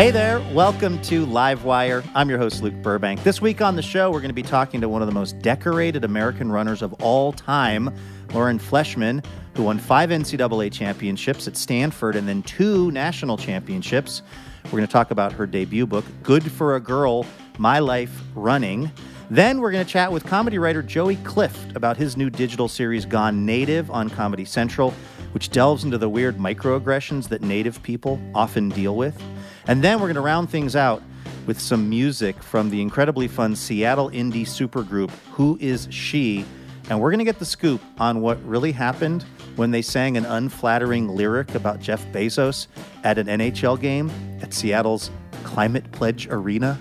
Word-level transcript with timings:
Hey 0.00 0.10
there, 0.10 0.40
welcome 0.54 0.98
to 1.02 1.26
Livewire. 1.26 2.02
I'm 2.14 2.30
your 2.30 2.38
host, 2.38 2.62
Luke 2.62 2.72
Burbank. 2.76 3.22
This 3.22 3.42
week 3.42 3.60
on 3.60 3.76
the 3.76 3.82
show, 3.82 4.10
we're 4.10 4.22
going 4.22 4.30
to 4.30 4.34
be 4.34 4.42
talking 4.42 4.80
to 4.80 4.88
one 4.88 5.02
of 5.02 5.06
the 5.06 5.12
most 5.12 5.38
decorated 5.40 6.04
American 6.04 6.50
runners 6.50 6.80
of 6.80 6.94
all 7.02 7.34
time, 7.34 7.94
Lauren 8.32 8.58
Fleshman, 8.58 9.22
who 9.56 9.64
won 9.64 9.78
five 9.78 10.08
NCAA 10.08 10.72
championships 10.72 11.46
at 11.46 11.54
Stanford 11.54 12.16
and 12.16 12.26
then 12.26 12.42
two 12.44 12.90
national 12.92 13.36
championships. 13.36 14.22
We're 14.64 14.70
going 14.70 14.86
to 14.86 14.92
talk 14.92 15.10
about 15.10 15.34
her 15.34 15.46
debut 15.46 15.86
book, 15.86 16.06
Good 16.22 16.50
for 16.50 16.76
a 16.76 16.80
Girl 16.80 17.26
My 17.58 17.78
Life 17.78 18.22
Running. 18.34 18.90
Then 19.28 19.60
we're 19.60 19.70
going 19.70 19.84
to 19.84 19.92
chat 19.92 20.10
with 20.10 20.24
comedy 20.24 20.56
writer 20.56 20.82
Joey 20.82 21.16
Clift 21.16 21.76
about 21.76 21.98
his 21.98 22.16
new 22.16 22.30
digital 22.30 22.68
series, 22.68 23.04
Gone 23.04 23.44
Native, 23.44 23.90
on 23.90 24.08
Comedy 24.08 24.46
Central, 24.46 24.94
which 25.32 25.50
delves 25.50 25.84
into 25.84 25.98
the 25.98 26.08
weird 26.08 26.38
microaggressions 26.38 27.28
that 27.28 27.42
Native 27.42 27.82
people 27.82 28.18
often 28.34 28.70
deal 28.70 28.96
with. 28.96 29.22
And 29.70 29.84
then 29.84 30.00
we're 30.00 30.08
going 30.08 30.16
to 30.16 30.20
round 30.20 30.50
things 30.50 30.74
out 30.74 31.00
with 31.46 31.60
some 31.60 31.88
music 31.88 32.42
from 32.42 32.70
the 32.70 32.82
incredibly 32.82 33.28
fun 33.28 33.54
Seattle 33.54 34.10
indie 34.10 34.42
supergroup 34.42 35.10
Who 35.30 35.56
Is 35.60 35.86
She? 35.92 36.44
And 36.88 37.00
we're 37.00 37.10
going 37.10 37.20
to 37.20 37.24
get 37.24 37.38
the 37.38 37.44
scoop 37.44 37.80
on 38.00 38.20
what 38.20 38.44
really 38.44 38.72
happened 38.72 39.24
when 39.54 39.70
they 39.70 39.80
sang 39.80 40.16
an 40.16 40.26
unflattering 40.26 41.06
lyric 41.06 41.54
about 41.54 41.78
Jeff 41.78 42.04
Bezos 42.06 42.66
at 43.04 43.16
an 43.16 43.28
NHL 43.28 43.80
game 43.80 44.10
at 44.42 44.52
Seattle's 44.52 45.08
Climate 45.44 45.88
Pledge 45.92 46.26
Arena, 46.26 46.76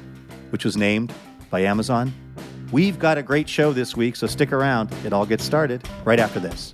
which 0.50 0.66
was 0.66 0.76
named 0.76 1.14
by 1.52 1.60
Amazon. 1.60 2.12
We've 2.72 2.98
got 2.98 3.20
a 3.20 3.24
great 3.24 3.48
show 3.48 3.72
this 3.72 3.96
week, 3.96 4.16
so 4.16 4.26
stick 4.26 4.52
around. 4.52 4.92
It 5.06 5.14
all 5.14 5.28
gets 5.28 5.44
started 5.44 5.88
right 6.06 6.20
after 6.20 6.40
this. 6.40 6.74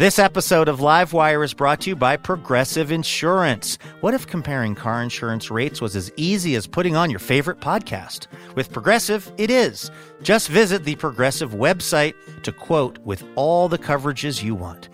This 0.00 0.18
episode 0.18 0.68
of 0.68 0.78
Livewire 0.78 1.44
is 1.44 1.52
brought 1.52 1.82
to 1.82 1.90
you 1.90 1.94
by 1.94 2.16
Progressive 2.16 2.90
Insurance. 2.90 3.76
What 4.00 4.14
if 4.14 4.26
comparing 4.26 4.74
car 4.74 5.02
insurance 5.02 5.50
rates 5.50 5.82
was 5.82 5.94
as 5.94 6.10
easy 6.16 6.54
as 6.54 6.66
putting 6.66 6.96
on 6.96 7.10
your 7.10 7.18
favorite 7.18 7.60
podcast? 7.60 8.26
With 8.54 8.72
Progressive, 8.72 9.30
it 9.36 9.50
is. 9.50 9.90
Just 10.22 10.48
visit 10.48 10.84
the 10.84 10.96
Progressive 10.96 11.50
website 11.50 12.14
to 12.44 12.50
quote 12.50 12.98
with 13.00 13.22
all 13.34 13.68
the 13.68 13.76
coverages 13.76 14.42
you 14.42 14.54
want. 14.54 14.88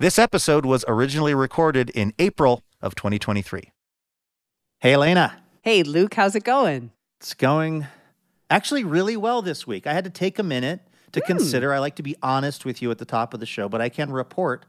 This 0.00 0.16
episode 0.16 0.64
was 0.64 0.84
originally 0.86 1.34
recorded 1.34 1.90
in 1.90 2.14
April 2.20 2.62
of 2.80 2.94
2023. 2.94 3.72
Hey, 4.78 4.92
Elena. 4.92 5.42
Hey, 5.62 5.82
Luke, 5.82 6.14
how's 6.14 6.36
it 6.36 6.44
going? 6.44 6.92
It's 7.18 7.34
going 7.34 7.84
actually 8.48 8.84
really 8.84 9.16
well 9.16 9.42
this 9.42 9.66
week. 9.66 9.88
I 9.88 9.94
had 9.94 10.04
to 10.04 10.10
take 10.10 10.38
a 10.38 10.44
minute 10.44 10.82
to 11.10 11.20
consider. 11.22 11.74
I 11.74 11.80
like 11.80 11.96
to 11.96 12.04
be 12.04 12.14
honest 12.22 12.64
with 12.64 12.80
you 12.80 12.92
at 12.92 12.98
the 12.98 13.04
top 13.04 13.34
of 13.34 13.40
the 13.40 13.46
show, 13.46 13.68
but 13.68 13.80
I 13.80 13.88
can 13.88 14.12
report 14.12 14.66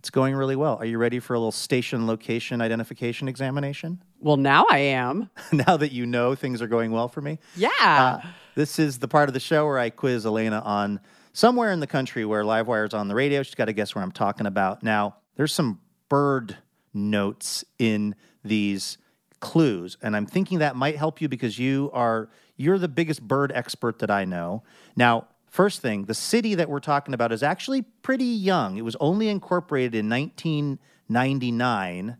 it's 0.00 0.10
going 0.10 0.34
really 0.34 0.56
well. 0.56 0.76
Are 0.78 0.84
you 0.84 0.98
ready 0.98 1.20
for 1.20 1.34
a 1.34 1.38
little 1.38 1.52
station 1.52 2.08
location 2.08 2.60
identification 2.60 3.28
examination? 3.28 4.02
Well, 4.18 4.38
now 4.38 4.66
I 4.68 4.78
am. 4.78 5.30
now 5.52 5.76
that 5.76 5.92
you 5.92 6.04
know 6.04 6.34
things 6.34 6.60
are 6.60 6.66
going 6.66 6.90
well 6.90 7.06
for 7.06 7.20
me? 7.20 7.38
Yeah. 7.54 7.70
Uh, 7.78 8.20
this 8.56 8.80
is 8.80 8.98
the 8.98 9.06
part 9.06 9.28
of 9.28 9.34
the 9.34 9.40
show 9.40 9.66
where 9.66 9.78
I 9.78 9.90
quiz 9.90 10.26
Elena 10.26 10.60
on 10.64 10.98
somewhere 11.34 11.70
in 11.70 11.80
the 11.80 11.86
country 11.86 12.24
where 12.24 12.44
Livewire's 12.44 12.94
on 12.94 13.08
the 13.08 13.14
radio. 13.14 13.42
She's 13.42 13.54
got 13.54 13.66
to 13.66 13.74
guess 13.74 13.94
where 13.94 14.02
I'm 14.02 14.12
talking 14.12 14.46
about. 14.46 14.82
Now, 14.82 15.16
there's 15.36 15.52
some 15.52 15.80
bird 16.08 16.56
notes 16.94 17.62
in 17.78 18.14
these 18.42 18.96
clues, 19.40 19.98
and 20.00 20.16
I'm 20.16 20.24
thinking 20.24 20.60
that 20.60 20.76
might 20.76 20.96
help 20.96 21.20
you 21.20 21.28
because 21.28 21.58
you 21.58 21.90
are 21.92 22.30
you're 22.56 22.78
the 22.78 22.88
biggest 22.88 23.20
bird 23.20 23.52
expert 23.52 23.98
that 23.98 24.10
I 24.10 24.24
know. 24.24 24.62
Now, 24.94 25.26
first 25.48 25.82
thing, 25.82 26.04
the 26.04 26.14
city 26.14 26.54
that 26.54 26.70
we're 26.70 26.78
talking 26.78 27.14
about 27.14 27.32
is 27.32 27.42
actually 27.42 27.82
pretty 27.82 28.24
young. 28.24 28.76
It 28.76 28.84
was 28.84 28.96
only 29.00 29.28
incorporated 29.28 29.96
in 29.96 30.08
1999, 30.08 32.16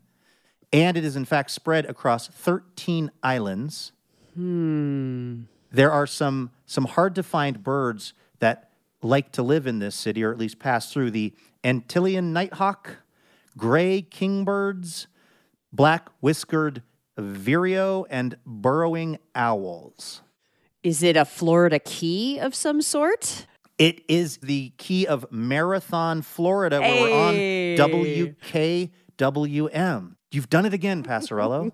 and 0.73 0.97
it 0.97 1.05
is 1.05 1.15
in 1.15 1.23
fact 1.23 1.51
spread 1.51 1.85
across 1.85 2.27
13 2.27 3.11
islands. 3.23 3.93
Hmm. 4.35 5.43
There 5.71 5.91
are 5.91 6.05
some 6.05 6.51
some 6.65 6.85
hard 6.85 7.15
to 7.15 7.23
find 7.23 7.63
birds 7.63 8.13
that 8.39 8.64
like 9.05 9.31
to 9.33 9.43
live 9.43 9.67
in 9.67 9.79
this 9.79 9.95
city, 9.95 10.23
or 10.23 10.31
at 10.31 10.37
least 10.37 10.59
pass 10.59 10.91
through 10.91 11.11
the 11.11 11.33
Antillean 11.63 12.31
nighthawk, 12.31 12.97
gray 13.57 14.01
kingbirds, 14.01 15.07
black 15.71 16.09
whiskered 16.19 16.81
vireo, 17.17 18.05
and 18.09 18.37
burrowing 18.45 19.17
owls. 19.33 20.21
Is 20.83 21.01
it 21.01 21.15
a 21.17 21.25
Florida 21.25 21.79
key 21.79 22.37
of 22.39 22.53
some 22.53 22.81
sort? 22.81 23.47
It 23.77 24.03
is 24.07 24.37
the 24.37 24.71
key 24.77 25.05
of 25.07 25.25
Marathon, 25.31 26.21
Florida, 26.21 26.79
where 26.79 27.01
we're 27.01 27.13
on 27.13 27.33
WKWM. 29.17 30.15
You've 30.31 30.49
done 30.49 30.65
it 30.65 30.73
again, 30.73 31.03
Passarello. 31.03 31.71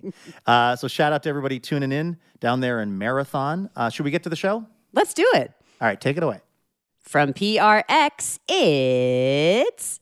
uh, 0.46 0.76
so 0.76 0.88
shout 0.88 1.12
out 1.12 1.22
to 1.24 1.28
everybody 1.28 1.58
tuning 1.58 1.92
in 1.92 2.16
down 2.40 2.60
there 2.60 2.80
in 2.80 2.96
Marathon. 2.98 3.70
Uh, 3.74 3.90
should 3.90 4.04
we 4.04 4.10
get 4.10 4.22
to 4.24 4.28
the 4.28 4.36
show? 4.36 4.64
Let's 4.92 5.14
do 5.14 5.28
it. 5.34 5.52
All 5.80 5.88
right, 5.88 6.00
take 6.00 6.16
it 6.16 6.22
away. 6.22 6.40
From 7.04 7.34
PRX, 7.34 8.38
it's. 8.48 10.00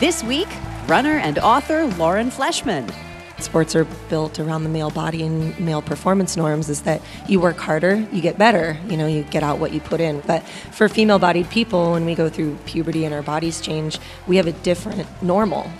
This 0.00 0.22
week, 0.24 0.48
runner 0.88 1.18
and 1.18 1.38
author 1.38 1.86
Lauren 1.96 2.30
Fleshman. 2.30 2.92
sports 3.38 3.76
are 3.76 3.84
built 4.10 4.40
around 4.40 4.64
the 4.64 4.68
male 4.68 4.90
body 4.90 5.22
and 5.22 5.58
male 5.60 5.80
performance 5.80 6.36
norms 6.36 6.68
is 6.68 6.82
that 6.82 7.00
you 7.28 7.38
work 7.38 7.56
harder, 7.56 8.04
you 8.12 8.20
get 8.20 8.36
better, 8.36 8.76
you 8.88 8.96
know, 8.96 9.06
you 9.06 9.22
get 9.22 9.44
out 9.44 9.60
what 9.60 9.72
you 9.72 9.80
put 9.80 10.00
in. 10.00 10.20
But 10.26 10.42
for 10.72 10.88
female 10.88 11.20
bodied 11.20 11.48
people, 11.50 11.92
when 11.92 12.04
we 12.04 12.16
go 12.16 12.28
through 12.28 12.56
puberty 12.66 13.04
and 13.04 13.14
our 13.14 13.22
bodies 13.22 13.60
change, 13.60 14.00
we 14.26 14.36
have 14.36 14.48
a 14.48 14.52
different 14.52 15.06
normal. 15.22 15.70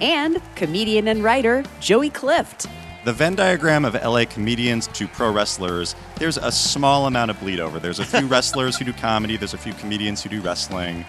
And 0.00 0.40
comedian 0.54 1.08
and 1.08 1.24
writer 1.24 1.64
Joey 1.80 2.10
Clift. 2.10 2.66
The 3.08 3.14
Venn 3.14 3.36
diagram 3.36 3.86
of 3.86 3.94
LA 3.94 4.26
comedians 4.26 4.86
to 4.88 5.08
pro 5.08 5.32
wrestlers, 5.32 5.96
there's 6.16 6.36
a 6.36 6.52
small 6.52 7.06
amount 7.06 7.30
of 7.30 7.40
bleed 7.40 7.58
over. 7.58 7.78
There's 7.78 8.00
a 8.00 8.04
few 8.04 8.26
wrestlers 8.28 8.76
who 8.76 8.84
do 8.84 8.92
comedy, 8.92 9.38
there's 9.38 9.54
a 9.54 9.56
few 9.56 9.72
comedians 9.72 10.22
who 10.22 10.28
do 10.28 10.42
wrestling. 10.42 11.06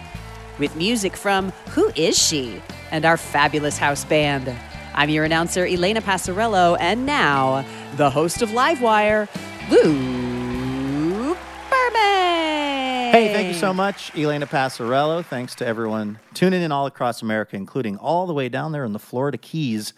with 0.58 0.74
music 0.76 1.14
from 1.14 1.50
Who 1.72 1.92
Is 1.94 2.16
She? 2.16 2.62
and 2.90 3.04
our 3.04 3.18
fabulous 3.18 3.76
house 3.76 4.06
band. 4.06 4.50
I'm 4.94 5.10
your 5.10 5.26
announcer, 5.26 5.66
Elena 5.66 6.00
Passarello, 6.00 6.78
and 6.80 7.04
now, 7.04 7.66
the 7.96 8.08
host 8.08 8.40
of 8.40 8.48
Livewire, 8.48 9.28
Luke 9.68 11.36
Burbank. 11.68 13.12
Hey, 13.12 13.30
thank 13.34 13.48
you 13.48 13.60
so 13.60 13.74
much, 13.74 14.10
Elena 14.16 14.46
Passarello. 14.46 15.22
Thanks 15.22 15.54
to 15.56 15.66
everyone 15.66 16.18
tuning 16.32 16.62
in 16.62 16.72
all 16.72 16.86
across 16.86 17.20
America, 17.20 17.56
including 17.56 17.98
all 17.98 18.26
the 18.26 18.32
way 18.32 18.48
down 18.48 18.72
there 18.72 18.86
in 18.86 18.94
the 18.94 18.98
Florida 18.98 19.36
Keys. 19.36 19.92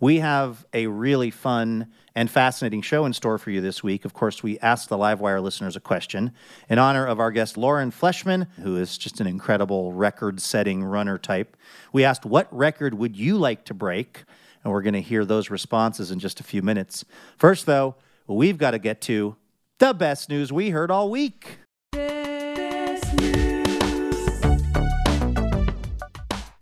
We 0.00 0.20
have 0.20 0.64
a 0.72 0.86
really 0.86 1.30
fun 1.30 1.88
and 2.14 2.30
fascinating 2.30 2.82
show 2.82 3.04
in 3.04 3.12
store 3.12 3.36
for 3.36 3.50
you 3.50 3.60
this 3.60 3.82
week. 3.82 4.04
Of 4.04 4.14
course, 4.14 4.44
we 4.44 4.56
asked 4.60 4.88
the 4.88 4.96
Livewire 4.96 5.42
listeners 5.42 5.74
a 5.74 5.80
question 5.80 6.32
in 6.68 6.78
honor 6.78 7.04
of 7.04 7.18
our 7.18 7.32
guest 7.32 7.56
Lauren 7.56 7.90
Fleshman, 7.90 8.46
who 8.62 8.76
is 8.76 8.96
just 8.96 9.20
an 9.20 9.26
incredible 9.26 9.92
record 9.92 10.40
setting 10.40 10.84
runner 10.84 11.18
type. 11.18 11.56
We 11.92 12.04
asked, 12.04 12.24
What 12.24 12.46
record 12.56 12.94
would 12.94 13.16
you 13.16 13.38
like 13.38 13.64
to 13.66 13.74
break? 13.74 14.24
And 14.62 14.72
we're 14.72 14.82
going 14.82 14.94
to 14.94 15.00
hear 15.00 15.24
those 15.24 15.50
responses 15.50 16.12
in 16.12 16.20
just 16.20 16.38
a 16.38 16.44
few 16.44 16.62
minutes. 16.62 17.04
First, 17.36 17.66
though, 17.66 17.96
we've 18.28 18.58
got 18.58 18.72
to 18.72 18.78
get 18.78 19.00
to 19.02 19.36
The 19.78 19.94
best 19.94 20.28
news 20.28 20.52
we 20.52 20.70
heard 20.70 20.92
all 20.92 21.10
week. 21.10 21.58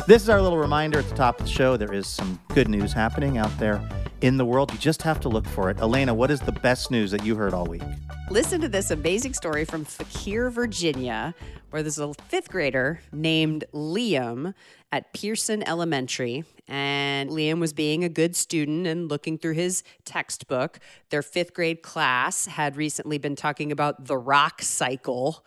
This 0.06 0.22
is 0.22 0.28
our 0.28 0.40
little 0.40 0.56
reminder 0.56 1.00
at 1.00 1.08
the 1.08 1.16
top 1.16 1.40
of 1.40 1.46
the 1.46 1.52
show. 1.52 1.76
There 1.76 1.92
is 1.92 2.06
some 2.06 2.38
good 2.54 2.68
news 2.68 2.92
happening 2.92 3.38
out 3.38 3.50
there 3.58 3.82
in 4.20 4.36
the 4.36 4.44
world. 4.44 4.72
You 4.72 4.78
just 4.78 5.02
have 5.02 5.18
to 5.22 5.28
look 5.28 5.44
for 5.48 5.68
it. 5.68 5.80
Elena, 5.80 6.14
what 6.14 6.30
is 6.30 6.38
the 6.38 6.52
best 6.52 6.92
news 6.92 7.10
that 7.10 7.24
you 7.24 7.34
heard 7.34 7.52
all 7.52 7.66
week? 7.66 7.82
Listen 8.30 8.60
to 8.60 8.68
this 8.68 8.92
amazing 8.92 9.34
story 9.34 9.64
from 9.64 9.84
Fauquier, 9.84 10.48
Virginia, 10.48 11.34
where 11.70 11.82
there's 11.82 11.98
a 11.98 12.14
fifth 12.28 12.50
grader 12.50 13.00
named 13.12 13.64
Liam 13.74 14.54
at 14.92 15.12
Pearson 15.12 15.68
Elementary. 15.68 16.44
And 16.68 17.30
Liam 17.30 17.58
was 17.58 17.72
being 17.72 18.04
a 18.04 18.08
good 18.08 18.36
student 18.36 18.86
and 18.86 19.08
looking 19.08 19.38
through 19.38 19.54
his 19.54 19.82
textbook. 20.04 20.78
Their 21.10 21.22
fifth 21.22 21.52
grade 21.52 21.82
class 21.82 22.46
had 22.46 22.76
recently 22.76 23.18
been 23.18 23.34
talking 23.34 23.72
about 23.72 24.04
the 24.04 24.16
rock 24.16 24.62
cycle. 24.62 25.44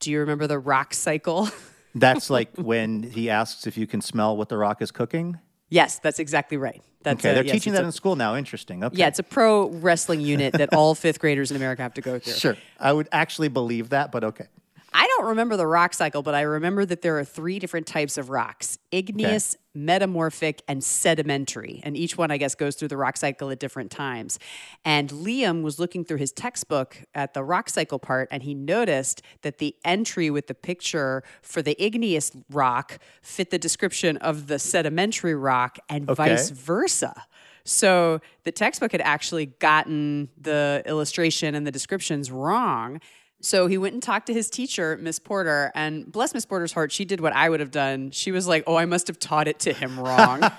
Do 0.00 0.10
you 0.10 0.20
remember 0.20 0.46
the 0.46 0.58
rock 0.58 0.94
cycle? 0.94 1.50
That's 2.00 2.30
like 2.30 2.50
when 2.56 3.02
he 3.02 3.30
asks 3.30 3.66
if 3.66 3.76
you 3.76 3.86
can 3.86 4.00
smell 4.00 4.36
what 4.36 4.48
the 4.48 4.56
rock 4.56 4.82
is 4.82 4.90
cooking. 4.90 5.38
yes, 5.70 5.98
that's 5.98 6.18
exactly 6.18 6.56
right. 6.56 6.82
That's 7.02 7.20
Okay, 7.20 7.30
a- 7.30 7.34
they're 7.34 7.44
yes, 7.44 7.52
teaching 7.52 7.72
that 7.74 7.82
a- 7.82 7.86
in 7.86 7.92
school 7.92 8.16
now. 8.16 8.34
Interesting. 8.36 8.82
Okay. 8.84 8.96
Yeah, 8.98 9.06
it's 9.08 9.18
a 9.18 9.22
pro 9.22 9.68
wrestling 9.68 10.20
unit 10.20 10.52
that 10.54 10.74
all 10.74 10.94
fifth 11.04 11.20
graders 11.20 11.50
in 11.50 11.56
America 11.56 11.82
have 11.82 11.94
to 11.94 12.00
go 12.00 12.18
through. 12.18 12.32
sure. 12.34 12.56
I 12.80 12.92
would 12.92 13.08
actually 13.12 13.48
believe 13.48 13.90
that, 13.90 14.10
but 14.12 14.24
okay. 14.24 14.46
I 14.92 15.06
don't 15.06 15.26
remember 15.26 15.56
the 15.56 15.66
rock 15.66 15.92
cycle, 15.94 16.22
but 16.22 16.34
I 16.34 16.42
remember 16.42 16.84
that 16.86 17.02
there 17.02 17.18
are 17.18 17.24
three 17.24 17.58
different 17.58 17.86
types 17.86 18.16
of 18.16 18.30
rocks 18.30 18.78
igneous, 18.90 19.56
metamorphic, 19.74 20.62
and 20.66 20.82
sedimentary. 20.82 21.80
And 21.84 21.96
each 21.96 22.16
one, 22.16 22.30
I 22.30 22.38
guess, 22.38 22.54
goes 22.54 22.74
through 22.74 22.88
the 22.88 22.96
rock 22.96 23.16
cycle 23.16 23.50
at 23.50 23.58
different 23.58 23.90
times. 23.90 24.38
And 24.84 25.10
Liam 25.10 25.62
was 25.62 25.78
looking 25.78 26.04
through 26.04 26.16
his 26.16 26.32
textbook 26.32 27.02
at 27.14 27.34
the 27.34 27.44
rock 27.44 27.68
cycle 27.68 27.98
part, 27.98 28.28
and 28.30 28.42
he 28.42 28.54
noticed 28.54 29.22
that 29.42 29.58
the 29.58 29.76
entry 29.84 30.30
with 30.30 30.46
the 30.46 30.54
picture 30.54 31.22
for 31.42 31.60
the 31.60 31.76
igneous 31.82 32.32
rock 32.50 32.98
fit 33.22 33.50
the 33.50 33.58
description 33.58 34.16
of 34.18 34.46
the 34.46 34.58
sedimentary 34.58 35.34
rock 35.34 35.78
and 35.88 36.08
Okay. 36.08 36.30
vice 36.30 36.50
versa. 36.50 37.24
So 37.64 38.20
the 38.44 38.52
textbook 38.52 38.92
had 38.92 39.02
actually 39.02 39.46
gotten 39.46 40.30
the 40.40 40.82
illustration 40.86 41.54
and 41.54 41.66
the 41.66 41.70
descriptions 41.70 42.30
wrong. 42.30 43.00
So 43.40 43.68
he 43.68 43.78
went 43.78 43.94
and 43.94 44.02
talked 44.02 44.26
to 44.26 44.34
his 44.34 44.50
teacher, 44.50 44.98
Miss 45.00 45.18
Porter, 45.20 45.70
and 45.74 46.10
bless 46.10 46.34
Miss 46.34 46.44
Porter's 46.44 46.72
heart, 46.72 46.90
she 46.90 47.04
did 47.04 47.20
what 47.20 47.32
I 47.32 47.48
would 47.48 47.60
have 47.60 47.70
done. 47.70 48.10
She 48.10 48.32
was 48.32 48.48
like, 48.48 48.64
"Oh, 48.66 48.74
I 48.74 48.84
must 48.84 49.06
have 49.06 49.18
taught 49.18 49.46
it 49.46 49.60
to 49.60 49.72
him 49.72 49.98
wrong." 49.98 50.42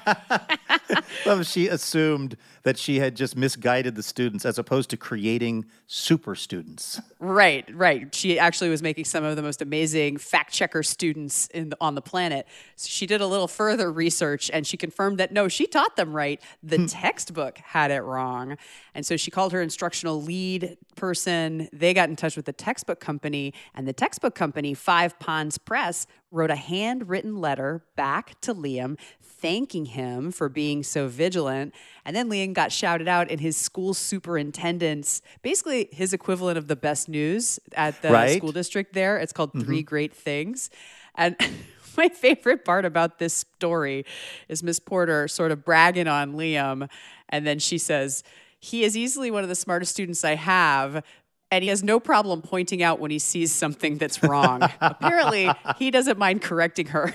Well, 1.26 1.44
she 1.44 1.68
assumed 1.68 2.38
that 2.64 2.78
she 2.78 3.00
had 3.00 3.16
just 3.16 3.36
misguided 3.36 3.96
the 3.96 4.04
students 4.04 4.46
as 4.46 4.58
opposed 4.58 4.90
to 4.90 4.98
creating 4.98 5.66
super 5.88 6.36
students. 6.36 7.02
right, 7.20 7.66
right. 7.76 8.14
She 8.14 8.40
actually 8.40 8.70
was 8.70 8.82
making 8.82 9.06
some 9.06 9.24
of 9.24 9.36
the 9.36 9.42
most 9.42 9.62
amazing 9.62 10.18
fact 10.18 10.54
checker 10.54 10.84
students 10.84 11.48
in 11.48 11.70
the, 11.70 11.78
on 11.82 11.96
the 11.96 12.02
planet. 12.02 12.48
So 12.76 12.88
she 12.90 13.06
did 13.06 13.22
a 13.22 13.28
little 13.28 13.48
further 13.48 13.92
research 13.92 14.50
and 14.54 14.66
she 14.66 14.78
confirmed 14.78 15.18
that 15.18 15.32
no, 15.32 15.48
she 15.48 15.66
taught 15.66 15.96
them 15.96 16.14
right. 16.14 16.42
The 16.64 16.78
hmm. 16.78 16.86
textbook 16.86 17.58
had 17.60 17.92
it 17.92 18.02
wrong. 18.02 18.58
And 18.94 19.06
so 19.06 19.18
she 19.18 19.32
called 19.32 19.54
her 19.54 19.62
instructional 19.62 20.22
lead 20.22 20.78
person. 20.96 21.70
They 21.72 21.94
got 21.94 22.10
in 22.10 22.16
touch 22.16 22.36
with 22.36 22.46
the 22.46 22.54
textbook 22.54 23.00
company, 23.00 23.54
and 23.74 23.88
the 23.88 23.94
textbook 23.94 24.36
company, 24.36 24.74
Five 24.74 25.18
Ponds 25.20 25.58
Press, 25.58 26.06
wrote 26.32 26.52
a 26.52 26.56
handwritten 26.56 27.38
letter 27.38 27.84
back 27.96 28.40
to 28.42 28.54
Liam 28.54 29.00
thanking 29.42 29.86
him 29.86 30.32
for 30.32 30.50
being 30.50 30.84
so 30.84 31.08
vigilant. 31.08 31.74
And 32.06 32.16
then 32.16 32.30
Liam 32.30 32.54
got 32.54 32.72
shouted 32.72 33.08
out 33.08 33.30
in 33.32 33.40
his 33.40 33.56
school 33.58 33.94
superintendent's, 33.94 35.22
basically 35.42 35.90
his 35.92 36.14
equivalent 36.14 36.58
of 36.58 36.68
the 36.68 36.76
best 36.76 37.10
news 37.10 37.60
at 37.74 38.02
the 38.02 38.12
Right. 38.12 38.38
school 38.38 38.52
district 38.52 38.94
there. 38.94 39.18
It's 39.18 39.34
called 39.34 39.50
mm-hmm. 39.52 39.62
Three 39.62 39.84
Great 39.84 40.14
Things. 40.14 40.70
And 41.16 41.36
my 41.98 42.10
favorite 42.10 42.66
part 42.66 42.86
about 42.86 43.20
this 43.20 43.34
story 43.34 44.06
is 44.48 44.64
Miss 44.64 44.80
Porter 44.80 45.28
sort 45.28 45.52
of 45.52 45.64
bragging 45.66 46.08
on 46.08 46.34
Liam. 46.34 46.90
And 47.30 47.46
then 47.46 47.60
she 47.60 47.78
says, 47.78 48.24
He 48.60 48.84
is 48.84 48.96
easily 48.98 49.32
one 49.32 49.44
of 49.44 49.50
the 49.50 49.56
smartest 49.56 49.92
students 49.92 50.24
I 50.24 50.36
have. 50.36 51.04
And 51.52 51.64
he 51.64 51.70
has 51.70 51.82
no 51.82 52.00
problem 52.00 52.44
pointing 52.44 52.84
out 52.84 53.00
when 53.00 53.10
he 53.10 53.18
sees 53.18 53.52
something 53.52 53.98
that's 53.98 54.22
wrong. 54.22 54.62
Apparently, 54.82 55.50
he 55.78 55.90
doesn't 55.90 56.20
mind 56.20 56.44
correcting 56.44 56.88
her 56.88 57.14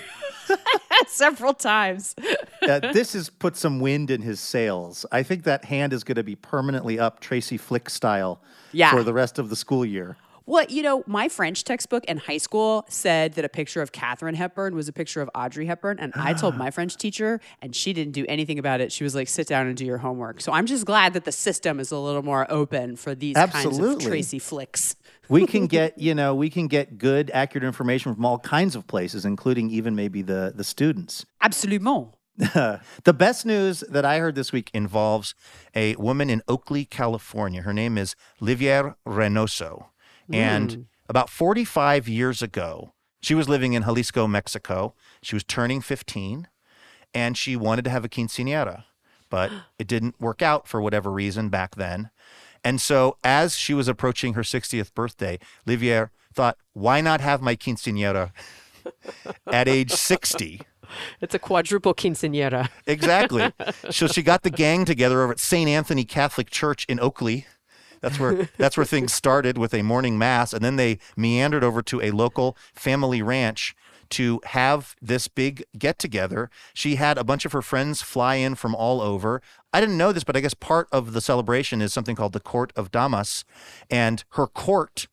several 1.09 1.55
times. 1.55 2.15
Uh, 2.65 2.81
this 2.95 3.13
has 3.13 3.29
put 3.29 3.59
some 3.59 3.79
wind 3.79 4.11
in 4.11 4.23
his 4.23 4.41
sails. 4.41 5.05
I 5.13 5.23
think 5.23 5.43
that 5.45 5.67
hand 5.67 5.93
is 5.93 6.03
going 6.03 6.17
to 6.17 6.23
be 6.23 6.35
permanently 6.35 6.99
up 6.99 7.21
Tracy 7.21 7.59
Flick 7.59 7.91
style 7.91 8.41
Yeah. 8.73 8.91
for 8.91 9.03
the 9.03 9.13
rest 9.13 9.39
of 9.39 9.51
the 9.51 9.57
school 9.57 9.85
year. 9.85 10.17
Well, 10.47 10.67
you 10.69 10.83
know, 10.83 11.03
my 11.07 11.29
French 11.29 11.65
textbook 11.65 12.05
in 12.05 12.19
high 12.19 12.37
school 12.37 12.85
said 12.89 13.35
that 13.35 13.45
a 13.45 13.49
picture 13.49 13.81
of 13.81 13.93
Katharine 13.93 14.35
Hepburn 14.35 14.75
was 14.75 14.89
a 14.89 14.93
picture 14.93 15.23
of 15.23 15.31
Audrey 15.35 15.65
Hepburn. 15.65 15.99
And 15.99 16.13
I 16.15 16.35
told 16.35 16.57
my 16.59 16.71
French 16.71 16.97
teacher, 16.97 17.41
and 17.63 17.75
she 17.75 17.93
didn't 17.95 18.13
do 18.13 18.27
anything 18.29 18.59
about 18.59 18.81
it. 18.81 18.93
She 18.93 19.05
was 19.05 19.15
like, 19.15 19.29
sit 19.29 19.47
down 19.47 19.67
and 19.67 19.77
do 19.77 19.87
your 19.87 19.99
homework. 19.99 20.43
So 20.43 20.53
I'm 20.53 20.67
just 20.67 20.85
glad 20.85 21.15
that 21.15 21.25
the 21.25 21.33
system 21.33 21.81
is 21.81 21.91
a 21.93 21.99
little 21.99 22.23
more 22.23 22.47
open 22.51 22.97
for 22.97 23.15
these 23.15 23.37
kinds 23.37 23.55
of 23.55 23.65
Absolutely. 23.67 24.05
Tracy 24.05 24.39
flicks. 24.39 24.97
We 25.31 25.47
can 25.47 25.69
get, 25.69 25.99
you 25.99 26.15
know, 26.15 26.35
we 26.35 26.51
can 26.51 26.67
get 26.67 26.99
good, 26.99 27.31
accurate 27.33 27.65
information 27.65 28.15
from 28.15 28.27
all 28.27 28.39
kinds 28.39 28.77
of 28.77 28.87
places, 28.87 29.25
including 29.25 29.71
even 29.71 29.97
maybe 29.97 30.21
the 30.21 30.53
the 30.55 30.65
students. 30.65 31.25
Absolument. 31.41 32.09
The 33.05 33.15
best 33.15 33.47
news 33.47 33.81
that 33.89 34.05
I 34.05 34.19
heard 34.19 34.35
this 34.35 34.53
week 34.53 34.71
involves 34.75 35.35
a 35.75 35.97
woman 35.97 36.29
in 36.29 36.43
Oakley, 36.47 36.85
California. 36.85 37.63
Her 37.63 37.73
name 37.73 37.97
is 37.97 38.17
Livier 38.39 38.97
Reynoso. 39.07 39.87
And 40.33 40.73
hmm. 40.73 40.83
about 41.09 41.31
45 41.31 42.09
years 42.09 42.43
ago, 42.43 42.93
she 43.23 43.35
was 43.35 43.49
living 43.49 43.73
in 43.73 43.85
Jalisco, 43.85 44.27
Mexico. 44.27 44.95
She 45.23 45.35
was 45.35 45.45
turning 45.45 45.81
15 45.81 46.49
and 47.15 47.39
she 47.39 47.57
wanted 47.57 47.85
to 47.85 47.91
have 47.91 48.05
a 48.05 48.09
quinceanera, 48.09 48.85
but 49.31 49.51
it 49.79 49.87
didn't 49.87 50.21
work 50.21 50.43
out 50.43 50.69
for 50.69 50.83
whatever 50.83 51.11
reason 51.11 51.49
back 51.49 51.77
then. 51.77 52.11
And 52.63 52.81
so, 52.81 53.19
as 53.23 53.57
she 53.57 53.75
was 53.75 53.89
approaching 53.89 54.35
her 54.35 54.43
60th 54.43 54.95
birthday, 54.95 55.39
Livier 55.67 56.11
thought, 56.33 56.57
why 56.73 57.01
not 57.01 57.21
have 57.21 57.43
my 57.43 57.57
quinceanera 57.57 58.33
at 59.47 59.69
age 59.69 59.93
60? 59.93 60.63
It's 61.21 61.35
a 61.35 61.39
quadruple 61.39 61.95
quinceanera. 61.95 62.71
Exactly. 62.87 63.53
so 63.91 64.07
she 64.07 64.23
got 64.23 64.43
the 64.43 64.51
gang 64.51 64.85
together 64.85 65.23
over 65.23 65.33
at 65.33 65.41
St. 65.41 65.69
Anthony 65.69 66.05
Catholic 66.05 66.51
Church 66.51 66.85
in 66.89 67.01
Oakley. 67.01 67.47
That's 68.05 68.21
where 68.21 68.51
that's 68.59 68.77
where 68.77 68.85
things 68.85 69.15
started 69.15 69.57
with 69.57 69.73
a 69.73 69.83
morning 69.83 70.19
mass, 70.19 70.53
and 70.53 70.63
then 70.63 70.77
they 70.77 70.99
meandered 71.17 71.65
over 71.65 71.81
to 71.83 72.03
a 72.03 72.11
local 72.11 72.55
family 72.75 73.23
ranch 73.23 73.75
to 74.11 74.41
have 74.45 74.95
this 75.01 75.27
big 75.27 75.65
get 75.79 75.99
together. 75.99 76.51
She 76.75 76.97
had 76.97 77.17
a 77.17 77.25
bunch 77.25 77.47
of 77.47 77.53
her 77.53 77.63
friends 77.63 78.03
fly 78.03 78.35
in 78.35 78.55
from 78.57 78.75
all 78.75 79.01
over. 79.01 79.41
I 79.73 79.81
didn't 79.81 79.97
know 79.97 80.13
this, 80.13 80.25
but 80.25 80.37
I 80.37 80.41
guess 80.41 80.53
part 80.53 80.87
of 80.93 81.15
the 81.15 81.23
celebration 81.23 81.81
is 81.81 81.95
something 81.95 82.15
called 82.15 82.35
the 82.35 82.41
Court 82.41 82.73
of 82.77 82.93
Damas, 82.93 83.45
and 83.91 84.23
her 84.33 84.47
court 84.47 85.09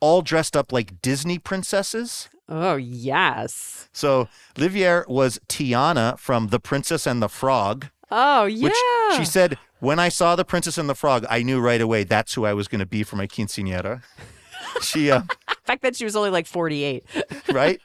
all 0.00 0.22
dressed 0.22 0.56
up 0.56 0.72
like 0.72 1.02
Disney 1.02 1.40
princesses. 1.40 2.28
Oh, 2.48 2.76
yes. 2.76 3.88
So 3.92 4.28
Livier 4.54 5.06
was 5.08 5.40
Tiana 5.48 6.18
from 6.18 6.48
The 6.48 6.60
Princess 6.60 7.06
and 7.06 7.20
the 7.20 7.28
Frog. 7.28 7.88
Oh, 8.10 8.46
yeah. 8.46 8.70
She 9.16 9.24
said, 9.24 9.58
when 9.80 9.98
I 9.98 10.08
saw 10.08 10.36
the 10.36 10.44
Princess 10.44 10.78
and 10.78 10.88
the 10.88 10.94
Frog, 10.94 11.24
I 11.28 11.42
knew 11.42 11.60
right 11.60 11.80
away 11.80 12.04
that's 12.04 12.34
who 12.34 12.44
I 12.44 12.54
was 12.54 12.68
going 12.68 12.80
to 12.80 12.86
be 12.86 13.02
for 13.02 13.16
my 13.16 13.26
quinceanera. 13.26 14.02
she, 14.82 15.10
uh, 15.10 15.22
the 15.46 15.56
fact 15.64 15.82
that 15.82 15.96
she 15.96 16.04
was 16.04 16.16
only 16.16 16.30
like 16.30 16.46
48. 16.46 17.04
right? 17.52 17.80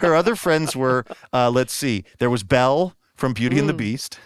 Her 0.00 0.14
other 0.14 0.36
friends 0.36 0.74
were, 0.76 1.04
uh, 1.32 1.50
let's 1.50 1.72
see, 1.72 2.04
there 2.18 2.30
was 2.30 2.42
Belle 2.42 2.94
from 3.14 3.32
Beauty 3.32 3.58
and 3.58 3.68
the 3.68 3.74
Beast. 3.74 4.18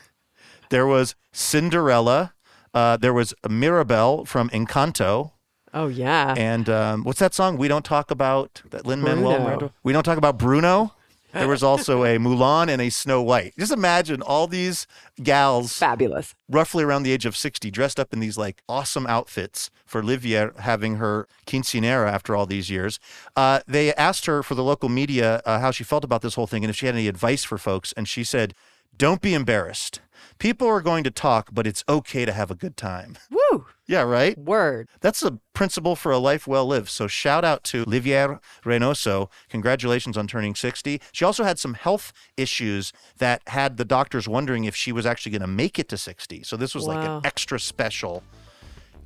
There 0.70 0.86
was 0.86 1.14
Cinderella. 1.32 2.32
Uh, 2.74 2.96
there 2.96 3.12
was 3.12 3.34
Mirabel 3.48 4.24
from 4.24 4.50
Encanto. 4.50 5.32
Oh, 5.72 5.88
yeah. 5.88 6.34
And 6.36 6.68
um, 6.68 7.04
what's 7.04 7.20
that 7.20 7.34
song? 7.34 7.56
We 7.58 7.68
don't 7.68 7.84
talk 7.84 8.10
about 8.10 8.62
that 8.70 8.86
Lin 8.86 9.02
Manuel. 9.02 9.72
We 9.82 9.92
don't 9.92 10.02
talk 10.02 10.18
about 10.18 10.38
Bruno. 10.38 10.92
There 11.38 11.48
was 11.48 11.62
also 11.62 12.04
a 12.04 12.18
Mulan 12.18 12.68
and 12.68 12.80
a 12.80 12.90
Snow 12.90 13.22
White. 13.22 13.54
Just 13.58 13.72
imagine 13.72 14.22
all 14.22 14.46
these 14.46 14.86
gals 15.22 15.76
Fabulous. 15.76 16.34
roughly 16.48 16.84
around 16.84 17.02
the 17.02 17.12
age 17.12 17.26
of 17.26 17.36
60 17.36 17.70
dressed 17.70 18.00
up 18.00 18.12
in 18.12 18.20
these 18.20 18.36
like 18.36 18.62
awesome 18.68 19.06
outfits 19.06 19.70
for 19.84 20.02
Livia 20.02 20.52
having 20.58 20.96
her 20.96 21.28
quinceanera 21.46 22.10
after 22.10 22.34
all 22.34 22.46
these 22.46 22.70
years. 22.70 22.98
Uh, 23.34 23.60
they 23.66 23.94
asked 23.94 24.26
her 24.26 24.42
for 24.42 24.54
the 24.54 24.64
local 24.64 24.88
media 24.88 25.42
uh, 25.44 25.60
how 25.60 25.70
she 25.70 25.84
felt 25.84 26.04
about 26.04 26.22
this 26.22 26.34
whole 26.34 26.46
thing 26.46 26.64
and 26.64 26.70
if 26.70 26.76
she 26.76 26.86
had 26.86 26.94
any 26.94 27.08
advice 27.08 27.44
for 27.44 27.58
folks. 27.58 27.92
And 27.96 28.08
she 28.08 28.24
said, 28.24 28.54
don't 28.96 29.20
be 29.20 29.34
embarrassed. 29.34 30.00
People 30.38 30.66
are 30.68 30.80
going 30.80 31.04
to 31.04 31.10
talk, 31.10 31.50
but 31.52 31.66
it's 31.66 31.84
okay 31.88 32.24
to 32.24 32.32
have 32.32 32.50
a 32.50 32.54
good 32.54 32.76
time. 32.76 33.18
Woo. 33.30 33.66
Yeah, 33.88 34.02
right? 34.02 34.36
Word. 34.36 34.88
That's 35.00 35.22
a 35.22 35.38
principle 35.52 35.94
for 35.94 36.10
a 36.10 36.18
life 36.18 36.46
well 36.46 36.66
lived. 36.66 36.88
So 36.88 37.06
shout 37.06 37.44
out 37.44 37.62
to 37.64 37.84
Livier 37.84 38.40
Reynoso. 38.64 39.30
Congratulations 39.48 40.16
on 40.16 40.26
turning 40.26 40.54
60. 40.54 41.00
She 41.12 41.24
also 41.24 41.44
had 41.44 41.58
some 41.58 41.74
health 41.74 42.12
issues 42.36 42.92
that 43.18 43.42
had 43.46 43.76
the 43.76 43.84
doctors 43.84 44.28
wondering 44.28 44.64
if 44.64 44.74
she 44.74 44.90
was 44.90 45.06
actually 45.06 45.32
going 45.32 45.42
to 45.42 45.46
make 45.46 45.78
it 45.78 45.88
to 45.90 45.96
60. 45.96 46.42
So 46.42 46.56
this 46.56 46.74
was 46.74 46.86
like 46.86 47.06
an 47.06 47.20
extra 47.24 47.60
special 47.60 48.22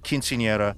quinceanera 0.03 0.77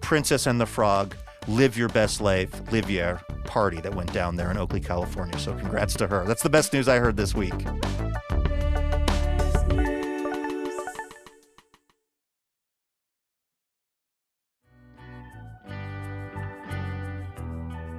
Princess 0.00 0.46
and 0.46 0.60
the 0.60 0.66
Frog, 0.66 1.16
Live 1.48 1.78
Your 1.78 1.88
Best 1.88 2.20
Life, 2.20 2.50
Livier 2.66 3.22
party 3.44 3.80
that 3.80 3.94
went 3.94 4.12
down 4.12 4.36
there 4.36 4.50
in 4.50 4.58
Oakley, 4.58 4.80
California. 4.80 5.38
So 5.38 5.54
congrats 5.54 5.94
to 5.94 6.06
her. 6.06 6.24
That's 6.26 6.42
the 6.42 6.50
best 6.50 6.72
news 6.74 6.88
I 6.88 6.98
heard 6.98 7.16
this 7.16 7.34
week. 7.34 7.54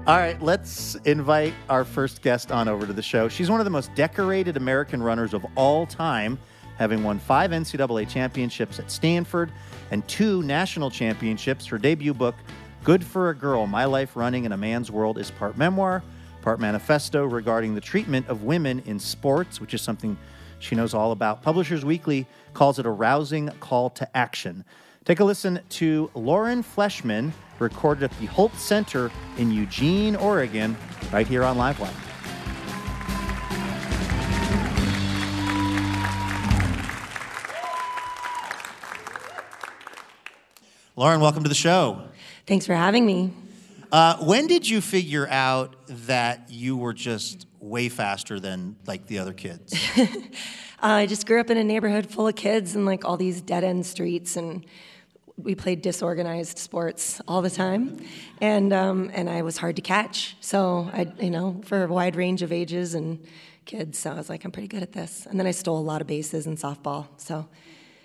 All 0.08 0.18
right, 0.18 0.40
let's 0.40 0.94
invite 1.06 1.56
our 1.68 1.84
first 1.84 2.22
guest 2.22 2.52
on 2.52 2.68
over 2.68 2.86
to 2.86 2.94
the 2.94 3.02
show. 3.02 3.28
She's 3.28 3.50
one 3.50 3.60
of 3.60 3.64
the 3.64 3.72
most 3.72 3.90
decorated 3.96 4.56
American 4.56 5.02
runners 5.02 5.34
of 5.34 5.44
all 5.56 5.88
time, 5.88 6.38
having 6.78 7.04
won 7.04 7.18
five 7.18 7.50
NCAA 7.50 8.08
championships 8.08 8.78
at 8.78 8.92
Stanford 8.92 9.52
and 9.90 10.08
two 10.08 10.44
national 10.44 10.92
championships. 10.92 11.66
Her 11.66 11.80
debut 11.80 12.14
book, 12.14 12.36
Good 12.84 13.04
for 13.04 13.32
a 13.32 13.36
Girl 13.36 13.66
My 13.66 13.86
Life 13.86 14.16
Running 14.16 14.46
in 14.46 14.52
a 14.52 14.58
Man's 14.58 14.92
World, 14.92 15.18
is 15.18 15.32
part 15.32 15.58
memoir, 15.58 16.04
part 16.44 16.60
manifesto 16.60 17.26
regarding 17.26 17.74
the 17.74 17.82
treatment 17.82 18.28
of 18.30 18.44
women 18.44 18.84
in 18.86 19.00
sports, 19.00 19.60
which 19.60 19.74
is 19.74 19.82
something 19.82 20.16
she 20.60 20.76
knows 20.76 20.94
all 20.94 21.14
about. 21.14 21.42
Publishers 21.42 21.84
Weekly 21.84 22.28
calls 22.54 22.78
it 22.78 22.86
a 22.86 22.92
rousing 22.92 23.50
call 23.60 23.90
to 23.90 24.16
action. 24.16 24.66
Take 25.04 25.20
a 25.20 25.24
listen 25.24 25.62
to 25.70 26.12
Lauren 26.14 26.62
Fleshman, 26.62 27.32
recorded 27.60 28.04
at 28.04 28.20
the 28.20 28.26
Hult 28.26 28.56
Center 28.56 29.12
in 29.38 29.52
Eugene, 29.52 30.16
Oregon, 30.16 30.76
right 31.12 31.28
here 31.28 31.44
on 31.44 31.58
Live 31.58 31.78
Livewire. 31.78 32.06
Lauren, 40.98 41.20
welcome 41.20 41.44
to 41.44 41.50
the 41.50 41.56
show. 41.56 42.02
Thanks 42.48 42.66
for 42.66 42.74
having 42.74 43.06
me. 43.06 43.34
Uh, 43.92 44.18
when 44.18 44.48
did 44.48 44.68
you 44.68 44.80
figure 44.80 45.28
out 45.30 45.76
that 45.88 46.50
you 46.50 46.78
were 46.78 46.94
just 46.94 47.48
way 47.60 47.90
faster 47.90 48.40
than 48.40 48.78
like 48.88 49.06
the 49.08 49.20
other 49.20 49.34
kids? 49.34 49.74
Uh, 49.98 50.06
I 50.82 51.06
just 51.06 51.28
grew 51.28 51.42
up 51.42 51.50
in 51.50 51.58
a 51.58 51.64
neighborhood 51.64 52.10
full 52.10 52.28
of 52.28 52.36
kids 52.36 52.76
and 52.76 52.86
like 52.86 53.04
all 53.04 53.18
these 53.18 53.42
dead 53.42 53.64
end 53.64 53.86
streets, 53.86 54.38
and 54.38 54.66
we 55.38 55.56
played 55.56 55.82
disorganized 55.82 56.58
sports 56.58 57.22
all 57.27 57.42
the 57.42 57.50
time, 57.50 58.00
and 58.42 58.72
um, 58.72 59.12
and 59.13 59.30
I 59.30 59.42
was 59.42 59.58
hard 59.58 59.75
to 59.75 59.82
catch. 59.82 60.38
So 60.39 60.89
I, 60.94 61.12
you 61.20 61.30
know, 61.30 61.62
for 61.65 61.84
a 61.84 61.88
wide 61.88 62.15
range 62.15 62.42
of 62.42 62.51
ages 62.51 62.96
and 62.96 63.20
kids, 63.65 63.98
so 63.98 64.12
I 64.12 64.15
was 64.15 64.30
like, 64.30 64.46
I'm 64.46 64.51
pretty 64.51 64.68
good 64.68 64.84
at 64.84 64.94
this. 64.94 65.25
And 65.25 65.39
then 65.39 65.48
I 65.48 65.51
stole 65.51 65.77
a 65.77 65.82
lot 65.82 66.01
of 66.01 66.08
bases 66.08 66.48
in 66.48 66.56
softball. 66.56 67.08
So 67.18 67.48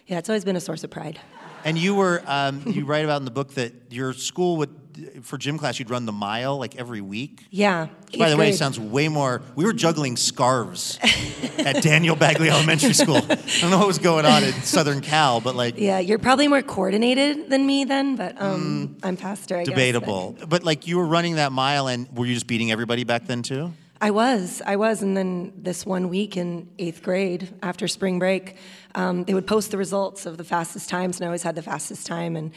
yeah, 0.06 0.18
it's 0.18 0.28
always 0.28 0.44
been 0.44 0.56
a 0.56 0.60
source 0.60 0.82
of 0.82 0.90
pride. 0.90 1.20
And 1.64 1.76
you 1.76 1.94
were, 1.94 2.22
um, 2.26 2.62
you 2.66 2.84
write 2.86 3.04
about 3.04 3.18
in 3.18 3.26
the 3.26 3.30
book 3.30 3.54
that 3.54 3.72
your 3.90 4.12
school 4.14 4.56
would, 4.56 4.74
for 5.22 5.38
gym 5.38 5.58
class, 5.58 5.78
you'd 5.78 5.90
run 5.90 6.06
the 6.06 6.12
mile 6.12 6.58
like 6.58 6.76
every 6.76 7.00
week. 7.00 7.46
Yeah. 7.50 7.88
By 8.18 8.30
the 8.30 8.36
way, 8.36 8.50
it 8.50 8.56
sounds 8.56 8.78
way 8.78 9.08
more. 9.08 9.42
We 9.54 9.64
were 9.64 9.72
juggling 9.72 10.16
scarves 10.16 10.98
at 11.58 11.82
Daniel 11.82 12.16
Bagley 12.16 12.50
Elementary 12.50 12.92
School. 12.92 13.16
I 13.16 13.36
don't 13.60 13.70
know 13.70 13.78
what 13.78 13.86
was 13.86 13.98
going 13.98 14.26
on 14.26 14.42
in 14.44 14.52
Southern 14.62 15.00
Cal, 15.00 15.40
but 15.40 15.54
like 15.54 15.78
Yeah, 15.78 15.98
you're 15.98 16.18
probably 16.18 16.48
more 16.48 16.62
coordinated 16.62 17.50
than 17.50 17.66
me 17.66 17.84
then, 17.84 18.16
but 18.16 18.40
um, 18.40 18.96
I'm 19.02 19.16
faster. 19.16 19.56
I 19.56 19.60
guess, 19.60 19.68
but- 19.68 19.74
debatable. 19.74 20.36
But 20.48 20.64
like 20.64 20.86
you 20.86 20.96
were 20.98 21.06
running 21.06 21.36
that 21.36 21.52
mile, 21.52 21.86
and 21.88 22.08
were 22.16 22.26
you 22.26 22.34
just 22.34 22.46
beating 22.46 22.70
everybody 22.72 23.04
back 23.04 23.26
then 23.26 23.42
too? 23.42 23.72
I 24.02 24.12
was, 24.12 24.62
I 24.64 24.76
was, 24.76 25.02
and 25.02 25.14
then 25.14 25.52
this 25.56 25.84
one 25.84 26.08
week 26.08 26.38
in 26.38 26.70
eighth 26.78 27.02
grade 27.02 27.52
after 27.62 27.86
spring 27.86 28.18
break, 28.18 28.56
um, 28.94 29.24
they 29.24 29.34
would 29.34 29.46
post 29.46 29.72
the 29.72 29.76
results 29.76 30.24
of 30.24 30.38
the 30.38 30.44
fastest 30.44 30.88
times, 30.88 31.18
and 31.18 31.24
I 31.24 31.26
always 31.26 31.42
had 31.42 31.54
the 31.54 31.60
fastest 31.62 32.06
time, 32.06 32.34
and 32.34 32.50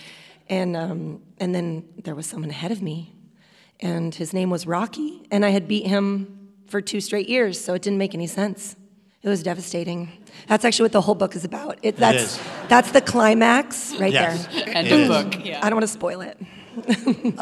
and 0.50 0.76
um, 0.76 1.22
and 1.40 1.54
then 1.54 1.86
there 2.04 2.16
was 2.16 2.26
someone 2.26 2.50
ahead 2.50 2.72
of 2.72 2.82
me, 2.82 3.14
and 3.80 4.14
his 4.14 4.34
name 4.34 4.50
was 4.50 4.66
Rocky, 4.68 5.26
and 5.32 5.46
I 5.46 5.50
had 5.50 5.68
beat 5.68 5.88
him 5.88 6.50
for 6.68 6.82
two 6.82 7.02
straight 7.02 7.30
years, 7.30 7.60
so 7.64 7.74
it 7.74 7.82
didn't 7.82 8.00
make 8.00 8.14
any 8.14 8.28
sense. 8.28 8.76
It 9.22 9.30
was 9.30 9.42
devastating. 9.44 10.12
That's 10.48 10.66
actually 10.66 10.84
what 10.86 10.92
the 10.92 11.02
whole 11.02 11.16
book 11.16 11.36
is 11.36 11.46
about. 11.46 11.80
It, 11.82 11.96
that's 11.98 12.36
is. 12.38 12.40
that's 12.68 12.92
the 12.92 13.00
climax 13.02 13.96
right 13.98 14.12
Yes. 14.12 14.48
there. 14.48 14.68
End 14.76 14.88
It 14.88 15.10
of 15.10 15.32
book. 15.32 15.46
Yeah. 15.46 15.60
I 15.64 15.70
don't 15.70 15.78
want 15.78 15.84
to 15.84 15.88
spoil 15.94 16.22
it. 16.22 16.38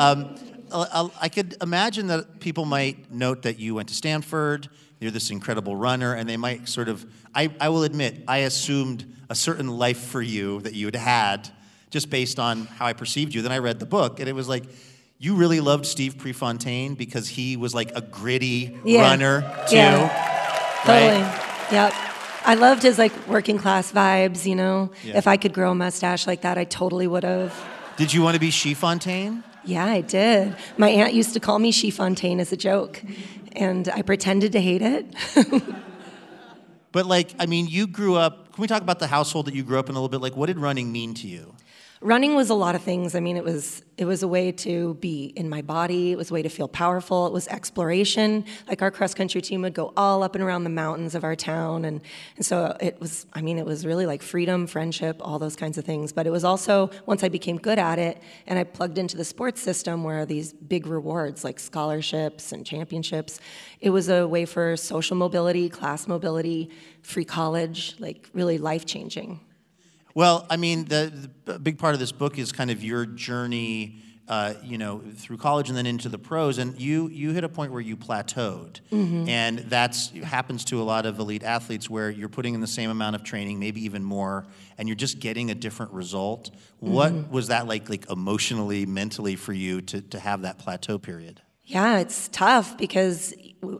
I- 0.73 1.09
I 1.19 1.27
could 1.29 1.57
imagine 1.61 2.07
that 2.07 2.39
people 2.39 2.63
might 2.65 3.11
note 3.11 3.41
that 3.41 3.59
you 3.59 3.75
went 3.75 3.89
to 3.89 3.95
Stanford, 3.95 4.69
you're 4.99 5.11
this 5.11 5.29
incredible 5.31 5.75
runner, 5.75 6.13
and 6.13 6.29
they 6.29 6.37
might 6.37 6.69
sort 6.69 6.87
of, 6.87 7.05
I, 7.35 7.49
I 7.59 7.69
will 7.69 7.83
admit, 7.83 8.23
I 8.27 8.39
assumed 8.39 9.05
a 9.29 9.35
certain 9.35 9.67
life 9.67 9.99
for 9.99 10.21
you 10.21 10.61
that 10.61 10.73
you 10.73 10.85
had 10.85 10.95
had 10.95 11.49
just 11.91 12.09
based 12.09 12.39
on 12.39 12.65
how 12.65 12.87
I 12.87 12.93
perceived 12.93 13.35
you. 13.35 13.41
Then 13.43 13.51
I 13.51 13.59
read 13.59 13.79
the 13.79 13.85
book, 13.85 14.19
and 14.19 14.27
it 14.27 14.33
was 14.33 14.49
like, 14.49 14.63
you 15.19 15.35
really 15.35 15.59
loved 15.59 15.85
Steve 15.85 16.17
Prefontaine 16.17 16.95
because 16.95 17.27
he 17.27 17.55
was 17.55 17.75
like 17.75 17.91
a 17.95 18.01
gritty 18.01 18.75
Yeah. 18.83 19.01
runner, 19.01 19.41
too. 19.69 19.75
Yeah. 19.75 20.81
Totally. 20.83 21.21
Right? 21.21 21.67
Yep. 21.71 21.93
I 22.43 22.55
loved 22.55 22.81
his 22.81 22.97
like 22.97 23.13
working 23.27 23.59
class 23.59 23.91
vibes, 23.91 24.47
you 24.47 24.55
know. 24.55 24.89
Yeah. 25.03 25.17
If 25.17 25.27
I 25.27 25.37
could 25.37 25.53
grow 25.53 25.71
a 25.71 25.75
mustache 25.75 26.25
like 26.25 26.41
that, 26.41 26.57
I 26.57 26.63
totally 26.63 27.05
would 27.05 27.23
have. 27.23 27.53
Did 27.97 28.11
you 28.13 28.23
want 28.23 28.33
to 28.33 28.39
be 28.39 28.49
She 28.49 28.73
Fontaine? 28.73 29.43
Yeah, 29.63 29.85
I 29.85 30.01
did. 30.01 30.55
My 30.79 30.89
aunt 30.89 31.13
used 31.13 31.33
to 31.33 31.39
call 31.39 31.59
me 31.59 31.71
She 31.71 31.91
Fontaine 31.91 32.39
as 32.39 32.51
a 32.51 32.57
joke, 32.57 32.99
and 33.51 33.87
I 33.89 34.01
pretended 34.01 34.53
to 34.53 34.61
hate 34.61 34.81
it. 34.81 35.05
But 36.91 37.05
like, 37.05 37.33
I 37.39 37.45
mean, 37.45 37.67
you 37.67 37.87
grew 37.87 38.15
up, 38.15 38.53
can 38.53 38.61
we 38.61 38.67
talk 38.67 38.81
about 38.81 38.99
the 38.99 39.07
household 39.07 39.45
that 39.45 39.53
you 39.53 39.63
grew 39.63 39.79
up 39.79 39.87
in 39.87 39.95
a 39.95 39.97
little 39.97 40.09
bit? 40.09 40.19
Like, 40.21 40.35
what 40.35 40.47
did 40.47 40.57
running 40.59 40.91
mean 40.91 41.13
to 41.15 41.27
you? 41.27 41.55
Running 42.03 42.33
was 42.33 42.49
a 42.49 42.55
lot 42.55 42.73
of 42.73 42.81
things. 42.81 43.13
I 43.13 43.19
mean, 43.19 43.37
it 43.37 43.43
was 43.43 43.83
it 43.95 44.05
was 44.05 44.23
a 44.23 44.27
way 44.27 44.51
to 44.51 44.95
be 44.95 45.25
in 45.35 45.47
my 45.47 45.61
body. 45.61 46.11
It 46.11 46.17
was 46.17 46.31
a 46.31 46.33
way 46.33 46.41
to 46.41 46.49
feel 46.49 46.67
powerful. 46.67 47.27
It 47.27 47.33
was 47.33 47.47
exploration. 47.47 48.43
Like 48.67 48.81
our 48.81 48.89
cross 48.89 49.13
country 49.13 49.39
team 49.39 49.61
would 49.61 49.75
go 49.75 49.93
all 49.95 50.23
up 50.23 50.33
and 50.33 50.43
around 50.43 50.63
the 50.63 50.71
mountains 50.71 51.13
of 51.13 51.23
our 51.23 51.35
town, 51.35 51.85
and 51.85 52.01
and 52.37 52.43
so 52.43 52.75
it 52.79 52.99
was. 52.99 53.27
I 53.33 53.43
mean, 53.43 53.59
it 53.59 53.67
was 53.67 53.85
really 53.85 54.07
like 54.07 54.23
freedom, 54.23 54.65
friendship, 54.65 55.17
all 55.21 55.37
those 55.37 55.55
kinds 55.55 55.77
of 55.77 55.85
things. 55.85 56.11
But 56.11 56.25
it 56.25 56.31
was 56.31 56.43
also 56.43 56.89
once 57.05 57.23
I 57.23 57.29
became 57.29 57.57
good 57.57 57.77
at 57.77 57.99
it, 57.99 58.19
and 58.47 58.57
I 58.57 58.63
plugged 58.63 58.97
into 58.97 59.15
the 59.15 59.25
sports 59.25 59.61
system 59.61 60.03
where 60.03 60.25
these 60.25 60.53
big 60.53 60.87
rewards 60.87 61.43
like 61.43 61.59
scholarships 61.59 62.51
and 62.51 62.65
championships. 62.65 63.39
It 63.79 63.91
was 63.91 64.09
a 64.09 64.27
way 64.27 64.45
for 64.45 64.75
social 64.75 65.17
mobility, 65.17 65.69
class 65.69 66.07
mobility, 66.07 66.71
free 67.03 67.25
college, 67.25 67.93
like 67.99 68.27
really 68.33 68.57
life 68.57 68.87
changing. 68.87 69.39
Well, 70.13 70.45
I 70.49 70.57
mean, 70.57 70.85
the, 70.85 71.29
the 71.45 71.59
big 71.59 71.77
part 71.77 71.93
of 71.93 71.99
this 71.99 72.11
book 72.11 72.37
is 72.37 72.51
kind 72.51 72.69
of 72.71 72.83
your 72.83 73.05
journey, 73.05 73.97
uh, 74.27 74.53
you 74.63 74.77
know, 74.77 75.01
through 75.15 75.37
college 75.37 75.69
and 75.69 75.77
then 75.77 75.85
into 75.85 76.09
the 76.09 76.17
pros. 76.17 76.57
And 76.57 76.79
you 76.79 77.07
you 77.09 77.31
hit 77.31 77.43
a 77.43 77.49
point 77.49 77.71
where 77.71 77.81
you 77.81 77.97
plateaued, 77.97 78.79
and 79.27 79.59
that's 79.59 80.09
happens 80.09 80.65
to 80.65 80.81
a 80.81 80.83
lot 80.83 81.05
of 81.05 81.19
elite 81.19 81.43
athletes 81.43 81.89
where 81.89 82.09
you're 82.09 82.29
putting 82.29 82.53
in 82.53 82.61
the 82.61 82.67
same 82.67 82.89
amount 82.89 83.15
of 83.15 83.23
training, 83.23 83.59
maybe 83.59 83.83
even 83.85 84.03
more, 84.03 84.45
and 84.77 84.87
you're 84.87 84.95
just 84.95 85.19
getting 85.19 85.51
a 85.51 85.55
different 85.55 85.91
result. 85.93 86.51
What 86.79 87.29
was 87.29 87.47
that 87.47 87.67
like, 87.67 87.89
like 87.89 88.09
emotionally, 88.09 88.85
mentally 88.85 89.35
for 89.35 89.53
you 89.53 89.81
to 89.81 90.01
to 90.01 90.19
have 90.19 90.43
that 90.43 90.59
plateau 90.59 90.97
period? 90.97 91.41
Yeah, 91.65 91.99
it's 91.99 92.27
tough 92.29 92.77
because 92.77 93.33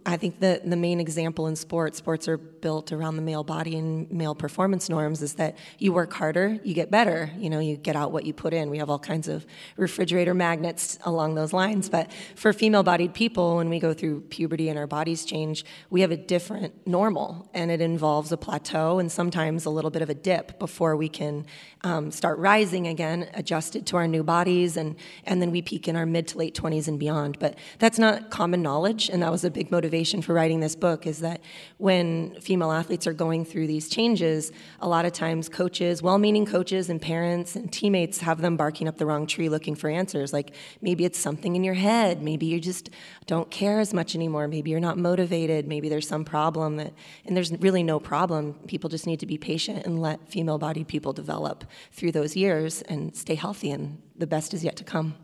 I 0.06 0.16
think 0.16 0.40
the, 0.40 0.62
the 0.64 0.78
main 0.78 1.00
example 1.00 1.48
in 1.48 1.56
sports, 1.56 1.98
sports 1.98 2.28
are 2.28 2.40
built 2.62 2.92
around 2.92 3.16
the 3.16 3.22
male 3.22 3.44
body 3.44 3.76
and 3.78 4.10
male 4.12 4.36
performance 4.36 4.90
norms, 4.90 5.22
is 5.22 5.34
that 5.36 5.58
you 5.80 5.92
work 5.92 6.14
harder, 6.14 6.60
you 6.64 6.74
get 6.74 6.92
better. 6.92 7.30
You 7.38 7.50
know, 7.50 7.60
you 7.60 7.78
get 7.78 7.96
out 7.96 8.12
what 8.12 8.26
you 8.26 8.34
put 8.34 8.54
in. 8.54 8.70
We 8.70 8.78
have 8.78 8.90
all 8.90 9.00
kinds 9.00 9.28
of 9.28 9.46
refrigerator 9.78 10.34
magnets 10.34 11.00
along 11.04 11.36
those 11.36 11.54
lines. 11.54 11.90
But 11.90 12.12
for 12.36 12.54
female 12.54 12.84
bodied 12.84 13.14
people, 13.14 13.58
when 13.58 13.70
we 13.70 13.80
go 13.80 13.94
through 13.94 14.22
puberty 14.22 14.70
and 14.70 14.78
our 14.78 14.88
bodies 14.88 15.26
change, 15.26 15.66
we 15.90 16.02
have 16.02 16.12
a 16.12 16.18
different 16.18 16.88
normal, 16.88 17.50
and 17.54 17.72
it 17.72 17.82
involves 17.82 18.32
a 18.32 18.38
plateau 18.38 19.00
and 19.00 19.12
sometimes 19.12 19.66
a 19.66 19.70
little 19.70 19.92
bit 19.92 20.02
of 20.02 20.10
a 20.10 20.14
dip 20.14 20.60
before 20.60 20.96
we 20.96 21.10
can 21.10 21.46
um, 21.84 22.12
start 22.12 22.38
rising 22.38 22.88
again, 22.88 23.30
adjusted 23.34 23.86
to 23.88 23.98
our 23.98 24.08
new 24.08 24.24
bodies, 24.24 24.78
and, 24.78 24.96
and 25.26 25.42
then 25.42 25.52
we 25.52 25.62
peak 25.62 25.88
in 25.88 25.96
our 25.96 26.06
mid 26.06 26.28
to 26.30 26.38
late 26.38 26.56
20s 26.56 26.88
and 26.88 27.00
beyond. 27.00 27.40
But 27.40 27.58
that's 27.80 27.98
not 27.98 28.30
common 28.30 28.62
knowledge, 28.62 29.10
and 29.10 29.22
that 29.24 29.32
was 29.32 29.44
a 29.44 29.50
big 29.50 29.72
motivation 29.72 30.22
for 30.22 30.34
writing 30.34 30.60
this 30.60 30.76
book 30.76 31.08
is 31.08 31.20
that 31.20 31.42
when 31.78 32.40
female 32.52 32.74
athletes 32.74 33.08
are 33.08 33.14
going 33.14 33.46
through 33.46 33.66
these 33.66 33.88
changes, 33.88 34.52
a 34.82 34.90
lot 34.90 35.06
of 35.06 35.14
times 35.14 35.48
coaches, 35.48 36.04
well 36.04 36.18
meaning 36.18 36.46
coaches 36.46 36.90
and 36.90 37.02
parents 37.02 37.56
and 37.56 37.72
teammates 37.72 38.20
have 38.20 38.42
them 38.42 38.58
barking 38.58 38.90
up 38.90 38.98
the 38.98 39.06
wrong 39.06 39.26
tree 39.26 39.48
looking 39.48 39.74
for 39.74 39.90
answers. 39.90 40.34
Like 40.34 40.54
maybe 40.82 41.06
it's 41.06 41.18
something 41.18 41.56
in 41.56 41.64
your 41.64 41.76
head, 41.76 42.22
maybe 42.22 42.46
you 42.46 42.60
just 42.60 42.90
don't 43.26 43.50
care 43.50 43.80
as 43.80 43.94
much 43.94 44.16
anymore, 44.16 44.50
maybe 44.50 44.70
you're 44.70 44.82
not 44.82 44.98
motivated, 44.98 45.66
maybe 45.66 45.88
there's 45.88 46.10
some 46.10 46.26
problem 46.26 46.76
that, 46.76 46.92
and 47.26 47.38
there's 47.38 47.54
really 47.54 47.84
no 47.84 48.02
problem. 48.02 48.56
People 48.68 48.90
just 48.90 49.08
need 49.08 49.22
to 49.22 49.26
be 49.26 49.38
patient 49.38 49.86
and 49.86 50.02
let 50.02 50.30
female 50.30 50.58
bodied 50.58 50.90
people 50.90 51.14
develop 51.14 51.64
through 51.94 52.12
those 52.12 52.36
years 52.36 52.82
and 52.82 53.16
stay 53.16 53.36
healthy, 53.36 53.72
and 53.72 54.02
the 54.18 54.28
best 54.28 54.54
is 54.54 54.62
yet 54.62 54.76
to 54.76 54.84
come. 54.84 55.16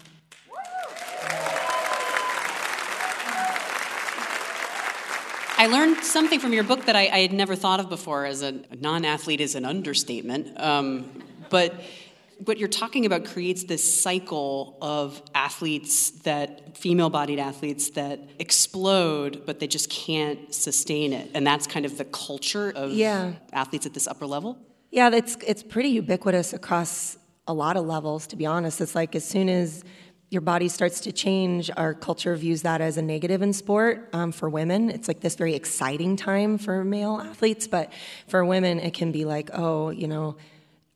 I 5.60 5.68
learned 5.68 6.04
something 6.04 6.40
from 6.40 6.54
your 6.54 6.64
book 6.64 6.86
that 6.86 6.96
I, 6.96 7.08
I 7.08 7.20
had 7.20 7.34
never 7.34 7.56
thought 7.56 7.80
of 7.80 7.90
before. 7.90 8.26
As 8.26 8.42
a 8.44 8.52
non-athlete, 8.80 9.42
is 9.42 9.56
an 9.56 9.66
understatement. 9.66 10.60
Um, 10.60 11.24
but 11.50 11.74
what 12.46 12.60
you're 12.60 12.68
talking 12.70 13.08
about 13.08 13.26
creates 13.26 13.64
this 13.64 14.02
cycle 14.02 14.78
of 14.82 15.20
athletes 15.34 16.12
that 16.22 16.78
female 16.78 17.10
bodied 17.10 17.40
athletes 17.40 17.90
that 17.92 18.20
explode 18.38 19.42
but 19.48 19.60
they 19.60 19.66
just 19.66 19.90
can't 19.90 20.54
sustain 20.54 21.14
it 21.14 21.32
and 21.34 21.48
that's 21.48 21.66
kind 21.66 21.84
of 21.84 21.98
the 21.98 22.06
culture 22.06 22.70
of 22.76 22.92
Yeah. 22.92 23.32
athletes 23.54 23.88
at 23.88 23.96
this 23.96 24.06
upper 24.08 24.28
level 24.28 24.56
Yeah, 24.92 25.10
it's 25.12 25.36
it's 25.48 25.64
pretty 25.64 25.90
ubiquitous 25.90 26.54
across 26.54 27.18
a 27.48 27.54
lot 27.56 27.76
of 27.76 27.86
levels. 27.88 28.28
To 28.28 28.36
be 28.36 28.46
honest, 28.46 28.82
it's 28.82 28.94
like 28.94 29.16
as 29.16 29.26
soon 29.26 29.50
as 29.50 29.84
your 30.30 30.42
body 30.42 30.68
starts 30.68 31.00
to 31.02 31.12
change, 31.12 31.72
our 31.78 31.94
culture 31.94 32.36
views 32.36 32.64
that 32.64 32.82
as 32.82 32.98
a 32.98 33.02
negative 33.02 33.42
in 33.42 33.54
sport. 33.54 34.10
Um, 34.12 34.32
for 34.32 34.50
women, 34.50 34.90
it's 34.90 35.08
like 35.08 35.22
this 35.22 35.36
very 35.36 35.56
exciting 35.56 36.18
time 36.18 36.58
for 36.58 36.84
male 36.84 37.22
athletes, 37.24 37.68
but 37.68 37.94
for 38.28 38.44
women, 38.44 38.80
it 38.80 38.94
can 38.94 39.12
be 39.12 39.24
like, 39.24 39.50
oh, 39.54 39.90
you 39.90 40.08
know, 40.08 40.36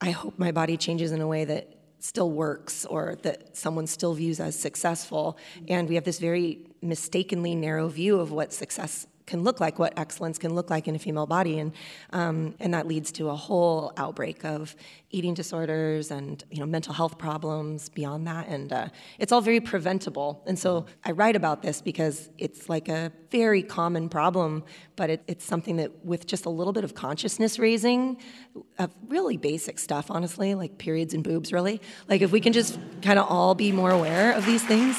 I 0.02 0.12
hope 0.12 0.38
my 0.38 0.52
body 0.52 0.76
changes 0.76 1.12
in 1.12 1.22
a 1.22 1.28
way 1.28 1.46
that 1.46 1.78
still 2.00 2.32
works 2.32 2.86
or 2.86 3.16
that 3.22 3.56
someone 3.56 3.88
still 3.88 4.14
views 4.14 4.40
as 4.40 4.58
successful. 4.58 5.38
And 5.68 5.88
we 5.88 5.96
have 5.96 6.04
this 6.04 6.20
very 6.20 6.66
mistakenly 6.82 7.56
narrow 7.56 7.88
view 7.88 8.20
of 8.20 8.32
what 8.32 8.52
success 8.52 9.06
can 9.32 9.44
look 9.44 9.62
like, 9.62 9.80
what 9.80 9.98
excellence 9.98 10.38
can 10.38 10.54
look 10.54 10.70
like 10.70 10.90
in 10.90 10.96
a 10.96 11.00
female 11.00 11.26
body, 11.26 11.58
and 11.58 11.72
um, 12.12 12.54
and 12.60 12.74
that 12.74 12.86
leads 12.86 13.12
to 13.14 13.30
a 13.30 13.36
whole 13.36 13.94
outbreak 13.96 14.44
of 14.44 14.76
eating 15.10 15.34
disorders 15.34 16.12
and 16.12 16.44
you 16.52 16.60
know 16.60 16.66
mental 16.66 16.94
health 16.94 17.18
problems 17.18 17.88
beyond 17.90 18.28
that, 18.28 18.48
and 18.50 18.74
uh, 18.74 18.88
it's 19.20 19.32
all 19.32 19.42
very 19.42 19.62
preventable. 19.62 20.44
And 20.46 20.60
so 20.60 20.86
I 21.06 21.12
write 21.12 21.38
about 21.38 21.62
this 21.62 21.82
because 21.82 22.30
it's 22.38 22.68
like 22.68 22.90
a 22.90 23.12
very 23.32 23.64
common 23.64 24.10
problem, 24.10 24.64
but 24.98 25.10
it, 25.10 25.24
it's 25.28 25.46
something 25.46 25.78
that 25.78 26.04
with 26.04 26.28
just 26.28 26.46
a 26.46 26.50
little 26.50 26.74
bit 26.74 26.84
of 26.84 26.94
consciousness 26.94 27.58
raising, 27.58 28.18
of 28.80 28.94
really 29.08 29.38
basic 29.38 29.80
stuff, 29.80 30.12
honestly, 30.12 30.56
like 30.56 30.78
periods 30.78 31.14
and 31.14 31.24
boobs, 31.24 31.54
really. 31.54 31.80
Like 32.10 32.22
if 32.22 32.34
we 32.34 32.42
can 32.42 32.52
just 32.52 32.78
kind 33.02 33.18
of 33.18 33.26
all 33.30 33.56
be 33.56 33.72
more 33.72 33.92
aware 33.92 34.34
of 34.34 34.46
these 34.46 34.64
things. 34.64 34.98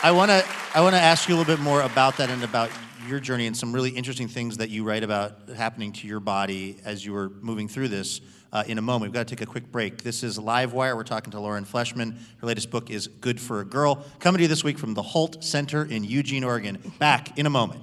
I 0.00 0.12
want 0.12 0.30
to 0.30 0.46
I 0.74 0.80
want 0.80 0.94
to 0.94 1.00
ask 1.00 1.28
you 1.28 1.34
a 1.34 1.36
little 1.36 1.56
bit 1.56 1.60
more 1.60 1.82
about 1.82 2.18
that 2.18 2.30
and 2.30 2.44
about 2.44 2.70
your 3.08 3.18
journey 3.18 3.48
and 3.48 3.56
some 3.56 3.72
really 3.72 3.90
interesting 3.90 4.28
things 4.28 4.58
that 4.58 4.70
you 4.70 4.84
write 4.84 5.02
about 5.02 5.48
happening 5.56 5.90
to 5.94 6.06
your 6.06 6.20
body 6.20 6.78
as 6.84 7.04
you 7.04 7.12
were 7.12 7.30
moving 7.40 7.66
through 7.66 7.88
this 7.88 8.20
uh, 8.52 8.62
in 8.68 8.78
a 8.78 8.82
moment. 8.82 9.10
We've 9.10 9.14
got 9.14 9.26
to 9.26 9.34
take 9.34 9.42
a 9.42 9.50
quick 9.50 9.72
break. 9.72 10.04
This 10.04 10.22
is 10.22 10.38
Live 10.38 10.72
Wire. 10.72 10.94
We're 10.94 11.02
talking 11.02 11.32
to 11.32 11.40
Lauren 11.40 11.64
Fleshman. 11.64 12.16
Her 12.40 12.46
latest 12.46 12.70
book 12.70 12.90
is 12.90 13.08
Good 13.08 13.40
for 13.40 13.58
a 13.58 13.64
Girl. 13.64 14.04
Coming 14.20 14.38
to 14.38 14.42
you 14.42 14.48
this 14.48 14.62
week 14.62 14.78
from 14.78 14.94
the 14.94 15.02
Hult 15.02 15.42
Center 15.42 15.84
in 15.84 16.04
Eugene, 16.04 16.44
Oregon. 16.44 16.78
Back 17.00 17.36
in 17.36 17.46
a 17.46 17.50
moment. 17.50 17.82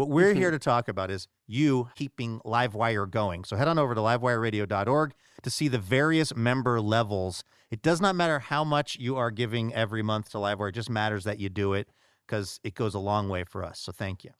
What 0.00 0.08
we're 0.08 0.32
here 0.32 0.48
mm-hmm. 0.48 0.54
to 0.54 0.58
talk 0.58 0.88
about 0.88 1.10
is 1.10 1.28
you 1.46 1.90
keeping 1.94 2.40
Livewire 2.40 3.08
going. 3.10 3.44
So 3.44 3.54
head 3.54 3.68
on 3.68 3.78
over 3.78 3.94
to 3.94 4.00
livewireradio.org 4.00 5.12
to 5.42 5.50
see 5.50 5.68
the 5.68 5.78
various 5.78 6.34
member 6.34 6.80
levels. 6.80 7.44
It 7.70 7.82
does 7.82 8.00
not 8.00 8.16
matter 8.16 8.38
how 8.38 8.64
much 8.64 8.96
you 8.98 9.16
are 9.16 9.30
giving 9.30 9.74
every 9.74 10.00
month 10.00 10.30
to 10.30 10.38
Livewire, 10.38 10.70
it 10.70 10.74
just 10.74 10.88
matters 10.88 11.24
that 11.24 11.38
you 11.38 11.50
do 11.50 11.74
it 11.74 11.86
because 12.26 12.60
it 12.64 12.72
goes 12.72 12.94
a 12.94 12.98
long 12.98 13.28
way 13.28 13.44
for 13.44 13.62
us. 13.62 13.78
So 13.78 13.92
thank 13.92 14.24
you. 14.24 14.30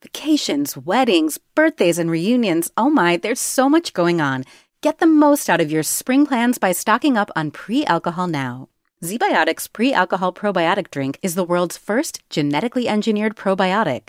Vacations, 0.00 0.78
weddings, 0.78 1.36
birthdays, 1.54 1.98
and 1.98 2.10
reunions. 2.10 2.70
Oh 2.74 2.88
my, 2.88 3.18
there's 3.18 3.38
so 3.38 3.68
much 3.68 3.92
going 3.92 4.22
on. 4.22 4.44
Get 4.80 4.98
the 4.98 5.06
most 5.06 5.50
out 5.50 5.60
of 5.60 5.70
your 5.70 5.82
spring 5.82 6.24
plans 6.24 6.56
by 6.56 6.72
stocking 6.72 7.18
up 7.18 7.30
on 7.36 7.50
pre 7.50 7.84
alcohol 7.84 8.28
now. 8.28 8.70
ZBiotics 9.04 9.70
pre 9.70 9.92
alcohol 9.92 10.32
probiotic 10.32 10.90
drink 10.90 11.18
is 11.20 11.34
the 11.34 11.44
world's 11.44 11.76
first 11.76 12.26
genetically 12.30 12.88
engineered 12.88 13.36
probiotic. 13.36 14.08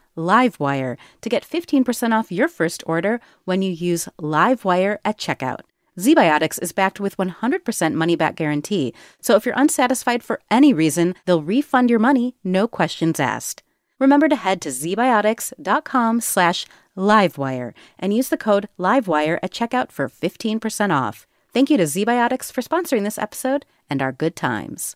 livewire 0.17 0.97
to 1.21 1.29
get 1.29 1.47
15% 1.47 2.13
off 2.13 2.31
your 2.31 2.47
first 2.47 2.83
order 2.85 3.19
when 3.45 3.61
you 3.61 3.71
use 3.71 4.09
livewire 4.19 4.97
at 5.03 5.17
checkout. 5.17 5.61
ZBiotics 5.99 6.61
is 6.61 6.71
backed 6.71 6.99
with 6.99 7.17
100% 7.17 7.93
money 7.93 8.15
back 8.15 8.35
guarantee, 8.35 8.93
so 9.21 9.35
if 9.35 9.45
you're 9.45 9.55
unsatisfied 9.57 10.23
for 10.23 10.41
any 10.49 10.73
reason, 10.73 11.15
they'll 11.25 11.43
refund 11.43 11.89
your 11.89 11.99
money, 11.99 12.35
no 12.43 12.67
questions 12.67 13.19
asked. 13.19 13.61
Remember 13.99 14.27
to 14.29 14.35
head 14.35 14.61
to 14.61 14.69
zbiotics.com 14.69 16.21
slash 16.21 16.65
livewire 16.97 17.73
and 17.99 18.13
use 18.13 18.29
the 18.29 18.37
code 18.37 18.67
livewire 18.79 19.37
at 19.43 19.51
checkout 19.51 19.91
for 19.91 20.09
15% 20.09 20.91
off. 20.91 21.27
Thank 21.53 21.69
you 21.69 21.77
to 21.77 21.83
ZBiotics 21.83 22.51
for 22.51 22.61
sponsoring 22.61 23.03
this 23.03 23.17
episode 23.17 23.65
and 23.89 24.01
our 24.01 24.11
good 24.11 24.35
times. 24.35 24.95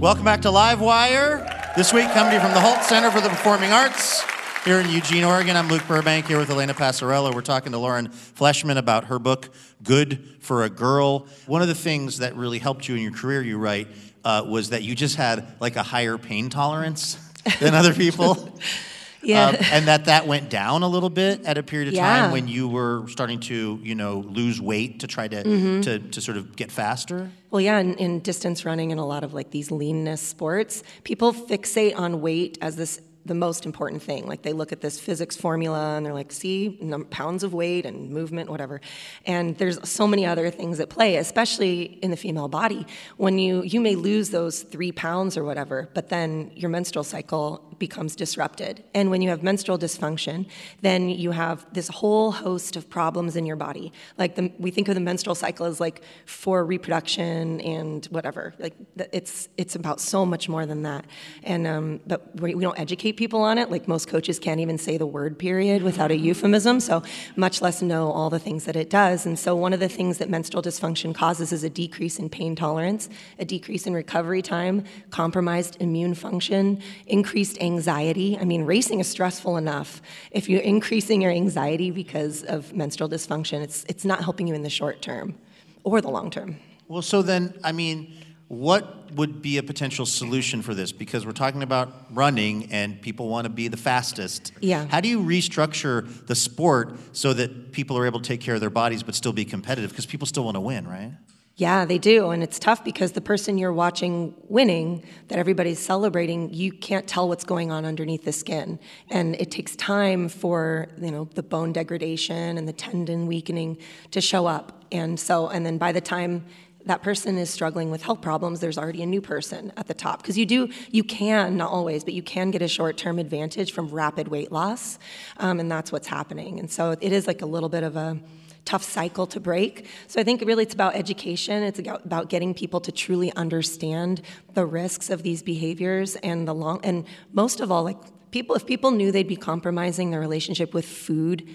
Welcome 0.00 0.24
back 0.24 0.42
to 0.42 0.48
Livewire. 0.48 1.74
This 1.74 1.92
week, 1.92 2.08
coming 2.12 2.30
to 2.30 2.36
you 2.36 2.40
from 2.40 2.54
the 2.54 2.60
Hult 2.60 2.84
Center 2.84 3.10
for 3.10 3.20
the 3.20 3.28
Performing 3.28 3.72
Arts 3.72 4.24
here 4.64 4.78
in 4.78 4.88
Eugene, 4.88 5.24
Oregon. 5.24 5.56
I'm 5.56 5.66
Luke 5.66 5.82
Burbank 5.88 6.26
here 6.26 6.38
with 6.38 6.48
Elena 6.50 6.72
Passarello. 6.72 7.34
We're 7.34 7.40
talking 7.40 7.72
to 7.72 7.78
Lauren 7.78 8.06
Fleshman 8.08 8.76
about 8.76 9.06
her 9.06 9.18
book, 9.18 9.50
Good 9.82 10.36
for 10.38 10.62
a 10.62 10.70
Girl. 10.70 11.26
One 11.46 11.62
of 11.62 11.68
the 11.68 11.74
things 11.74 12.18
that 12.18 12.36
really 12.36 12.60
helped 12.60 12.88
you 12.88 12.94
in 12.94 13.02
your 13.02 13.10
career, 13.10 13.42
you 13.42 13.58
write, 13.58 13.88
uh, 14.24 14.44
was 14.46 14.70
that 14.70 14.84
you 14.84 14.94
just 14.94 15.16
had 15.16 15.44
like 15.58 15.74
a 15.74 15.82
higher 15.82 16.16
pain 16.16 16.48
tolerance 16.48 17.18
than 17.58 17.74
other 17.74 17.92
people. 17.92 18.56
Yeah. 19.28 19.48
Um, 19.48 19.56
and 19.72 19.86
that 19.88 20.06
that 20.06 20.26
went 20.26 20.48
down 20.48 20.82
a 20.82 20.88
little 20.88 21.10
bit 21.10 21.44
at 21.44 21.58
a 21.58 21.62
period 21.62 21.88
of 21.88 21.94
Yeah. 21.94 22.20
time 22.22 22.32
when 22.32 22.48
you 22.48 22.66
were 22.66 23.06
starting 23.08 23.40
to, 23.40 23.78
you 23.82 23.94
know, 23.94 24.24
lose 24.26 24.58
weight 24.60 25.00
to 25.00 25.06
try 25.06 25.28
to 25.28 25.42
Mhm. 25.44 25.82
to, 25.82 25.98
to 25.98 26.20
sort 26.20 26.38
of 26.38 26.56
get 26.56 26.72
faster. 26.72 27.30
Well, 27.50 27.60
yeah, 27.60 27.78
in, 27.78 27.94
in 27.96 28.20
distance 28.20 28.64
running 28.64 28.90
and 28.90 29.00
a 29.00 29.04
lot 29.04 29.24
of 29.24 29.34
like 29.34 29.50
these 29.50 29.70
leanness 29.70 30.20
sports, 30.22 30.82
people 31.04 31.32
fixate 31.34 31.94
on 31.96 32.20
weight 32.22 32.56
as 32.62 32.76
this 32.76 33.00
the 33.28 33.34
most 33.34 33.64
important 33.64 34.02
thing. 34.02 34.26
Like 34.26 34.42
they 34.42 34.52
look 34.52 34.72
at 34.72 34.80
this 34.80 34.98
physics 34.98 35.36
formula 35.36 35.96
and 35.96 36.04
they're 36.04 36.14
like, 36.14 36.32
see, 36.32 36.76
num- 36.80 37.04
pounds 37.04 37.44
of 37.44 37.54
weight 37.54 37.86
and 37.86 38.10
movement, 38.10 38.50
whatever. 38.50 38.80
And 39.26 39.56
there's 39.58 39.78
so 39.88 40.06
many 40.06 40.26
other 40.26 40.50
things 40.50 40.80
at 40.80 40.88
play, 40.88 41.16
especially 41.16 41.98
in 42.02 42.10
the 42.10 42.16
female 42.16 42.48
body. 42.48 42.86
When 43.16 43.38
you 43.38 43.62
you 43.62 43.80
may 43.80 43.94
lose 43.94 44.30
those 44.30 44.62
three 44.62 44.92
pounds 44.92 45.36
or 45.36 45.44
whatever, 45.44 45.88
but 45.94 46.08
then 46.08 46.50
your 46.54 46.70
menstrual 46.70 47.04
cycle 47.04 47.68
becomes 47.78 48.16
disrupted. 48.16 48.82
And 48.94 49.10
when 49.10 49.22
you 49.22 49.28
have 49.28 49.42
menstrual 49.42 49.78
dysfunction, 49.78 50.46
then 50.80 51.08
you 51.08 51.30
have 51.30 51.66
this 51.72 51.88
whole 51.88 52.32
host 52.32 52.76
of 52.76 52.90
problems 52.90 53.36
in 53.36 53.46
your 53.46 53.56
body. 53.56 53.92
Like 54.16 54.34
the, 54.34 54.52
we 54.58 54.70
think 54.70 54.88
of 54.88 54.94
the 54.94 55.00
menstrual 55.00 55.34
cycle 55.34 55.66
as 55.66 55.78
like 55.80 56.02
for 56.26 56.64
reproduction 56.64 57.60
and 57.60 58.04
whatever. 58.06 58.54
Like 58.58 58.74
it's 59.12 59.48
it's 59.56 59.74
about 59.76 60.00
so 60.00 60.26
much 60.26 60.48
more 60.48 60.66
than 60.66 60.82
that. 60.82 61.04
And 61.42 61.66
um, 61.66 62.00
but 62.06 62.40
we, 62.40 62.54
we 62.54 62.62
don't 62.62 62.78
educate 62.78 63.16
people 63.18 63.42
on 63.42 63.58
it. 63.58 63.70
Like 63.70 63.86
most 63.86 64.08
coaches 64.08 64.38
can't 64.38 64.60
even 64.60 64.78
say 64.78 64.96
the 64.96 65.06
word 65.06 65.38
period 65.38 65.82
without 65.82 66.10
a 66.10 66.14
mm-hmm. 66.14 66.26
euphemism. 66.26 66.80
So 66.80 67.02
much 67.36 67.60
less 67.60 67.82
know 67.82 68.10
all 68.10 68.30
the 68.30 68.38
things 68.38 68.64
that 68.64 68.76
it 68.76 68.88
does. 68.88 69.26
And 69.26 69.38
so 69.38 69.54
one 69.54 69.72
of 69.72 69.80
the 69.80 69.88
things 69.88 70.18
that 70.18 70.30
menstrual 70.30 70.62
dysfunction 70.62 71.14
causes 71.14 71.52
is 71.52 71.64
a 71.64 71.68
decrease 71.68 72.18
in 72.18 72.30
pain 72.30 72.54
tolerance, 72.54 73.10
a 73.38 73.44
decrease 73.44 73.86
in 73.86 73.92
recovery 73.92 74.40
time, 74.40 74.84
compromised 75.10 75.76
immune 75.80 76.14
function, 76.14 76.80
increased 77.06 77.60
anxiety. 77.60 78.38
I 78.38 78.44
mean, 78.44 78.62
racing 78.62 79.00
is 79.00 79.08
stressful 79.08 79.56
enough. 79.56 80.00
If 80.30 80.48
you're 80.48 80.62
increasing 80.62 81.20
your 81.20 81.32
anxiety 81.32 81.90
because 81.90 82.44
of 82.44 82.72
menstrual 82.72 83.10
dysfunction, 83.10 83.62
it's 83.62 83.84
it's 83.88 84.04
not 84.04 84.22
helping 84.22 84.46
you 84.46 84.54
in 84.54 84.62
the 84.62 84.70
short 84.70 85.02
term 85.02 85.34
or 85.82 86.00
the 86.00 86.08
long 86.08 86.30
term. 86.30 86.56
Well, 86.86 87.02
so 87.02 87.20
then, 87.20 87.58
I 87.62 87.72
mean, 87.72 88.14
what 88.48 89.12
would 89.12 89.42
be 89.42 89.58
a 89.58 89.62
potential 89.62 90.06
solution 90.06 90.62
for 90.62 90.74
this? 90.74 90.90
Because 90.90 91.26
we're 91.26 91.32
talking 91.32 91.62
about 91.62 91.92
running 92.10 92.72
and 92.72 93.00
people 93.00 93.28
want 93.28 93.44
to 93.44 93.50
be 93.50 93.68
the 93.68 93.76
fastest. 93.76 94.52
Yeah. 94.60 94.86
How 94.86 95.00
do 95.00 95.08
you 95.08 95.20
restructure 95.20 96.26
the 96.26 96.34
sport 96.34 96.98
so 97.12 97.34
that 97.34 97.72
people 97.72 97.98
are 97.98 98.06
able 98.06 98.20
to 98.20 98.26
take 98.26 98.40
care 98.40 98.54
of 98.54 98.60
their 98.60 98.70
bodies 98.70 99.02
but 99.02 99.14
still 99.14 99.34
be 99.34 99.44
competitive? 99.44 99.90
Because 99.90 100.06
people 100.06 100.26
still 100.26 100.44
want 100.44 100.56
to 100.56 100.60
win, 100.60 100.88
right? 100.88 101.12
Yeah, 101.56 101.84
they 101.84 101.98
do. 101.98 102.30
And 102.30 102.42
it's 102.42 102.60
tough 102.60 102.84
because 102.84 103.12
the 103.12 103.20
person 103.20 103.58
you're 103.58 103.72
watching 103.72 104.32
winning, 104.46 105.04
that 105.26 105.40
everybody's 105.40 105.80
celebrating, 105.80 106.54
you 106.54 106.70
can't 106.72 107.06
tell 107.06 107.28
what's 107.28 107.42
going 107.42 107.72
on 107.72 107.84
underneath 107.84 108.24
the 108.24 108.32
skin. 108.32 108.78
And 109.10 109.34
it 109.34 109.50
takes 109.50 109.74
time 109.74 110.28
for, 110.28 110.86
you 111.00 111.10
know, 111.10 111.28
the 111.34 111.42
bone 111.42 111.72
degradation 111.72 112.56
and 112.56 112.68
the 112.68 112.72
tendon 112.72 113.26
weakening 113.26 113.78
to 114.12 114.20
show 114.20 114.46
up. 114.46 114.84
And 114.92 115.18
so, 115.18 115.48
and 115.48 115.66
then 115.66 115.78
by 115.78 115.90
the 115.90 116.00
time 116.00 116.46
that 116.88 117.02
person 117.02 117.36
is 117.36 117.50
struggling 117.50 117.90
with 117.90 118.02
health 118.02 118.22
problems, 118.22 118.60
there's 118.60 118.78
already 118.78 119.02
a 119.02 119.06
new 119.06 119.20
person 119.20 119.72
at 119.76 119.86
the 119.86 119.94
top. 119.94 120.22
Because 120.22 120.38
you 120.38 120.46
do, 120.46 120.68
you 120.90 121.04
can, 121.04 121.56
not 121.56 121.70
always, 121.70 122.02
but 122.02 122.14
you 122.14 122.22
can 122.22 122.50
get 122.50 122.62
a 122.62 122.68
short 122.68 122.96
term 122.96 123.18
advantage 123.18 123.72
from 123.72 123.88
rapid 123.88 124.28
weight 124.28 124.50
loss. 124.50 124.98
Um, 125.36 125.60
and 125.60 125.70
that's 125.70 125.92
what's 125.92 126.08
happening. 126.08 126.58
And 126.58 126.70
so 126.70 126.92
it 126.92 127.12
is 127.12 127.26
like 127.26 127.42
a 127.42 127.46
little 127.46 127.68
bit 127.68 127.84
of 127.84 127.96
a, 127.96 128.18
tough 128.64 128.82
cycle 128.82 129.26
to 129.26 129.40
break. 129.40 129.86
So 130.08 130.20
I 130.20 130.24
think 130.24 130.42
really 130.42 130.64
it's 130.64 130.74
about 130.74 130.94
education. 130.94 131.62
It's 131.62 131.78
about 131.78 132.04
about 132.04 132.28
getting 132.28 132.52
people 132.52 132.80
to 132.80 132.92
truly 132.92 133.32
understand 133.32 134.20
the 134.52 134.66
risks 134.66 135.08
of 135.08 135.22
these 135.22 135.42
behaviors 135.42 136.16
and 136.16 136.46
the 136.46 136.54
long 136.54 136.80
and 136.84 137.06
most 137.32 137.60
of 137.60 137.72
all, 137.72 137.82
like 137.82 137.96
people 138.30 138.54
if 138.56 138.66
people 138.66 138.90
knew 138.90 139.10
they'd 139.10 139.26
be 139.26 139.36
compromising 139.36 140.10
their 140.10 140.20
relationship 140.20 140.74
with 140.74 140.84
food 140.84 141.48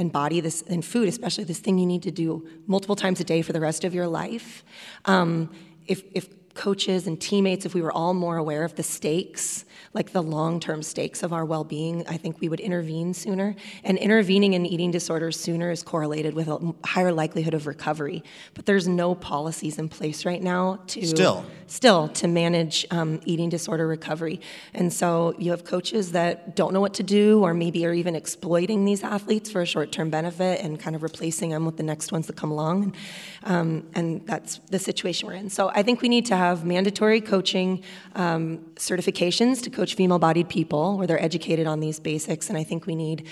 and 0.00 0.10
body 0.10 0.40
this 0.40 0.62
and 0.62 0.84
food, 0.84 1.08
especially 1.08 1.44
this 1.44 1.58
thing 1.58 1.78
you 1.78 1.86
need 1.86 2.02
to 2.02 2.10
do 2.10 2.48
multiple 2.66 2.96
times 2.96 3.20
a 3.20 3.24
day 3.24 3.42
for 3.42 3.52
the 3.52 3.60
rest 3.60 3.84
of 3.84 3.94
your 3.94 4.08
life. 4.08 4.64
Um, 5.04 5.50
if 5.86 6.02
if 6.12 6.28
coaches 6.54 7.06
and 7.06 7.20
teammates, 7.20 7.64
if 7.66 7.74
we 7.74 7.82
were 7.82 7.92
all 7.92 8.14
more 8.14 8.36
aware 8.36 8.64
of 8.64 8.74
the 8.74 8.82
stakes, 8.82 9.64
like 9.92 10.12
the 10.12 10.22
long 10.22 10.60
term 10.60 10.82
stakes 10.82 11.22
of 11.24 11.32
our 11.32 11.44
well 11.44 11.64
being, 11.64 12.06
I 12.06 12.16
think 12.16 12.40
we 12.40 12.48
would 12.48 12.60
intervene 12.60 13.12
sooner. 13.12 13.56
And 13.82 13.98
intervening 13.98 14.52
in 14.52 14.64
eating 14.64 14.92
disorders 14.92 15.38
sooner 15.38 15.70
is 15.70 15.82
correlated 15.82 16.34
with 16.34 16.46
a 16.46 16.74
higher 16.84 17.12
likelihood 17.12 17.54
of 17.54 17.66
recovery. 17.66 18.22
But 18.54 18.66
there's 18.66 18.86
no 18.86 19.16
policies 19.16 19.78
in 19.78 19.88
place 19.88 20.24
right 20.24 20.40
now 20.40 20.78
to 20.88 21.04
Still. 21.04 21.44
still 21.66 22.06
to 22.08 22.28
manage 22.28 22.86
um, 22.92 23.20
eating 23.24 23.48
disorder 23.48 23.88
recovery. 23.88 24.40
And 24.74 24.92
so 24.92 25.34
you 25.38 25.50
have 25.50 25.64
coaches 25.64 26.12
that 26.12 26.54
don't 26.54 26.72
know 26.72 26.80
what 26.80 26.94
to 26.94 27.02
do, 27.02 27.42
or 27.42 27.52
maybe 27.52 27.84
are 27.84 27.92
even 27.92 28.14
exploiting 28.14 28.84
these 28.84 29.02
athletes 29.02 29.50
for 29.50 29.60
a 29.60 29.66
short 29.66 29.90
term 29.90 30.08
benefit 30.08 30.60
and 30.60 30.78
kind 30.78 30.94
of 30.94 31.02
replacing 31.02 31.50
them 31.50 31.66
with 31.66 31.76
the 31.76 31.82
next 31.82 32.12
ones 32.12 32.28
that 32.28 32.36
come 32.36 32.52
along. 32.52 32.94
Um, 33.42 33.88
and 33.94 34.24
that's 34.24 34.58
the 34.70 34.78
situation 34.78 35.26
we're 35.26 35.34
in. 35.34 35.50
So 35.50 35.72
I 35.74 35.82
think 35.82 36.00
we 36.00 36.08
need 36.08 36.26
to 36.26 36.36
have 36.36 36.64
mandatory 36.64 37.20
coaching 37.20 37.82
um, 38.14 38.58
certifications 38.76 39.60
to 39.62 39.79
coach 39.80 39.94
female 39.94 40.18
bodied 40.18 40.46
people 40.50 40.98
where 40.98 41.06
they're 41.06 41.24
educated 41.30 41.66
on 41.66 41.80
these 41.80 41.98
basics. 41.98 42.50
And 42.50 42.58
I 42.58 42.64
think 42.64 42.84
we 42.84 42.94
need 42.94 43.26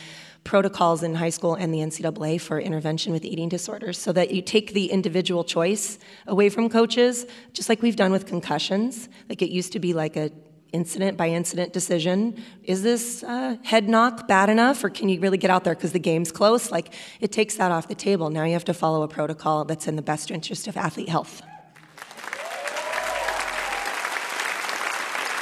protocols 0.45 1.03
in 1.03 1.15
high 1.15 1.29
school 1.29 1.55
and 1.55 1.75
the 1.75 1.81
NCAA 1.81 2.41
for 2.41 2.59
intervention 2.59 3.13
with 3.13 3.23
eating 3.23 3.51
disorders 3.51 3.99
so 3.99 4.15
that 4.15 4.31
you 4.31 4.41
take 4.41 4.73
the 4.73 4.87
individual 4.87 5.45
choice 5.45 5.99
away 6.27 6.49
from 6.49 6.71
coaches, 6.71 7.27
just 7.53 7.69
like 7.69 7.83
we've 7.83 7.97
done 7.97 8.13
with 8.13 8.25
concussions. 8.25 9.11
Like 9.29 9.43
it 9.43 9.51
used 9.51 9.73
to 9.73 9.79
be 9.79 9.93
like 9.93 10.17
a 10.17 10.31
incident 10.73 11.19
by 11.19 11.29
incident 11.29 11.75
decision. 11.75 12.43
Is 12.63 12.83
this 12.83 13.23
uh, 13.23 13.57
head 13.63 13.87
knock 13.87 14.27
bad 14.27 14.49
enough, 14.49 14.83
or 14.83 14.89
can 14.89 15.11
you 15.11 15.21
really 15.21 15.37
get 15.37 15.51
out 15.51 15.65
there 15.65 15.75
because 15.75 15.93
the 15.93 15.99
game's 15.99 16.33
close? 16.33 16.71
Like 16.71 16.95
it 17.21 17.31
takes 17.31 17.57
that 17.57 17.71
off 17.73 17.89
the 17.89 17.95
table. 17.95 18.31
Now 18.31 18.45
you 18.45 18.55
have 18.55 18.65
to 18.73 18.75
follow 18.75 19.03
a 19.03 19.09
protocol 19.09 19.67
that's 19.67 19.87
in 19.87 19.97
the 19.97 20.03
best 20.13 20.31
interest 20.31 20.67
of 20.67 20.79
athlete 20.79 21.11
health. 21.11 21.43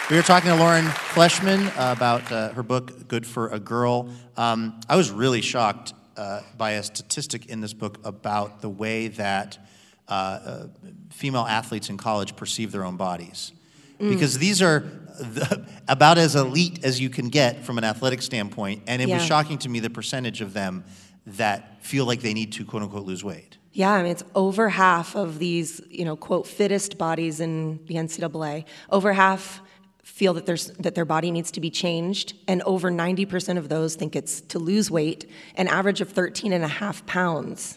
We 0.08 0.14
were 0.14 0.22
talking 0.22 0.50
to 0.50 0.56
Lauren 0.56 0.84
Fleshman 0.84 1.66
uh, 1.76 1.92
about 1.96 2.30
uh, 2.30 2.52
her 2.52 2.62
book, 2.62 3.08
Good 3.08 3.26
for 3.26 3.48
a 3.48 3.58
Girl. 3.58 4.08
Um, 4.36 4.78
I 4.88 4.94
was 4.94 5.10
really 5.10 5.40
shocked 5.40 5.94
uh, 6.16 6.42
by 6.56 6.72
a 6.72 6.84
statistic 6.84 7.46
in 7.46 7.60
this 7.60 7.72
book 7.72 7.98
about 8.04 8.60
the 8.60 8.68
way 8.68 9.08
that 9.08 9.58
uh, 10.06 10.12
uh, 10.12 10.66
female 11.10 11.44
athletes 11.44 11.90
in 11.90 11.96
college 11.96 12.36
perceive 12.36 12.70
their 12.70 12.84
own 12.84 12.96
bodies. 12.96 13.50
Mm. 13.98 14.10
Because 14.10 14.38
these 14.38 14.62
are 14.62 14.78
the, 15.18 15.66
about 15.88 16.18
as 16.18 16.36
elite 16.36 16.84
as 16.84 17.00
you 17.00 17.10
can 17.10 17.28
get 17.28 17.64
from 17.64 17.76
an 17.76 17.82
athletic 17.82 18.22
standpoint. 18.22 18.84
And 18.86 19.02
it 19.02 19.08
was 19.08 19.24
shocking 19.24 19.58
to 19.58 19.68
me 19.68 19.80
the 19.80 19.90
percentage 19.90 20.40
of 20.40 20.52
them 20.52 20.84
that 21.26 21.82
feel 21.84 22.04
like 22.04 22.20
they 22.20 22.32
need 22.32 22.52
to, 22.52 22.64
quote 22.64 22.84
unquote, 22.84 23.06
lose 23.06 23.24
weight. 23.24 23.58
Yeah, 23.72 23.90
I 23.90 24.02
mean, 24.04 24.12
it's 24.12 24.24
over 24.36 24.68
half 24.68 25.16
of 25.16 25.40
these, 25.40 25.80
you 25.90 26.04
know, 26.04 26.14
quote, 26.14 26.46
fittest 26.46 26.96
bodies 26.96 27.40
in 27.40 27.84
the 27.86 27.96
NCAA. 27.96 28.66
Over 28.88 29.12
half 29.12 29.60
feel 30.06 30.32
that, 30.34 30.46
there's, 30.46 30.68
that 30.78 30.94
their 30.94 31.04
body 31.04 31.32
needs 31.32 31.50
to 31.50 31.60
be 31.60 31.68
changed, 31.68 32.32
and 32.46 32.62
over 32.62 32.92
90% 32.92 33.58
of 33.58 33.68
those 33.68 33.96
think 33.96 34.14
it's 34.14 34.40
to 34.40 34.58
lose 34.58 34.88
weight, 34.88 35.28
an 35.56 35.66
average 35.66 36.00
of 36.00 36.08
13 36.08 36.52
and 36.52 36.62
a 36.62 36.68
half 36.68 37.04
pounds, 37.06 37.76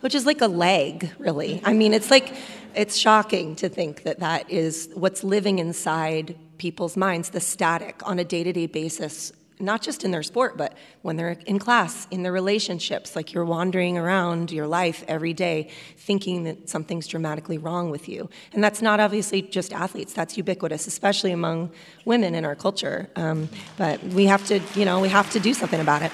which 0.00 0.14
is 0.14 0.24
like 0.24 0.40
a 0.40 0.46
leg, 0.46 1.12
really. 1.18 1.60
I 1.64 1.74
mean, 1.74 1.92
it's 1.92 2.10
like, 2.10 2.34
it's 2.74 2.96
shocking 2.96 3.54
to 3.56 3.68
think 3.68 4.04
that 4.04 4.20
that 4.20 4.50
is 4.50 4.88
what's 4.94 5.22
living 5.22 5.58
inside 5.58 6.34
people's 6.56 6.96
minds, 6.96 7.30
the 7.30 7.40
static 7.40 8.00
on 8.04 8.18
a 8.18 8.24
day 8.24 8.42
to 8.42 8.54
day 8.54 8.66
basis 8.66 9.30
not 9.58 9.82
just 9.82 10.04
in 10.04 10.10
their 10.10 10.22
sport, 10.22 10.56
but 10.56 10.76
when 11.02 11.16
they're 11.16 11.36
in 11.46 11.58
class, 11.58 12.06
in 12.10 12.22
their 12.22 12.32
relationships. 12.32 13.16
Like 13.16 13.32
you're 13.32 13.44
wandering 13.44 13.96
around 13.96 14.52
your 14.52 14.66
life 14.66 15.04
every 15.08 15.32
day 15.32 15.70
thinking 15.96 16.44
that 16.44 16.68
something's 16.68 17.06
dramatically 17.06 17.58
wrong 17.58 17.90
with 17.90 18.08
you. 18.08 18.28
And 18.52 18.62
that's 18.62 18.82
not 18.82 19.00
obviously 19.00 19.42
just 19.42 19.72
athletes, 19.72 20.12
that's 20.12 20.36
ubiquitous, 20.36 20.86
especially 20.86 21.32
among 21.32 21.70
women 22.04 22.34
in 22.34 22.44
our 22.44 22.54
culture. 22.54 23.08
Um, 23.16 23.48
but 23.76 24.02
we 24.04 24.26
have 24.26 24.46
to, 24.48 24.60
you 24.74 24.84
know, 24.84 25.00
we 25.00 25.08
have 25.08 25.30
to 25.30 25.40
do 25.40 25.54
something 25.54 25.80
about 25.80 26.02
it. 26.02 26.12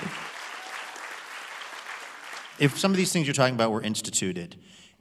if 2.59 2.79
some 2.79 2.91
of 2.93 2.97
these 2.97 3.13
things 3.13 3.27
you're 3.27 3.35
talking 3.35 3.55
about 3.55 3.71
were 3.73 3.83
instituted 3.83 4.57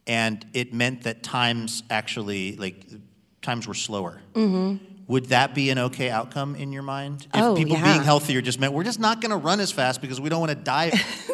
and 0.06 0.44
it 0.52 0.74
meant 0.74 1.02
that 1.02 1.22
times 1.22 1.82
actually 1.90 2.56
like 2.56 2.86
times 3.40 3.68
were 3.68 3.74
slower 3.74 4.20
hmm 4.34 4.76
would 5.12 5.26
that 5.26 5.54
be 5.54 5.68
an 5.68 5.78
okay 5.78 6.08
outcome 6.08 6.54
in 6.56 6.72
your 6.72 6.82
mind 6.82 7.26
if 7.34 7.42
Oh, 7.42 7.54
people 7.54 7.76
yeah. 7.76 7.92
being 7.92 8.02
healthier 8.02 8.40
just 8.40 8.58
meant 8.58 8.72
we're 8.72 8.82
just 8.92 8.98
not 9.08 9.20
going 9.20 9.30
to 9.30 9.36
run 9.36 9.60
as 9.60 9.70
fast 9.70 10.00
because 10.00 10.18
we 10.20 10.28
don't 10.30 10.40
want 10.40 10.50
to 10.50 10.62
die 10.74 10.90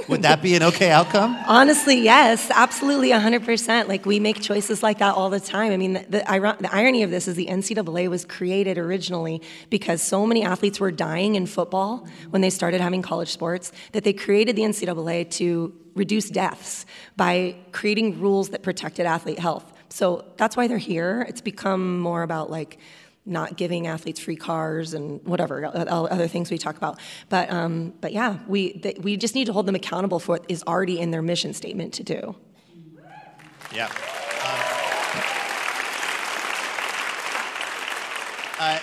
would 0.08 0.22
that 0.22 0.42
be 0.42 0.56
an 0.56 0.62
okay 0.64 0.90
outcome 0.90 1.36
Honestly, 1.46 2.00
yes, 2.00 2.50
absolutely, 2.50 3.10
100%. 3.10 3.88
Like, 3.88 4.04
we 4.06 4.18
make 4.20 4.40
choices 4.40 4.82
like 4.82 4.98
that 4.98 5.14
all 5.14 5.30
the 5.30 5.40
time. 5.40 5.70
I 5.72 5.76
mean, 5.76 5.92
the, 5.94 6.00
the, 6.00 6.56
the 6.60 6.70
irony 6.74 7.02
of 7.02 7.10
this 7.10 7.28
is 7.28 7.36
the 7.36 7.46
NCAA 7.46 8.08
was 8.08 8.24
created 8.24 8.78
originally 8.78 9.42
because 9.70 10.02
so 10.02 10.26
many 10.26 10.42
athletes 10.44 10.80
were 10.80 10.90
dying 10.90 11.34
in 11.36 11.46
football 11.46 12.06
when 12.30 12.42
they 12.42 12.50
started 12.50 12.80
having 12.80 13.02
college 13.02 13.30
sports 13.30 13.70
that 13.92 14.02
they 14.04 14.12
created 14.12 14.56
the 14.56 14.62
NCAA 14.62 15.30
to 15.32 15.72
reduce 15.94 16.28
deaths 16.30 16.86
by 17.16 17.54
creating 17.72 18.20
rules 18.20 18.48
that 18.50 18.62
protected 18.62 19.06
athlete 19.06 19.38
health. 19.38 19.72
So 19.90 20.24
that's 20.36 20.56
why 20.56 20.68
they're 20.68 20.78
here. 20.78 21.24
It's 21.28 21.40
become 21.40 21.98
more 22.00 22.22
about 22.22 22.50
like, 22.50 22.78
not 23.28 23.56
giving 23.56 23.86
athletes 23.86 24.18
free 24.20 24.36
cars 24.36 24.94
and 24.94 25.24
whatever 25.24 25.64
other 25.66 26.26
things 26.28 26.50
we 26.50 26.58
talk 26.58 26.76
about. 26.76 26.98
But 27.28 27.50
um, 27.50 27.94
but 28.00 28.12
yeah, 28.12 28.38
we 28.46 28.82
we 29.00 29.16
just 29.16 29.34
need 29.34 29.46
to 29.46 29.52
hold 29.52 29.66
them 29.66 29.74
accountable 29.74 30.18
for 30.18 30.32
what 30.32 30.44
is 30.48 30.62
already 30.66 30.98
in 30.98 31.10
their 31.10 31.22
mission 31.22 31.52
statement 31.52 31.94
to 31.94 32.02
do. 32.02 32.36
Yeah. 33.72 33.86
Um, 33.86 34.78
uh, 38.58 38.78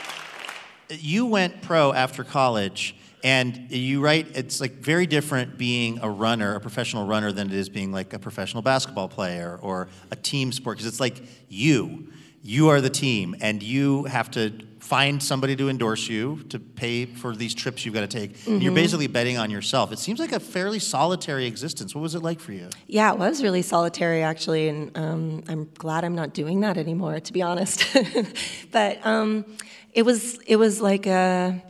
you 0.90 1.26
went 1.26 1.62
pro 1.62 1.92
after 1.92 2.24
college. 2.24 2.96
And 3.26 3.72
you 3.72 4.02
write, 4.02 4.38
it's 4.38 4.62
like 4.62 4.74
very 4.74 5.08
different 5.08 5.58
being 5.58 5.98
a 6.04 6.08
runner, 6.08 6.54
a 6.54 6.60
professional 6.60 7.08
runner, 7.08 7.32
than 7.32 7.48
it 7.48 7.56
is 7.56 7.70
being 7.70 7.92
like 7.92 8.14
a 8.14 8.20
professional 8.20 8.62
basketball 8.62 9.10
player 9.10 9.58
or 9.64 9.88
a 10.12 10.16
team 10.16 10.52
sport. 10.52 10.78
Because 10.78 10.86
it's 10.86 11.00
like 11.00 11.24
you, 11.50 12.10
you 12.44 12.70
are 12.70 12.82
the 12.82 12.90
team, 12.92 13.36
and 13.42 13.64
you 13.64 14.04
have 14.04 14.30
to 14.32 14.54
find 14.80 15.24
somebody 15.24 15.56
to 15.56 15.70
endorse 15.70 16.08
you 16.08 16.44
to 16.50 16.60
pay 16.60 17.08
for 17.08 17.36
these 17.36 17.56
trips 17.56 17.84
you've 17.84 17.96
got 17.96 18.02
to 18.02 18.08
take. 18.08 18.38
Mm-hmm. 18.38 18.60
you're 18.60 18.76
basically 18.76 19.08
betting 19.08 19.40
on 19.40 19.50
yourself. 19.50 19.92
It 19.92 19.98
seems 19.98 20.20
like 20.20 20.32
a 20.32 20.40
fairly 20.40 20.78
solitary 20.78 21.48
existence. 21.48 21.96
What 21.96 22.02
was 22.02 22.14
it 22.14 22.22
like 22.22 22.40
for 22.40 22.54
you? 22.54 22.70
Yeah, 22.86 23.12
it 23.12 23.18
was 23.18 23.42
really 23.42 23.64
solitary 23.64 24.22
actually, 24.22 24.68
and 24.68 24.96
um, 24.96 25.44
I'm 25.48 25.68
glad 25.80 26.04
I'm 26.04 26.14
not 26.14 26.36
doing 26.36 26.60
that 26.60 26.78
anymore, 26.78 27.20
to 27.20 27.34
be 27.34 27.42
honest. 27.42 27.84
but 28.72 29.04
um, 29.04 29.46
it 29.94 30.04
was 30.04 30.36
it 30.46 30.58
was 30.58 30.80
like 30.80 31.08
a 31.08 31.64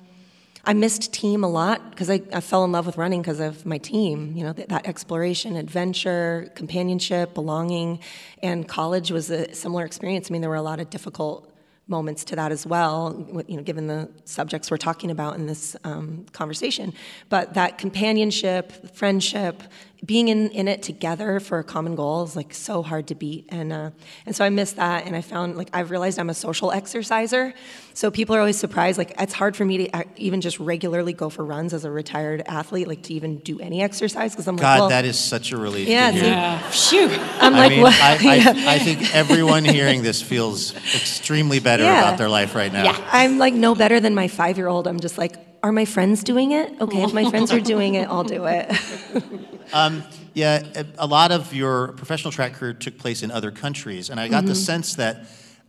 I 0.68 0.74
missed 0.74 1.14
team 1.14 1.44
a 1.44 1.48
lot 1.48 1.92
because 1.92 2.10
I, 2.10 2.22
I, 2.34 2.42
fell 2.42 2.64
in 2.64 2.72
love 2.72 2.88
with 2.88 2.98
running 2.98 3.22
because 3.22 3.40
of 3.40 3.66
my 3.66 3.78
team. 3.78 4.36
You 4.36 4.46
know, 4.46 4.54
that, 4.54 4.70
that, 4.70 4.88
exploration, 4.88 5.56
adventure, 5.56 6.52
companionship, 6.56 7.34
belonging. 7.36 8.00
And 8.42 8.68
college 8.68 9.12
was 9.12 9.30
a 9.30 9.54
similar 9.54 9.86
experience. 9.86 10.30
I 10.30 10.34
mean, 10.34 10.42
there 10.42 10.50
were 10.50 10.56
a 10.56 10.64
lot 10.64 10.80
of 10.80 10.90
difficult 10.90 11.52
moments 11.88 12.24
to 12.26 12.36
that 12.36 12.52
as 12.52 12.66
well, 12.66 13.44
you 13.48 13.58
know, 13.58 13.62
given 13.62 13.86
the 13.86 14.10
subjects 14.24 14.72
we're 14.72 14.78
talking 14.78 15.12
about 15.12 15.36
in 15.36 15.46
this 15.46 15.76
um, 15.84 16.26
conversation. 16.32 16.94
But 17.30 17.54
that 17.54 17.78
companionship, 17.78 18.96
friendship, 18.96 19.62
being 20.06 20.28
in, 20.28 20.50
in 20.52 20.68
it 20.68 20.84
together 20.84 21.40
for 21.40 21.60
a 21.60 21.64
common 21.64 21.96
goal 21.96 22.24
is 22.24 22.36
like 22.36 22.54
so 22.54 22.84
hard 22.84 23.08
to 23.08 23.16
beat. 23.16 23.46
And, 23.50 23.74
uh, 23.74 23.92
and 24.26 24.36
so 24.36 24.46
I 24.46 24.50
miss 24.50 24.74
that. 24.74 25.06
And 25.06 25.16
I 25.16 25.22
found 25.22 25.58
like 25.58 25.70
I've 25.74 25.90
realized 25.90 26.20
I'm 26.20 26.30
a 26.30 26.34
social 26.34 26.72
exerciser. 26.72 27.54
So 27.94 28.12
people 28.12 28.36
are 28.36 28.40
always 28.40 28.58
surprised. 28.58 28.98
Like 28.98 29.14
it's 29.20 29.34
hard 29.34 29.56
for 29.56 29.64
me 29.64 29.78
to 29.78 29.90
uh, 29.92 30.04
even 30.18 30.42
just 30.42 30.60
regularly 30.60 31.14
go 31.14 31.30
for 31.30 31.46
runs 31.46 31.74
as 31.74 31.86
a 31.86 31.92
retired 31.92 32.44
athlete, 32.46 32.88
like 32.88 33.04
to 33.04 33.14
even 33.14 33.38
do 33.40 33.60
any 33.60 33.82
exercise 33.82 34.32
because 34.32 34.48
I'm 34.48 34.58
God, 34.58 34.64
like, 34.64 34.80
well, 34.82 34.90
that 34.90 35.06
is 35.06 35.18
such 35.18 35.52
a 35.52 35.58
relief. 35.58 35.88
Yeah, 35.88 36.10
yeah. 36.12 36.70
shoot. 36.72 37.12
I'm 37.40 37.54
I 37.54 37.58
like, 37.58 37.70
mean, 37.72 37.82
what? 37.82 37.94
I, 37.94 38.16
yeah. 38.22 38.54
I, 38.56 38.76
I, 38.76 38.80
think 38.80 39.16
everyone 39.16 39.64
hearing 39.66 40.04
this 40.04 40.22
feels 40.22 40.76
extremely 40.76 41.60
better 41.60 41.84
Yeah. 41.84 42.00
about 42.02 42.18
their 42.18 42.30
life 42.30 42.54
right 42.54 42.72
now. 42.72 42.84
Yeah, 42.84 43.10
I'm 43.12 43.38
like 43.38 43.54
no 43.54 43.76
better 43.76 44.00
than 44.00 44.14
my 44.14 44.28
five 44.28 44.58
year 44.58 44.68
old. 44.68 44.88
I'm 44.88 45.00
just 45.00 45.18
like, 45.18 45.36
are 45.64 45.72
my 45.72 45.86
friends 45.86 46.24
doing 46.24 46.52
it? 46.52 46.80
Okay, 46.80 47.02
if 47.02 47.14
my 47.14 47.30
friends 47.30 47.52
are 47.52 47.60
doing 47.60 47.96
it, 47.96 48.08
I'll 48.08 48.24
do 48.24 48.46
it. 48.46 48.72
Um, 49.74 50.04
yeah, 50.34 50.64
a- 50.98 51.08
lot 51.08 51.32
of 51.32 51.54
your 51.54 51.90
professional 51.94 52.32
track 52.32 52.54
career 52.54 52.74
took 52.74 52.98
place 52.98 53.24
in 53.24 53.32
other 53.32 53.52
countries, 53.52 54.10
and 54.10 54.20
I 54.20 54.28
got 54.28 54.46
the 54.46 54.52
Mm-hmm. 54.54 54.62
sense 54.62 54.96
that 54.96 55.26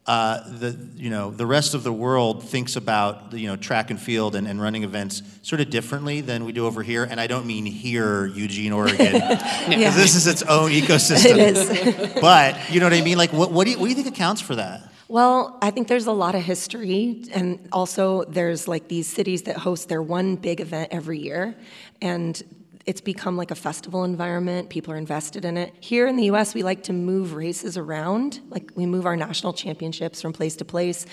uh, 0.07 0.39
the 0.59 0.77
you 0.95 1.11
know 1.11 1.31
the 1.33 1.47
rest 1.47 1.75
of 1.75 1.83
the 1.83 1.93
world 1.93 2.45
thinks 2.49 2.77
about 2.77 3.33
you 3.33 3.49
know 3.49 3.57
track 3.57 3.91
and 3.91 4.01
field 4.01 4.37
and, 4.37 4.47
and 4.47 4.61
running 4.63 4.85
events 4.85 5.21
sort 5.43 5.61
of 5.61 5.69
differently 5.69 6.21
than 6.21 6.45
we 6.45 6.53
do 6.53 6.65
over 6.67 6.83
here. 6.85 7.03
And 7.03 7.21
I 7.21 7.27
don't 7.27 7.45
mean 7.47 7.67
here, 7.67 8.27
Eugene, 8.27 8.73
Oregon, 8.73 9.13
because 9.13 9.69
Yeah. 9.69 9.91
this 9.91 10.15
is 10.15 10.27
its 10.29 10.43
own 10.43 10.71
ecosystem. 10.81 11.37
it 11.39 11.57
is. 11.57 12.13
But 12.21 12.71
you 12.73 12.79
know 12.81 12.87
what 12.87 12.93
I 12.95 13.01
mean? 13.03 13.19
Like, 13.19 13.33
what, 13.33 13.51
what 13.51 13.65
do 13.65 13.73
you 13.73 13.79
what 13.79 13.85
do 13.87 13.91
you 13.91 13.97
think 13.97 14.07
accounts 14.09 14.41
for 14.41 14.55
that? 14.57 14.93
Well, 15.09 15.57
I 15.63 15.71
think 15.71 15.87
there's 15.89 16.07
a 16.07 16.13
lot 16.13 16.35
of 16.35 16.43
history, 16.43 17.25
and 17.33 17.69
also 17.73 18.25
there's 18.25 18.67
like 18.69 18.89
these 18.89 19.09
cities 19.09 19.43
that 19.43 19.57
host 19.57 19.89
their 19.89 20.03
one 20.03 20.37
big 20.37 20.61
event 20.61 20.89
every 20.93 21.19
year, 21.19 21.55
and 22.01 22.41
it's 22.87 23.01
become 23.01 23.37
like 23.37 23.51
a 23.51 23.57
festival 23.57 24.05
environment. 24.05 24.71
People 24.71 24.93
are 24.93 24.97
invested 24.97 25.45
in 25.45 25.57
it. 25.57 25.75
Here 25.81 26.07
in 26.07 26.17
the 26.17 26.31
US, 26.31 26.55
we 26.55 26.63
like 26.63 26.85
to 26.85 26.93
move 26.93 27.35
races 27.35 27.77
around. 27.77 28.41
Like 28.49 28.71
we 28.77 28.87
move 28.87 29.07
our 29.07 29.17
national 29.17 29.53
championships 29.53 30.23
from 30.23 30.33
place 30.33 30.55
to 30.57 30.65
place. 30.65 31.05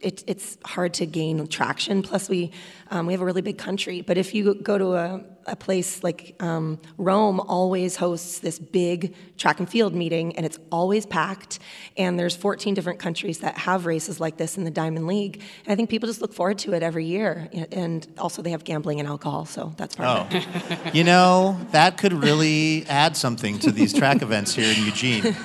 It, 0.00 0.24
it's 0.26 0.58
hard 0.64 0.92
to 0.94 1.06
gain 1.06 1.46
traction. 1.46 2.02
Plus, 2.02 2.28
we, 2.28 2.50
um, 2.90 3.06
we 3.06 3.12
have 3.12 3.22
a 3.22 3.24
really 3.24 3.42
big 3.42 3.58
country. 3.58 4.00
But 4.00 4.18
if 4.18 4.34
you 4.34 4.54
go 4.54 4.76
to 4.76 4.94
a, 4.94 5.24
a 5.46 5.56
place 5.56 6.02
like 6.02 6.36
um, 6.40 6.78
Rome, 6.96 7.40
always 7.40 7.96
hosts 7.96 8.38
this 8.38 8.58
big 8.58 9.14
track 9.36 9.58
and 9.58 9.68
field 9.68 9.94
meeting, 9.94 10.36
and 10.36 10.46
it's 10.46 10.58
always 10.70 11.06
packed. 11.06 11.58
And 11.96 12.18
there's 12.18 12.36
14 12.36 12.74
different 12.74 12.98
countries 12.98 13.40
that 13.40 13.56
have 13.58 13.86
races 13.86 14.20
like 14.20 14.36
this 14.36 14.56
in 14.56 14.64
the 14.64 14.70
Diamond 14.70 15.06
League. 15.06 15.42
And 15.64 15.72
I 15.72 15.76
think 15.76 15.90
people 15.90 16.06
just 16.06 16.20
look 16.20 16.32
forward 16.32 16.58
to 16.60 16.72
it 16.74 16.82
every 16.82 17.04
year. 17.04 17.48
And 17.72 18.06
also, 18.18 18.42
they 18.42 18.50
have 18.50 18.64
gambling 18.64 19.00
and 19.00 19.08
alcohol, 19.08 19.44
so 19.44 19.72
that's 19.76 19.96
part 19.96 20.08
of 20.08 20.34
it. 20.34 20.46
Oh, 20.70 20.90
you 20.92 21.04
know 21.04 21.60
that 21.72 21.98
could 21.98 22.12
really 22.12 22.84
add 22.88 23.16
something 23.16 23.58
to 23.60 23.72
these 23.72 23.92
track 23.92 24.22
events 24.22 24.54
here 24.54 24.72
in 24.72 24.84
Eugene. 24.84 25.36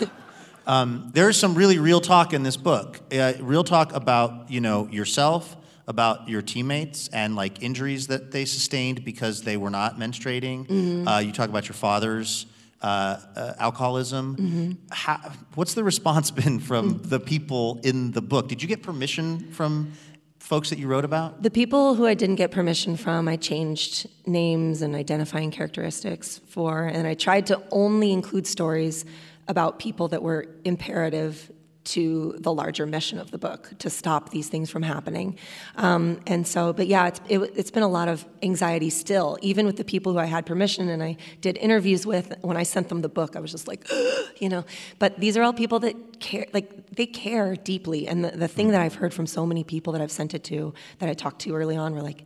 Um, 0.69 1.09
there's 1.13 1.35
some 1.35 1.55
really 1.55 1.79
real 1.79 1.99
talk 1.99 2.31
in 2.31 2.43
this 2.43 2.55
book. 2.55 2.99
Uh, 3.12 3.33
real 3.39 3.63
talk 3.63 3.91
about 3.91 4.51
you 4.51 4.62
know 4.62 4.88
yourself, 4.91 5.57
about 5.89 6.30
your 6.30 6.43
teammates, 6.43 7.08
and 7.10 7.36
like 7.36 7.63
injuries 7.63 8.08
that 8.08 8.32
they 8.32 8.45
sustained 8.45 9.04
because 9.04 9.41
they 9.41 9.58
were 9.58 9.71
not 9.71 9.97
menstruating. 9.97 11.06
Uh, 11.06 11.17
you 11.17 11.32
talk 11.32 11.49
about 11.49 11.67
your 11.67 11.73
father's 11.73 12.45
uh, 12.82 13.19
uh, 13.36 13.54
alcoholism. 13.58 14.78
How, 14.91 15.34
what's 15.56 15.73
the 15.73 15.84
response 15.84 16.30
been 16.41 16.60
from 16.60 17.02
the 17.04 17.19
people 17.19 17.82
in 17.84 18.12
the 18.12 18.21
book? 18.21 18.47
Did 18.47 18.62
you 18.62 18.67
get 18.67 18.84
permission 18.84 19.52
from 19.52 19.91
folks 20.38 20.69
that 20.69 20.78
you 20.78 20.88
wrote 20.88 21.06
about? 21.06 21.41
The 21.41 21.49
people 21.49 21.95
who 21.95 22.06
I 22.06 22.13
didn't 22.13 22.36
get 22.36 22.52
permission 22.52 22.95
from, 22.95 23.28
I 23.28 23.36
changed 23.36 24.08
names 24.28 24.84
and 24.84 24.95
identifying 24.95 25.49
characteristics 25.49 26.39
for, 26.49 26.86
and 26.86 27.08
I 27.08 27.15
tried 27.15 27.47
to 27.47 27.62
only 27.71 28.12
include 28.12 28.45
stories 28.45 29.06
about 29.47 29.80
people 29.80 30.08
that 30.10 30.21
were 30.21 30.47
imperative 30.63 31.52
to 31.89 32.36
the 32.38 32.54
larger 32.54 32.86
mission 32.86 33.17
of 33.17 33.32
the 33.32 33.38
book 33.38 33.71
to 33.80 33.89
stop 33.89 34.30
these 34.30 34.47
things 34.47 34.69
from 34.69 34.84
happening. 34.84 35.38
Um, 35.75 36.19
and 36.28 36.47
so, 36.47 36.71
but 36.71 36.86
yeah, 36.86 37.08
it's, 37.08 37.21
it, 37.28 37.39
it's 37.56 37.71
been 37.71 37.84
a 37.84 37.88
lot 37.89 38.08
of 38.08 38.25
anxiety 38.43 38.91
still, 38.91 39.38
even 39.41 39.65
with 39.65 39.78
the 39.78 39.84
people 39.84 40.13
who 40.13 40.19
I 40.19 40.25
had 40.25 40.45
permission 40.45 40.88
and 40.89 41.02
I 41.02 41.17
did 41.41 41.58
interviews 41.58 42.06
with. 42.06 42.34
When 42.41 42.58
I 42.58 42.63
sent 42.63 42.89
them 42.89 43.02
the 43.02 43.10
book, 43.10 43.36
I 43.36 43.39
was 43.39 43.52
just 43.52 43.67
like, 43.67 43.89
you 44.39 44.49
know. 44.49 44.65
But 44.99 45.19
these 45.19 45.36
are 45.36 45.41
all 45.41 45.54
people 45.54 45.80
that 45.80 46.19
care, 46.19 46.45
like 46.54 46.91
they 46.91 47.08
care 47.08 47.56
deeply. 47.56 48.08
And 48.08 48.23
the, 48.23 48.32
the 48.32 48.47
thing 48.47 48.69
that 48.69 48.82
I've 48.82 48.95
heard 48.95 49.13
from 49.13 49.25
so 49.25 49.45
many 49.45 49.63
people 49.63 49.93
that 49.93 50.02
I've 50.02 50.12
sent 50.12 50.36
it 50.36 50.43
to, 50.45 50.73
that 50.99 51.10
I 51.10 51.13
talked 51.13 51.41
to 51.41 51.56
early 51.56 51.75
on, 51.75 51.95
were 51.95 52.04
like, 52.04 52.25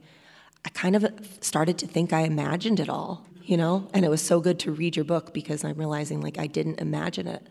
I 0.66 0.70
kind 0.70 0.96
of 0.96 1.06
started 1.40 1.78
to 1.80 1.88
think 1.88 2.12
I 2.12 2.22
imagined 2.22 2.80
it 2.82 2.90
all, 2.90 3.26
you 3.44 3.56
know? 3.56 3.88
And 3.94 4.04
it 4.04 4.10
was 4.10 4.22
so 4.22 4.42
good 4.42 4.60
to 4.60 4.72
read 4.72 4.96
your 4.96 5.06
book 5.06 5.34
because 5.34 5.64
I'm 5.64 5.78
realizing 5.78 6.22
like 6.22 6.38
I 6.38 6.48
didn't 6.48 6.80
imagine 6.80 7.28
it. 7.28 7.48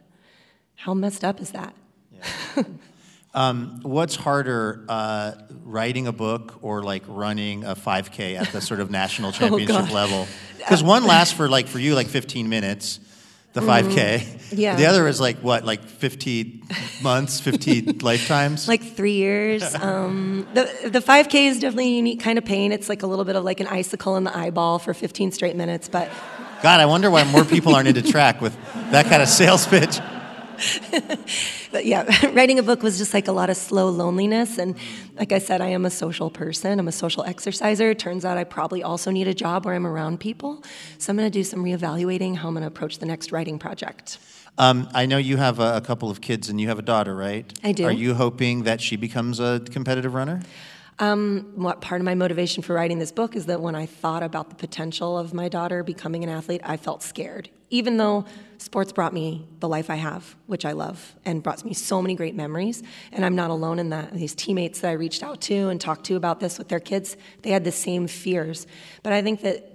How 0.77 0.95
messed 0.95 1.25
up 1.25 1.41
is 1.41 1.53
that? 1.53 1.75
Um, 3.35 3.81
what's 3.83 4.15
harder, 4.15 4.85
uh, 4.89 5.33
writing 5.65 6.07
a 6.07 6.13
book 6.13 6.59
or 6.61 6.83
like 6.83 7.03
running 7.07 7.65
a 7.65 7.75
5K 7.75 8.39
at 8.39 8.53
the 8.53 8.61
sort 8.61 8.81
of 8.81 8.91
national 8.91 9.33
championship 9.33 9.87
God. 9.87 9.91
level? 9.91 10.29
Because 10.59 10.83
one 10.83 11.07
lasts 11.07 11.33
for 11.33 11.49
like 11.49 11.67
for 11.67 11.79
you 11.79 11.95
like 11.95 12.09
15 12.09 12.49
minutes, 12.49 13.01
the 13.55 13.61
5K. 13.61 14.53
Yeah. 14.53 14.77
The 14.77 14.85
other 14.85 15.09
is 15.09 15.19
like 15.19 15.39
what, 15.39 15.65
like 15.65 15.83
15 15.83 16.63
months, 17.03 17.41
15 17.41 17.99
lifetimes. 18.03 18.69
Like 18.69 18.83
three 18.83 19.15
years. 19.15 19.75
Um, 19.75 20.47
the 20.53 20.91
the 20.91 21.01
5K 21.01 21.47
is 21.47 21.59
definitely 21.59 21.87
a 21.87 21.97
unique 21.97 22.21
kind 22.21 22.37
of 22.37 22.45
pain. 22.45 22.71
It's 22.71 22.91
like 22.91 23.03
a 23.03 23.07
little 23.07 23.25
bit 23.25 23.37
of 23.37 23.45
like 23.45 23.61
an 23.61 23.67
icicle 23.67 24.17
in 24.17 24.25
the 24.25 24.37
eyeball 24.37 24.79
for 24.79 24.93
15 24.93 25.33
straight 25.33 25.57
minutes. 25.57 25.89
But 25.89 26.11
God, 26.63 26.81
I 26.81 26.87
wonder 26.87 27.11
why 27.11 27.25
more 27.25 27.47
people 27.47 27.75
aren't 27.75 27.89
into 27.89 28.03
track 28.03 28.43
with 28.43 28.55
that 28.91 29.07
kind 29.07 29.23
of 29.23 29.29
sales 29.29 29.67
pitch. 29.67 30.01
but 31.73 31.85
yeah, 31.85 32.05
writing 32.33 32.59
a 32.59 32.63
book 32.63 32.83
was 32.83 32.99
just 32.99 33.15
like 33.15 33.29
a 33.29 33.33
lot 33.33 33.51
of 33.51 33.57
slow 33.57 33.89
loneliness. 33.89 34.59
And 34.59 34.77
like 35.17 35.33
I 35.33 35.39
said, 35.39 35.61
I 35.61 35.69
am 35.69 35.85
a 35.85 35.91
social 35.91 36.31
person. 36.31 36.79
I'm 36.79 36.89
a 36.89 36.93
social 36.93 37.25
exerciser. 37.25 37.95
Turns 37.95 38.25
out 38.25 38.39
I 38.39 38.45
probably 38.45 38.83
also 38.83 39.11
need 39.11 39.29
a 39.29 39.35
job 39.35 39.65
where 39.65 39.75
I'm 39.75 39.87
around 39.87 40.21
people. 40.21 40.63
So 40.99 41.11
I'm 41.11 41.17
going 41.17 41.31
to 41.31 41.39
do 41.39 41.45
some 41.45 41.65
reevaluating 41.65 42.37
how 42.37 42.49
I'm 42.49 42.55
going 42.55 42.63
to 42.63 42.69
approach 42.69 42.99
the 42.99 43.07
next 43.07 43.33
writing 43.33 43.59
project. 43.59 44.19
Um, 44.59 44.89
I 44.95 45.07
know 45.07 45.17
you 45.17 45.39
have 45.39 45.61
a, 45.61 45.77
a 45.77 45.81
couple 45.81 46.11
of 46.11 46.21
kids 46.21 46.49
and 46.49 46.61
you 46.61 46.69
have 46.69 46.79
a 46.79 46.83
daughter, 46.83 47.15
right? 47.15 47.51
I 47.65 47.73
do. 47.73 47.87
Are 47.87 47.93
you 47.93 48.15
hoping 48.15 48.65
that 48.65 48.81
she 48.81 48.97
becomes 48.97 49.41
a 49.41 49.61
competitive 49.71 50.15
runner? 50.15 50.43
Um, 50.99 51.53
what 51.57 51.81
part 51.81 52.01
of 52.01 52.05
my 52.05 52.15
motivation 52.15 52.63
for 52.63 52.75
writing 52.75 52.99
this 52.99 53.13
book 53.13 53.35
is 53.35 53.47
that 53.47 53.61
when 53.61 53.75
I 53.75 53.87
thought 53.87 54.23
about 54.23 54.51
the 54.51 54.55
potential 54.55 55.19
of 55.19 55.33
my 55.33 55.49
daughter 55.49 55.83
becoming 55.83 56.23
an 56.23 56.31
athlete, 56.31 56.61
I 56.65 56.77
felt 56.77 57.03
scared. 57.03 57.49
Even 57.71 57.97
though 57.97 58.27
sports 58.59 58.93
brought 58.93 59.15
me 59.15 59.47
the 59.61 59.69
life 59.69 59.89
I 59.89 59.97
have, 59.97 60.37
which 60.47 60.67
I 60.67 60.73
love, 60.73 61.17
and 61.25 61.43
brought 61.43 61.65
me 61.65 61.73
so 61.73 62.03
many 62.03 62.15
great 62.15 62.35
memories, 62.35 62.83
and 63.11 63.25
I'm 63.25 63.35
not 63.35 63.51
alone 63.51 63.79
in 63.79 63.89
that. 63.91 64.13
These 64.13 64.35
teammates 64.35 64.81
that 64.81 64.91
I 64.91 64.93
reached 64.93 65.23
out 65.23 65.41
to 65.43 65.71
and 65.71 65.81
talked 65.81 66.05
to 66.05 66.17
about 66.17 66.41
this 66.41 66.59
with 66.59 66.69
their 66.69 66.81
kids, 66.81 67.17
they 67.41 67.51
had 67.51 67.65
the 67.65 67.73
same 67.73 68.07
fears. 68.07 68.67
But 69.03 69.15
I 69.15 69.23
think 69.23 69.41
that 69.41 69.71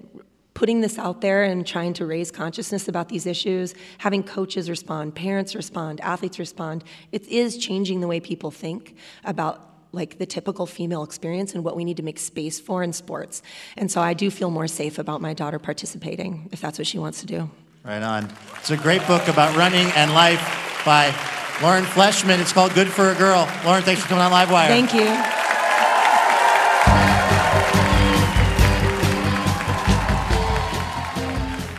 putting 0.53 0.81
this 0.81 0.97
out 0.97 1.21
there 1.21 1.43
and 1.43 1.67
trying 1.67 1.93
to 1.93 2.05
raise 2.05 2.31
consciousness 2.31 2.87
about 2.87 3.09
these 3.09 3.25
issues, 3.25 3.75
having 3.99 4.23
coaches 4.23 4.69
respond, 4.69 5.13
parents 5.15 5.55
respond, 5.55 5.99
athletes 6.01 6.39
respond, 6.39 6.83
it 7.11 7.27
is 7.27 7.57
changing 7.57 8.01
the 8.01 8.07
way 8.07 8.19
people 8.19 8.49
think 8.49 8.95
about 9.23 9.76
like 9.91 10.17
the 10.17 10.25
typical 10.25 10.65
female 10.65 11.03
experience 11.03 11.53
and 11.53 11.63
what 11.63 11.75
we 11.75 11.83
need 11.83 11.97
to 11.97 12.03
make 12.03 12.19
space 12.19 12.59
for 12.59 12.83
in 12.83 12.93
sports. 12.93 13.41
And 13.77 13.91
so 13.91 14.01
I 14.01 14.13
do 14.13 14.29
feel 14.29 14.49
more 14.49 14.67
safe 14.67 14.99
about 14.99 15.21
my 15.21 15.33
daughter 15.33 15.59
participating 15.59 16.49
if 16.51 16.61
that's 16.61 16.77
what 16.77 16.87
she 16.87 16.99
wants 16.99 17.21
to 17.21 17.25
do. 17.25 17.49
Right 17.83 18.03
on. 18.03 18.29
It's 18.57 18.71
a 18.71 18.77
great 18.77 19.05
book 19.07 19.27
about 19.27 19.55
running 19.55 19.87
and 19.95 20.13
life 20.13 20.81
by 20.85 21.13
Lauren 21.61 21.85
Fleshman. 21.85 22.39
It's 22.39 22.51
called 22.51 22.73
Good 22.73 22.89
for 22.89 23.09
a 23.09 23.15
Girl. 23.15 23.47
Lauren, 23.65 23.83
thanks 23.83 24.01
for 24.01 24.09
coming 24.09 24.23
on 24.23 24.31
Livewire. 24.31 24.67
Thank 24.67 24.93
you. 24.93 25.05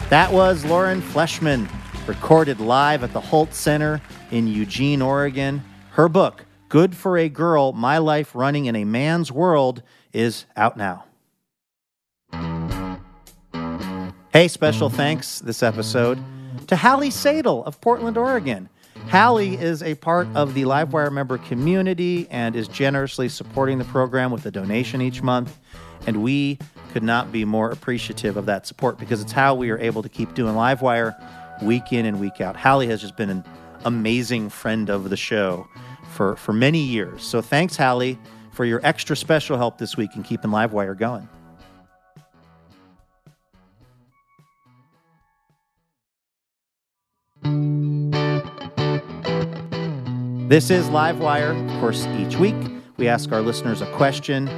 That 0.09 0.33
was 0.33 0.65
Lauren 0.65 1.03
Fleshman, 1.03 1.69
recorded 2.07 2.61
live 2.61 3.05
at 3.05 3.13
the 3.13 3.21
Hult 3.21 3.53
Center 3.53 4.01
in 4.31 4.49
Eugene, 4.49 5.03
Oregon. 5.03 5.63
Her 5.91 6.09
book, 6.09 6.47
Good 6.69 6.95
for 6.95 7.17
a 7.17 7.31
Girl 7.31 7.73
My 7.73 7.97
Life 7.97 8.35
Running 8.35 8.67
in 8.67 8.77
a 8.77 8.85
Man's 8.85 9.33
World, 9.33 9.83
is 10.13 10.45
out 10.55 10.77
now. 10.77 11.07
Hey, 14.35 14.49
special 14.49 14.91
thanks 14.91 15.39
this 15.39 15.63
episode 15.63 16.23
to 16.67 16.77
Hallie 16.77 17.09
Sadel 17.09 17.65
of 17.65 17.81
Portland, 17.81 18.19
Oregon. 18.19 18.69
Hallie 19.09 19.55
is 19.55 19.83
a 19.83 19.95
part 19.95 20.29
of 20.35 20.53
the 20.53 20.65
Livewire 20.65 21.11
member 21.11 21.39
community 21.39 22.29
and 22.31 22.55
is 22.55 22.69
generously 22.69 23.31
supporting 23.31 23.79
the 23.79 23.85
program 23.87 24.31
with 24.31 24.45
a 24.45 24.51
donation 24.51 25.01
each 25.01 25.23
month. 25.23 25.59
And 26.07 26.23
we 26.23 26.59
could 26.93 27.03
not 27.03 27.33
be 27.33 27.47
more 27.47 27.71
appreciative 27.71 28.37
of 28.37 28.45
that 28.45 28.67
support 28.67 28.99
because 28.99 29.23
it's 29.23 29.33
how 29.33 29.55
we 29.55 29.71
are 29.71 29.79
able 29.79 30.03
to 30.03 30.09
keep 30.11 30.35
doing 30.35 30.55
Livewire 30.55 31.17
week 31.63 31.95
in 31.95 32.05
and 32.05 32.21
week 32.21 32.43
out. 32.43 32.57
Hallie 32.57 32.89
has 32.89 33.01
just 33.01 33.17
been 33.17 33.31
an 33.31 33.45
amazing 33.87 34.51
friend 34.51 34.91
of 34.91 35.09
the 35.09 35.17
show 35.17 35.67
for, 36.19 36.35
for 36.35 36.53
many 36.53 36.81
years. 36.81 37.23
So 37.23 37.41
thanks, 37.41 37.77
Hallie, 37.77 38.19
for 38.51 38.65
your 38.65 38.81
extra 38.83 39.17
special 39.17 39.57
help 39.57 39.79
this 39.79 39.97
week 39.97 40.17
in 40.17 40.25
keeping 40.25 40.51
Livewire 40.51 40.99
going. 40.99 41.29
This 50.49 50.71
is 50.71 50.89
Livewire. 50.89 51.55
Of 51.73 51.81
course, 51.81 52.05
each 52.19 52.35
week 52.35 52.57
we 52.97 53.07
ask 53.07 53.31
our 53.31 53.41
listeners 53.41 53.81
a 53.81 53.87
question 53.93 54.49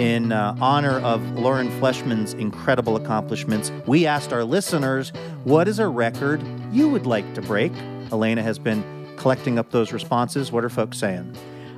in 0.00 0.32
uh, 0.32 0.56
honor 0.60 0.98
of 0.98 1.22
Lauren 1.38 1.68
Fleshman's 1.80 2.34
incredible 2.34 2.96
accomplishments. 2.96 3.70
We 3.86 4.04
asked 4.04 4.32
our 4.32 4.42
listeners, 4.42 5.10
what 5.44 5.68
is 5.68 5.78
a 5.78 5.86
record 5.86 6.42
you 6.72 6.88
would 6.88 7.06
like 7.06 7.34
to 7.34 7.42
break? 7.42 7.70
Elena 8.10 8.42
has 8.42 8.58
been 8.58 9.03
collecting 9.16 9.58
up 9.58 9.70
those 9.70 9.92
responses. 9.92 10.52
What 10.52 10.64
are 10.64 10.70
folks 10.70 10.98
saying? 10.98 11.36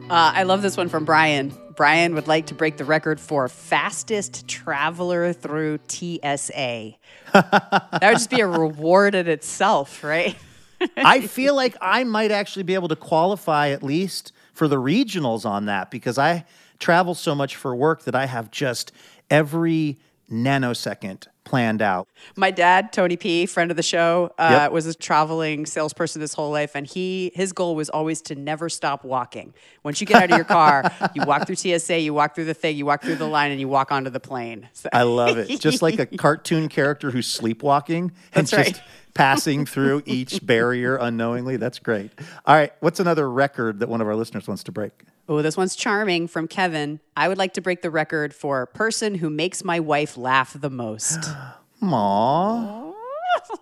Uh, 0.08 0.32
I 0.34 0.44
love 0.44 0.62
this 0.62 0.76
one 0.76 0.88
from 0.88 1.04
Brian. 1.04 1.52
Brian 1.74 2.14
would 2.14 2.26
like 2.28 2.46
to 2.46 2.54
break 2.54 2.76
the 2.76 2.84
record 2.84 3.20
for 3.20 3.48
fastest 3.48 4.48
traveler 4.48 5.32
through 5.32 5.78
TSA. 5.88 6.94
that 7.32 7.88
would 7.92 8.12
just 8.12 8.30
be 8.30 8.40
a 8.40 8.46
reward 8.46 9.14
in 9.14 9.28
itself, 9.28 10.02
right? 10.02 10.36
I 10.96 11.20
feel 11.26 11.54
like 11.54 11.76
I 11.80 12.04
might 12.04 12.30
actually 12.30 12.62
be 12.62 12.74
able 12.74 12.88
to 12.88 12.96
qualify 12.96 13.68
at 13.68 13.82
least 13.82 14.32
for 14.52 14.68
the 14.68 14.76
regionals 14.76 15.44
on 15.44 15.66
that 15.66 15.90
because 15.90 16.18
I 16.18 16.44
travel 16.78 17.14
so 17.14 17.34
much 17.34 17.56
for 17.56 17.74
work 17.74 18.04
that 18.04 18.14
I 18.14 18.26
have 18.26 18.50
just 18.50 18.92
every 19.30 19.98
nanosecond 20.30 21.26
planned 21.46 21.80
out. 21.80 22.08
My 22.36 22.50
dad, 22.50 22.92
Tony 22.92 23.16
P, 23.16 23.46
friend 23.46 23.70
of 23.70 23.76
the 23.78 23.82
show, 23.82 24.32
uh, 24.38 24.48
Yep. 24.50 24.72
was 24.72 24.84
a 24.86 24.92
traveling 24.94 25.64
salesperson 25.64 26.20
his 26.20 26.34
whole 26.34 26.50
life, 26.50 26.72
and 26.74 26.86
he 26.86 27.30
his 27.34 27.52
goal 27.54 27.74
was 27.74 27.88
always 27.88 28.20
to 28.22 28.34
never 28.34 28.68
stop 28.68 29.04
walking. 29.04 29.54
Once 29.82 30.00
you 30.00 30.06
get 30.06 30.22
out 30.24 30.30
of 30.30 30.36
your 30.36 30.44
car, 30.44 30.92
you 31.14 31.22
walk 31.24 31.46
through 31.46 31.56
TSA, 31.56 32.00
you 32.00 32.12
walk 32.12 32.34
through 32.34 32.44
the 32.44 32.52
thing, 32.54 32.76
you 32.76 32.84
walk 32.84 33.02
through 33.02 33.14
the 33.16 33.26
line, 33.28 33.50
and 33.52 33.60
you 33.60 33.68
walk 33.68 33.90
onto 33.92 34.10
the 34.10 34.20
plane. 34.20 34.68
So- 34.74 34.90
I 34.92 35.02
love 35.02 35.38
it. 35.38 35.58
Just 35.60 35.80
like 35.80 35.98
a 35.98 36.06
cartoon 36.18 36.68
character 36.68 37.10
who's 37.10 37.26
sleepwalking 37.28 38.12
and 38.34 38.46
That's 38.46 38.52
right. 38.52 38.66
just 38.66 38.82
passing 39.16 39.66
through 39.66 40.02
each 40.04 40.44
barrier 40.46 40.96
unknowingly. 40.96 41.56
That's 41.56 41.78
great. 41.78 42.12
All 42.44 42.54
right, 42.54 42.72
what's 42.80 43.00
another 43.00 43.30
record 43.30 43.80
that 43.80 43.88
one 43.88 44.00
of 44.00 44.06
our 44.06 44.14
listeners 44.14 44.46
wants 44.46 44.62
to 44.64 44.72
break? 44.72 44.92
Oh, 45.28 45.42
this 45.42 45.56
one's 45.56 45.74
charming 45.74 46.28
from 46.28 46.46
Kevin. 46.46 47.00
I 47.16 47.26
would 47.28 47.38
like 47.38 47.54
to 47.54 47.60
break 47.60 47.82
the 47.82 47.90
record 47.90 48.32
for 48.34 48.64
person 48.66 49.16
who 49.16 49.28
makes 49.28 49.64
my 49.64 49.80
wife 49.80 50.16
laugh 50.16 50.54
the 50.58 50.70
most. 50.70 51.18
Aww. 51.82 52.92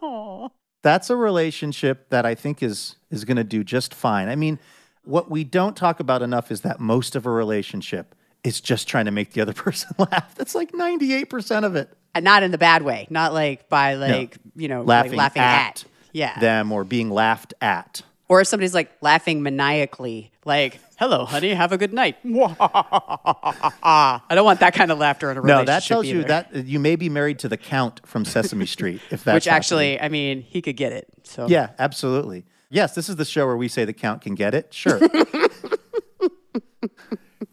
That's 0.82 1.08
a 1.08 1.16
relationship 1.16 2.10
that 2.10 2.26
I 2.26 2.34
think 2.34 2.62
is 2.62 2.96
is 3.10 3.24
going 3.24 3.38
to 3.38 3.44
do 3.44 3.64
just 3.64 3.94
fine. 3.94 4.28
I 4.28 4.36
mean, 4.36 4.58
what 5.04 5.30
we 5.30 5.44
don't 5.44 5.76
talk 5.76 6.00
about 6.00 6.20
enough 6.20 6.50
is 6.50 6.60
that 6.60 6.80
most 6.80 7.16
of 7.16 7.24
a 7.26 7.30
relationship 7.30 8.14
is 8.44 8.60
just 8.60 8.86
trying 8.86 9.06
to 9.06 9.10
make 9.10 9.32
the 9.32 9.40
other 9.40 9.52
person 9.64 9.90
laugh. 9.98 10.34
That's 10.36 10.54
like 10.54 10.72
98% 10.72 11.64
of 11.64 11.74
it. 11.76 11.88
And 12.14 12.24
not 12.24 12.42
in 12.44 12.52
the 12.52 12.58
bad 12.58 12.82
way, 12.82 13.08
not 13.10 13.32
like 13.32 13.68
by 13.68 13.94
like, 13.94 14.36
you 14.54 14.68
know, 14.68 14.80
like 14.82 14.86
Laughing, 15.06 15.16
laughing 15.18 15.42
at, 15.42 15.66
at. 15.68 15.84
Yeah. 16.12 16.38
them 16.38 16.70
or 16.70 16.84
being 16.84 17.10
laughed 17.10 17.54
at. 17.60 18.02
Or 18.28 18.40
if 18.40 18.46
somebody's 18.46 18.72
like 18.74 18.90
laughing 19.00 19.42
maniacally, 19.42 20.30
like, 20.44 20.78
hello, 20.96 21.24
honey, 21.24 21.52
have 21.52 21.72
a 21.72 21.78
good 21.78 21.92
night. 21.92 22.16
I 22.24 24.20
don't 24.30 24.44
want 24.44 24.60
that 24.60 24.74
kind 24.74 24.90
of 24.92 24.98
laughter 24.98 25.30
in 25.30 25.36
a 25.36 25.40
relationship. 25.40 25.66
No, 25.66 25.72
that 25.72 25.82
tells 25.82 26.06
you 26.06 26.24
that 26.24 26.54
you 26.66 26.78
may 26.78 26.94
be 26.96 27.08
married 27.08 27.40
to 27.40 27.48
the 27.48 27.56
count 27.56 28.00
from 28.06 28.24
Sesame 28.24 28.66
Street 28.66 29.00
if 29.10 29.24
that's 29.24 29.34
Which 29.34 29.44
happening. 29.46 29.56
actually, 29.56 30.00
I 30.00 30.08
mean, 30.08 30.40
he 30.42 30.62
could 30.62 30.76
get 30.76 30.92
it. 30.92 31.08
So 31.24 31.48
Yeah, 31.48 31.70
absolutely. 31.78 32.44
Yes, 32.70 32.94
this 32.94 33.08
is 33.08 33.16
the 33.16 33.24
show 33.24 33.44
where 33.46 33.56
we 33.56 33.68
say 33.68 33.84
the 33.84 33.92
count 33.92 34.22
can 34.22 34.34
get 34.34 34.54
it. 34.54 34.72
Sure. 34.72 35.00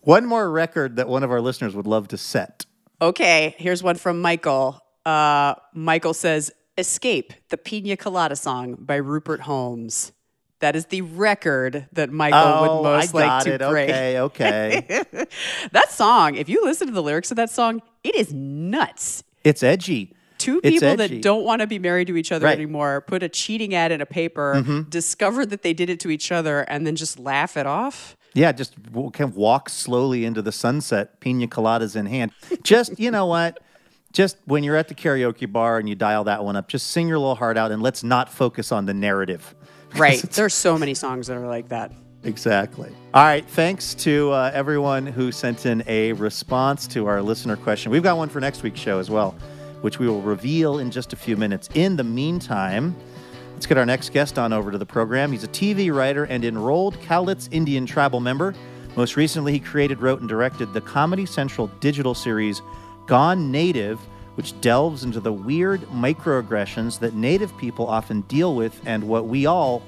one 0.01 0.25
more 0.25 0.49
record 0.51 0.95
that 0.97 1.07
one 1.07 1.23
of 1.23 1.31
our 1.31 1.41
listeners 1.41 1.75
would 1.75 1.87
love 1.87 2.07
to 2.09 2.17
set. 2.17 2.65
Okay, 3.01 3.55
here's 3.57 3.81
one 3.81 3.95
from 3.95 4.21
Michael. 4.21 4.79
Uh, 5.05 5.55
Michael 5.73 6.13
says, 6.13 6.51
Escape, 6.77 7.33
the 7.49 7.57
Pina 7.57 7.97
Colada 7.97 8.35
song 8.35 8.75
by 8.79 8.95
Rupert 8.95 9.41
Holmes. 9.41 10.11
That 10.59 10.75
is 10.75 10.85
the 10.87 11.01
record 11.01 11.87
that 11.93 12.11
Michael 12.11 12.39
oh, 12.39 12.61
would 12.61 12.83
most 12.83 13.15
I 13.15 13.27
like 13.27 13.43
to 13.45 13.53
it. 13.55 13.61
break. 13.69 13.89
Okay, 13.89 14.19
okay. 14.19 15.03
That 15.71 15.91
song, 15.91 16.35
if 16.35 16.47
you 16.49 16.63
listen 16.63 16.87
to 16.87 16.93
the 16.93 17.01
lyrics 17.01 17.31
of 17.31 17.37
that 17.37 17.49
song, 17.49 17.81
it 18.03 18.13
is 18.15 18.31
nuts. 18.31 19.23
it's 19.43 19.63
edgy. 19.63 20.13
Two 20.37 20.59
It's 20.63 20.75
people 20.75 20.89
edgy. 20.89 21.15
that 21.15 21.21
don't 21.23 21.43
want 21.43 21.61
to 21.61 21.67
be 21.67 21.77
married 21.79 22.07
to 22.07 22.17
each 22.17 22.31
other 22.31 22.45
Right. 22.45 22.53
Mm-hmm. 22.53 22.61
anymore 22.61 23.01
put 23.01 23.21
a 23.23 23.29
cheating 23.29 23.73
ad 23.75 23.91
in 23.91 24.01
a 24.01 24.05
paper, 24.07 24.85
discover 24.89 25.45
that 25.47 25.61
they 25.63 25.73
did 25.73 25.89
it 25.89 25.99
to 26.01 26.09
each 26.09 26.31
other, 26.31 26.61
and 26.61 26.85
then 26.85 26.95
just 26.95 27.19
laugh 27.19 27.57
it 27.57 27.65
off. 27.67 28.15
Yeah, 28.33 28.51
just 28.51 28.75
kind 28.93 29.21
of 29.21 29.35
walk 29.35 29.69
slowly 29.69 30.25
into 30.25 30.41
the 30.41 30.51
sunset, 30.51 31.19
pina 31.19 31.47
coladas 31.47 31.95
in 31.95 32.05
hand. 32.05 32.31
Just, 32.63 32.99
you 32.99 33.11
know 33.11 33.25
what? 33.25 33.59
Just 34.13 34.37
when 34.45 34.63
you're 34.63 34.75
at 34.75 34.87
the 34.87 34.95
karaoke 34.95 35.51
bar 35.51 35.77
and 35.77 35.87
you 35.87 35.95
dial 35.95 36.23
that 36.25 36.43
one 36.43 36.55
up, 36.55 36.67
just 36.67 36.87
sing 36.87 37.07
your 37.07 37.17
little 37.17 37.35
heart 37.35 37.57
out 37.57 37.71
and 37.71 37.81
let's 37.81 38.03
not 38.03 38.31
focus 38.31 38.71
on 38.71 38.85
the 38.85 38.93
narrative. 38.93 39.55
Right. 39.97 40.21
There's 40.21 40.53
so 40.53 40.77
many 40.77 40.93
songs 40.93 41.27
that 41.27 41.35
are 41.35 41.45
like 41.47 41.67
that. 41.67 41.91
Exactly. 42.23 42.89
All 43.13 43.23
right. 43.25 43.45
Thanks 43.45 43.93
to 43.95 44.31
uh, 44.31 44.49
everyone 44.53 45.05
who 45.05 45.33
sent 45.33 45.65
in 45.65 45.83
a 45.85 46.13
response 46.13 46.87
to 46.87 47.07
our 47.07 47.21
listener 47.21 47.57
question. 47.57 47.91
We've 47.91 48.01
got 48.01 48.15
one 48.15 48.29
for 48.29 48.39
next 48.39 48.63
week's 48.63 48.79
show 48.79 48.99
as 48.99 49.09
well, 49.09 49.31
which 49.81 49.99
we 49.99 50.07
will 50.07 50.21
reveal 50.21 50.79
in 50.79 50.91
just 50.91 51.11
a 51.11 51.17
few 51.17 51.35
minutes. 51.35 51.67
In 51.73 51.97
the 51.97 52.05
meantime, 52.05 52.95
let's 53.61 53.67
get 53.67 53.77
our 53.77 53.85
next 53.85 54.11
guest 54.11 54.39
on 54.39 54.51
over 54.51 54.71
to 54.71 54.79
the 54.79 54.85
program. 54.87 55.31
He's 55.31 55.43
a 55.43 55.47
TV 55.47 55.93
writer 55.93 56.23
and 56.23 56.43
enrolled 56.43 56.99
Cowlitz 57.01 57.47
Indian 57.51 57.85
tribal 57.85 58.19
member. 58.19 58.55
Most 58.95 59.15
recently, 59.15 59.51
he 59.51 59.59
created, 59.59 60.01
wrote, 60.01 60.19
and 60.19 60.27
directed 60.27 60.73
the 60.73 60.81
Comedy 60.81 61.27
Central 61.27 61.67
digital 61.79 62.15
series 62.15 62.63
Gone 63.05 63.51
Native, 63.51 63.99
which 64.33 64.59
delves 64.61 65.03
into 65.03 65.19
the 65.19 65.31
weird 65.31 65.81
microaggressions 65.89 66.97
that 67.01 67.13
Native 67.13 67.55
people 67.59 67.87
often 67.87 68.21
deal 68.21 68.55
with 68.55 68.81
and 68.87 69.07
what 69.07 69.27
we 69.27 69.45
all 69.45 69.83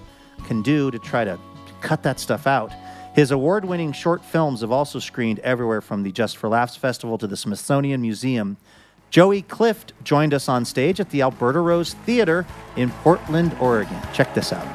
can 0.46 0.62
do 0.62 0.92
to 0.92 1.00
try 1.00 1.24
to 1.24 1.40
cut 1.82 2.04
that 2.04 2.20
stuff 2.20 2.46
out. 2.46 2.72
His 3.16 3.32
award 3.32 3.66
winning 3.66 3.92
short 3.92 4.24
films 4.24 4.62
have 4.62 4.72
also 4.72 5.00
screened 5.00 5.40
everywhere 5.40 5.82
from 5.82 6.04
the 6.04 6.12
Just 6.12 6.38
for 6.38 6.48
Laughs 6.48 6.76
Festival 6.76 7.18
to 7.18 7.26
the 7.26 7.36
Smithsonian 7.36 8.02
Museum. 8.02 8.56
Joey 9.13 9.43
Clift 9.43 9.93
joined 10.03 10.34
us 10.34 10.49
on 10.49 10.66
stage 10.66 10.99
at 10.99 11.11
the 11.11 11.22
Alberta 11.22 11.59
Rose 11.59 11.93
Theater 11.93 12.47
in 12.76 12.89
Portland, 12.89 13.55
Oregon. 13.59 13.95
Check 14.11 14.34
this 14.34 14.51
out. 14.51 14.66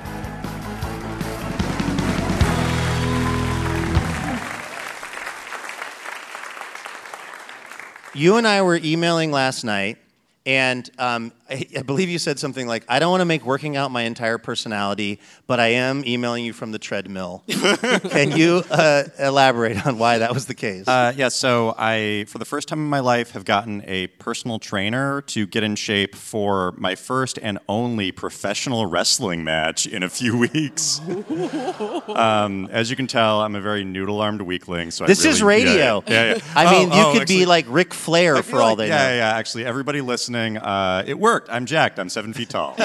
You 8.14 8.36
and 8.36 8.47
I 8.47 8.62
were 8.62 8.76
emailing 8.76 9.32
last 9.32 9.64
night, 9.64 9.99
and 10.47 10.89
um, 11.01 11.32
I, 11.51 11.66
I 11.78 11.82
believe 11.82 12.09
you 12.09 12.18
said 12.18 12.38
something 12.38 12.66
like, 12.66 12.84
"I 12.88 12.99
don't 12.99 13.11
want 13.11 13.20
to 13.22 13.24
make 13.24 13.44
working 13.44 13.76
out 13.76 13.90
my 13.90 14.03
entire 14.03 14.38
personality, 14.38 15.20
but 15.46 15.59
I 15.61 15.68
am 15.68 16.05
emailing 16.07 16.44
you 16.44 16.53
from 16.53 16.72
the 16.72 16.78
treadmill." 16.78 17.42
Can 17.49 18.32
you 18.36 18.62
uh, 18.70 19.05
elaborate 19.18 19.86
on 19.86 19.99
why 19.99 20.18
that 20.18 20.34
was 20.34 20.46
the 20.46 20.55
case? 20.55 20.86
Uh, 20.86 21.12
yeah, 21.16 21.28
so 21.28 21.74
I, 21.78 22.26
for 22.28 22.38
the 22.38 22.44
first 22.44 22.68
time 22.68 22.78
in 22.80 22.88
my 22.90 23.01
life, 23.01 23.30
have 23.32 23.44
gotten 23.44 23.82
a 23.86 24.09
personal 24.09 24.59
trainer 24.59 25.22
to 25.22 25.46
get 25.46 25.62
in 25.62 25.74
shape 25.76 26.14
for 26.14 26.72
my 26.76 26.94
first 26.94 27.38
and 27.40 27.59
only 27.68 28.12
professional 28.12 28.86
wrestling 28.86 29.42
match 29.42 29.86
in 29.86 30.03
a 30.03 30.09
few 30.11 30.36
weeks. 30.36 31.01
um, 32.09 32.68
as 32.70 32.90
you 32.90 32.96
can 32.96 33.07
tell, 33.07 33.40
I'm 33.40 33.55
a 33.55 33.61
very 33.61 33.84
noodle-armed 33.84 34.42
weakling. 34.42 34.90
So 34.90 35.05
I 35.05 35.09
this 35.09 35.24
is 35.24 35.42
radio. 35.42 36.03
Yeah, 36.07 36.24
yeah, 36.24 36.34
yeah. 36.34 36.40
I 36.55 36.66
Oh, 36.66 36.70
mean, 36.70 36.92
you 36.92 36.99
oh, 37.01 37.12
could 37.12 37.22
actually- 37.22 37.36
be 37.38 37.46
like 37.46 37.64
Ric 37.68 37.94
Flair 37.94 38.36
for 38.36 38.42
feel 38.42 38.61
all 38.61 38.68
like- 38.70 38.78
they 38.78 38.88
yeah, 38.88 38.96
know. 38.99 39.09
Yeah, 39.11 39.16
yeah. 39.32 39.36
Actually, 39.38 39.64
everybody 39.64 40.01
listening, 40.01 40.59
uh, 40.59 41.05
it 41.07 41.18
worked. 41.39 41.51
I'm 41.53 41.66
jacked. 41.66 42.01
I'm 42.01 42.09
seven 42.09 42.32
feet 42.32 42.49
tall. 42.49 42.72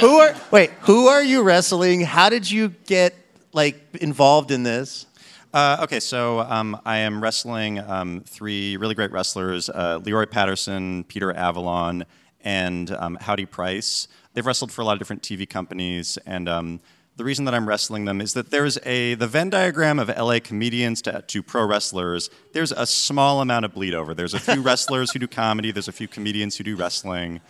Who 0.00 0.16
are 0.18 0.34
wait? 0.50 0.70
Who 0.80 1.06
are 1.06 1.22
you 1.22 1.42
wrestling? 1.42 2.00
How 2.00 2.28
did 2.28 2.50
you 2.50 2.70
get 2.86 3.14
like 3.52 3.80
involved 4.00 4.50
in 4.50 4.64
this? 4.64 5.06
Uh, 5.54 5.78
okay, 5.84 6.00
so 6.00 6.40
um, 6.40 6.80
I 6.84 6.96
am 6.98 7.22
wrestling 7.22 7.78
um, 7.78 8.22
three 8.26 8.76
really 8.78 8.96
great 8.96 9.12
wrestlers 9.12 9.70
uh, 9.70 10.00
Leroy 10.02 10.26
Patterson, 10.26 11.04
Peter 11.04 11.32
Avalon, 11.32 12.04
and 12.42 12.90
um, 12.90 13.16
Howdy 13.20 13.46
Price. 13.46 14.08
They've 14.34 14.44
wrestled 14.44 14.72
for 14.72 14.82
a 14.82 14.84
lot 14.84 14.94
of 14.94 14.98
different 14.98 15.22
TV 15.22 15.48
companies, 15.48 16.18
and 16.26 16.48
um, 16.48 16.80
the 17.16 17.24
reason 17.24 17.46
that 17.46 17.54
I'm 17.54 17.66
wrestling 17.66 18.04
them 18.04 18.20
is 18.20 18.34
that 18.34 18.50
there's 18.50 18.78
a 18.84 19.14
the 19.14 19.26
Venn 19.26 19.50
diagram 19.50 19.98
of 19.98 20.08
LA 20.08 20.38
comedians 20.38 21.00
to, 21.02 21.22
to 21.22 21.42
pro 21.42 21.64
wrestlers. 21.64 22.28
There's 22.52 22.72
a 22.72 22.86
small 22.86 23.40
amount 23.40 23.64
of 23.64 23.72
bleed 23.72 23.94
over. 23.94 24.14
There's 24.14 24.34
a 24.34 24.40
few 24.40 24.60
wrestlers 24.62 25.12
who 25.12 25.18
do 25.18 25.26
comedy. 25.26 25.72
There's 25.72 25.88
a 25.88 25.92
few 25.92 26.08
comedians 26.08 26.56
who 26.56 26.64
do 26.64 26.76
wrestling, 26.76 27.40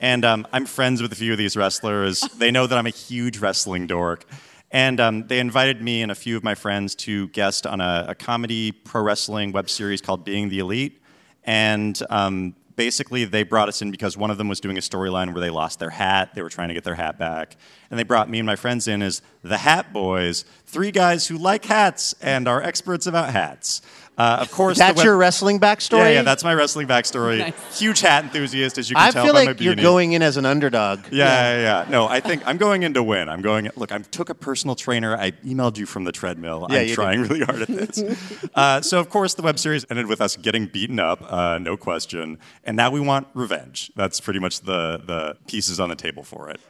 and 0.00 0.24
um, 0.24 0.46
I'm 0.52 0.66
friends 0.66 1.00
with 1.00 1.12
a 1.12 1.16
few 1.16 1.32
of 1.32 1.38
these 1.38 1.56
wrestlers. 1.56 2.20
They 2.38 2.50
know 2.50 2.66
that 2.66 2.76
I'm 2.76 2.86
a 2.86 2.90
huge 2.90 3.38
wrestling 3.38 3.86
dork. 3.86 4.26
And 4.70 4.98
um, 4.98 5.26
they 5.28 5.38
invited 5.38 5.80
me 5.80 6.02
and 6.02 6.10
a 6.10 6.16
few 6.16 6.36
of 6.36 6.42
my 6.42 6.56
friends 6.56 6.96
to 6.96 7.28
guest 7.28 7.64
on 7.64 7.80
a, 7.80 8.06
a 8.08 8.14
comedy 8.16 8.72
pro 8.72 9.02
wrestling 9.02 9.52
web 9.52 9.70
series 9.70 10.00
called 10.00 10.24
Being 10.24 10.48
the 10.48 10.58
Elite. 10.58 11.00
And 11.44 11.96
um, 12.10 12.56
basically, 12.76 13.24
they 13.24 13.42
brought 13.42 13.68
us 13.68 13.82
in 13.82 13.90
because 13.90 14.16
one 14.16 14.30
of 14.30 14.38
them 14.38 14.48
was 14.48 14.60
doing 14.60 14.76
a 14.76 14.80
storyline 14.80 15.32
where 15.32 15.40
they 15.40 15.50
lost 15.50 15.78
their 15.78 15.90
hat. 15.90 16.34
They 16.34 16.42
were 16.42 16.48
trying 16.48 16.68
to 16.68 16.74
get 16.74 16.84
their 16.84 16.94
hat 16.94 17.18
back. 17.18 17.56
And 17.90 17.98
they 17.98 18.04
brought 18.04 18.28
me 18.28 18.38
and 18.38 18.46
my 18.46 18.56
friends 18.56 18.88
in 18.88 19.02
as 19.02 19.22
the 19.42 19.58
Hat 19.58 19.92
Boys, 19.92 20.44
three 20.66 20.90
guys 20.90 21.26
who 21.26 21.38
like 21.38 21.64
hats 21.64 22.14
and 22.20 22.48
are 22.48 22.62
experts 22.62 23.06
about 23.06 23.30
hats. 23.30 23.82
Uh, 24.16 24.38
of 24.40 24.50
course, 24.52 24.78
That's 24.78 24.96
web- 24.96 25.04
your 25.04 25.16
wrestling 25.16 25.58
backstory. 25.58 25.98
Yeah, 25.98 26.08
yeah, 26.10 26.22
that's 26.22 26.44
my 26.44 26.54
wrestling 26.54 26.86
backstory. 26.86 27.52
Huge 27.76 28.00
hat 28.00 28.22
enthusiast, 28.24 28.78
as 28.78 28.88
you 28.88 28.94
can 28.94 29.08
I 29.08 29.10
tell 29.10 29.24
feel 29.24 29.34
by 29.34 29.44
like 29.44 29.58
my 29.58 29.64
you're 29.64 29.74
going 29.74 30.12
in 30.12 30.22
as 30.22 30.36
an 30.36 30.46
underdog. 30.46 31.00
Yeah, 31.10 31.26
yeah, 31.26 31.60
yeah. 31.60 31.90
No, 31.90 32.06
I 32.06 32.20
think 32.20 32.46
I'm 32.46 32.56
going 32.56 32.84
in 32.84 32.94
to 32.94 33.02
win. 33.02 33.28
I'm 33.28 33.42
going. 33.42 33.68
Look, 33.74 33.90
I 33.90 33.98
took 33.98 34.30
a 34.30 34.34
personal 34.34 34.76
trainer. 34.76 35.16
I 35.16 35.32
emailed 35.44 35.78
you 35.78 35.86
from 35.86 36.04
the 36.04 36.12
treadmill. 36.12 36.68
Yeah, 36.70 36.78
I'm 36.78 36.94
trying 36.94 37.22
did. 37.22 37.30
really 37.30 37.44
hard 37.44 37.62
at 37.62 37.68
this. 37.68 38.48
uh, 38.54 38.80
so, 38.80 39.00
of 39.00 39.10
course, 39.10 39.34
the 39.34 39.42
web 39.42 39.58
series 39.58 39.84
ended 39.90 40.06
with 40.06 40.20
us 40.20 40.36
getting 40.36 40.66
beaten 40.66 41.00
up, 41.00 41.20
uh, 41.32 41.58
no 41.58 41.76
question. 41.76 42.38
And 42.62 42.76
now 42.76 42.90
we 42.90 43.00
want 43.00 43.26
revenge. 43.34 43.90
That's 43.96 44.20
pretty 44.20 44.38
much 44.38 44.60
the 44.60 45.02
the 45.04 45.36
pieces 45.48 45.80
on 45.80 45.88
the 45.88 45.96
table 45.96 46.22
for 46.22 46.50
it. 46.50 46.60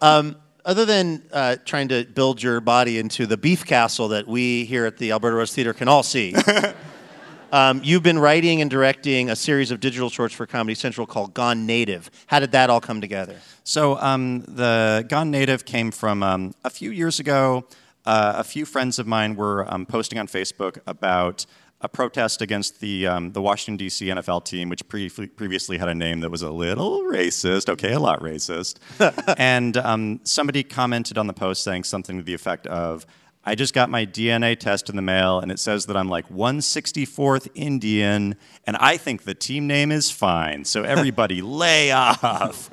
Um, 0.00 0.36
other 0.66 0.84
than 0.84 1.22
uh, 1.32 1.56
trying 1.64 1.88
to 1.88 2.04
build 2.04 2.42
your 2.42 2.60
body 2.60 2.98
into 2.98 3.24
the 3.24 3.36
beef 3.36 3.64
castle 3.64 4.08
that 4.08 4.26
we 4.26 4.64
here 4.64 4.84
at 4.84 4.98
the 4.98 5.12
Alberta 5.12 5.36
Rose 5.36 5.54
Theater 5.54 5.72
can 5.72 5.86
all 5.86 6.02
see, 6.02 6.34
um, 7.52 7.80
you've 7.84 8.02
been 8.02 8.18
writing 8.18 8.60
and 8.60 8.68
directing 8.68 9.30
a 9.30 9.36
series 9.36 9.70
of 9.70 9.78
digital 9.78 10.10
shorts 10.10 10.34
for 10.34 10.44
Comedy 10.44 10.74
Central 10.74 11.06
called 11.06 11.32
Gone 11.34 11.66
Native. 11.66 12.10
How 12.26 12.40
did 12.40 12.50
that 12.50 12.68
all 12.68 12.80
come 12.80 13.00
together? 13.00 13.36
So 13.62 13.96
um, 13.98 14.40
the 14.40 15.06
Gone 15.08 15.30
Native 15.30 15.64
came 15.64 15.92
from 15.92 16.24
um, 16.24 16.52
a 16.64 16.70
few 16.70 16.90
years 16.90 17.20
ago. 17.20 17.64
Uh, 18.04 18.34
a 18.36 18.44
few 18.44 18.64
friends 18.64 18.98
of 18.98 19.06
mine 19.06 19.36
were 19.36 19.72
um, 19.72 19.86
posting 19.86 20.18
on 20.18 20.26
Facebook 20.26 20.78
about 20.86 21.46
a 21.80 21.88
protest 21.88 22.40
against 22.40 22.80
the 22.80 23.06
um, 23.06 23.32
the 23.32 23.42
Washington 23.42 23.76
D.C. 23.76 24.06
NFL 24.06 24.44
team, 24.44 24.68
which 24.68 24.86
pre- 24.88 25.10
previously 25.10 25.78
had 25.78 25.88
a 25.88 25.94
name 25.94 26.20
that 26.20 26.30
was 26.30 26.42
a 26.42 26.50
little 26.50 27.02
racist. 27.02 27.68
Okay, 27.68 27.92
a 27.92 28.00
lot 28.00 28.20
racist. 28.20 28.78
and 29.38 29.76
um, 29.76 30.20
somebody 30.24 30.62
commented 30.62 31.18
on 31.18 31.26
the 31.26 31.32
post 31.32 31.62
saying 31.62 31.84
something 31.84 32.16
to 32.18 32.22
the 32.22 32.34
effect 32.34 32.66
of. 32.66 33.06
I 33.48 33.54
just 33.54 33.74
got 33.74 33.88
my 33.90 34.04
DNA 34.04 34.58
test 34.58 34.90
in 34.90 34.96
the 34.96 35.02
mail, 35.02 35.38
and 35.38 35.52
it 35.52 35.60
says 35.60 35.86
that 35.86 35.96
I'm 35.96 36.08
like 36.08 36.28
164th 36.30 37.46
Indian, 37.54 38.34
and 38.66 38.76
I 38.78 38.96
think 38.96 39.22
the 39.22 39.34
team 39.34 39.68
name 39.68 39.92
is 39.92 40.10
fine. 40.10 40.64
So 40.64 40.82
everybody, 40.82 41.42
lay 41.42 41.92
off. 41.92 42.68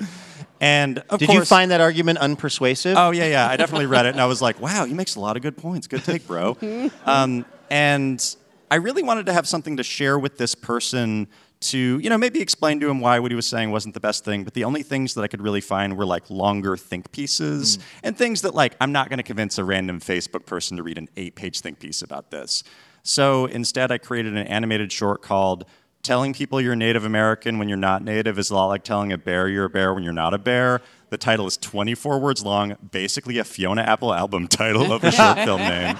And 0.60 0.98
of 1.10 1.20
Did 1.20 1.26
course, 1.26 1.38
you 1.38 1.44
find 1.44 1.70
that 1.70 1.80
argument 1.80 2.18
unpersuasive? 2.18 2.94
Oh 2.96 3.12
yeah, 3.12 3.26
yeah. 3.26 3.48
I 3.48 3.56
definitely 3.56 3.86
read 3.86 4.06
it, 4.06 4.10
and 4.10 4.20
I 4.20 4.26
was 4.26 4.42
like, 4.42 4.60
"Wow, 4.60 4.84
he 4.84 4.94
makes 4.94 5.14
a 5.14 5.20
lot 5.20 5.36
of 5.36 5.42
good 5.42 5.56
points. 5.56 5.86
Good 5.86 6.02
take, 6.02 6.26
bro." 6.26 6.56
um, 7.04 7.44
and 7.70 8.36
I 8.70 8.76
really 8.76 9.02
wanted 9.02 9.26
to 9.26 9.32
have 9.32 9.46
something 9.46 9.76
to 9.76 9.82
share 9.82 10.18
with 10.18 10.38
this 10.38 10.54
person 10.54 11.28
to, 11.60 11.98
you 11.98 12.10
know, 12.10 12.18
maybe 12.18 12.40
explain 12.40 12.78
to 12.80 12.88
him 12.90 13.00
why 13.00 13.18
what 13.18 13.30
he 13.30 13.34
was 13.34 13.46
saying 13.46 13.70
wasn't 13.70 13.94
the 13.94 14.00
best 14.00 14.24
thing. 14.24 14.44
But 14.44 14.54
the 14.54 14.64
only 14.64 14.82
things 14.82 15.14
that 15.14 15.22
I 15.22 15.28
could 15.28 15.40
really 15.40 15.60
find 15.60 15.96
were 15.96 16.04
like 16.04 16.28
longer 16.28 16.76
think 16.76 17.10
pieces 17.12 17.76
hmm. 17.76 17.82
and 18.02 18.16
things 18.16 18.42
that 18.42 18.54
like 18.54 18.76
I'm 18.80 18.92
not 18.92 19.08
going 19.08 19.18
to 19.18 19.22
convince 19.22 19.58
a 19.58 19.64
random 19.64 20.00
Facebook 20.00 20.46
person 20.46 20.76
to 20.76 20.82
read 20.82 20.98
an 20.98 21.08
eight-page 21.16 21.60
think 21.60 21.78
piece 21.80 22.02
about 22.02 22.30
this. 22.30 22.64
So 23.02 23.46
instead, 23.46 23.92
I 23.92 23.98
created 23.98 24.36
an 24.36 24.46
animated 24.46 24.90
short 24.92 25.22
called 25.22 25.64
telling 26.02 26.34
people 26.34 26.60
you're 26.60 26.76
Native 26.76 27.04
American 27.04 27.58
when 27.58 27.68
you're 27.68 27.78
not 27.78 28.04
Native 28.04 28.38
is 28.38 28.50
a 28.50 28.54
lot 28.54 28.66
like 28.66 28.84
telling 28.84 29.12
a 29.12 29.18
bear 29.18 29.48
you're 29.48 29.64
a 29.64 29.70
bear 29.70 29.94
when 29.94 30.04
you're 30.04 30.12
not 30.12 30.34
a 30.34 30.38
bear. 30.38 30.82
The 31.10 31.18
title 31.18 31.46
is 31.46 31.56
24 31.56 32.18
words 32.18 32.44
long, 32.44 32.76
basically 32.90 33.38
a 33.38 33.44
Fiona 33.44 33.82
Apple 33.82 34.12
album 34.12 34.48
title 34.48 34.92
of 34.92 35.04
a 35.04 35.10
short 35.12 35.38
film 35.38 35.60
name. 35.62 35.96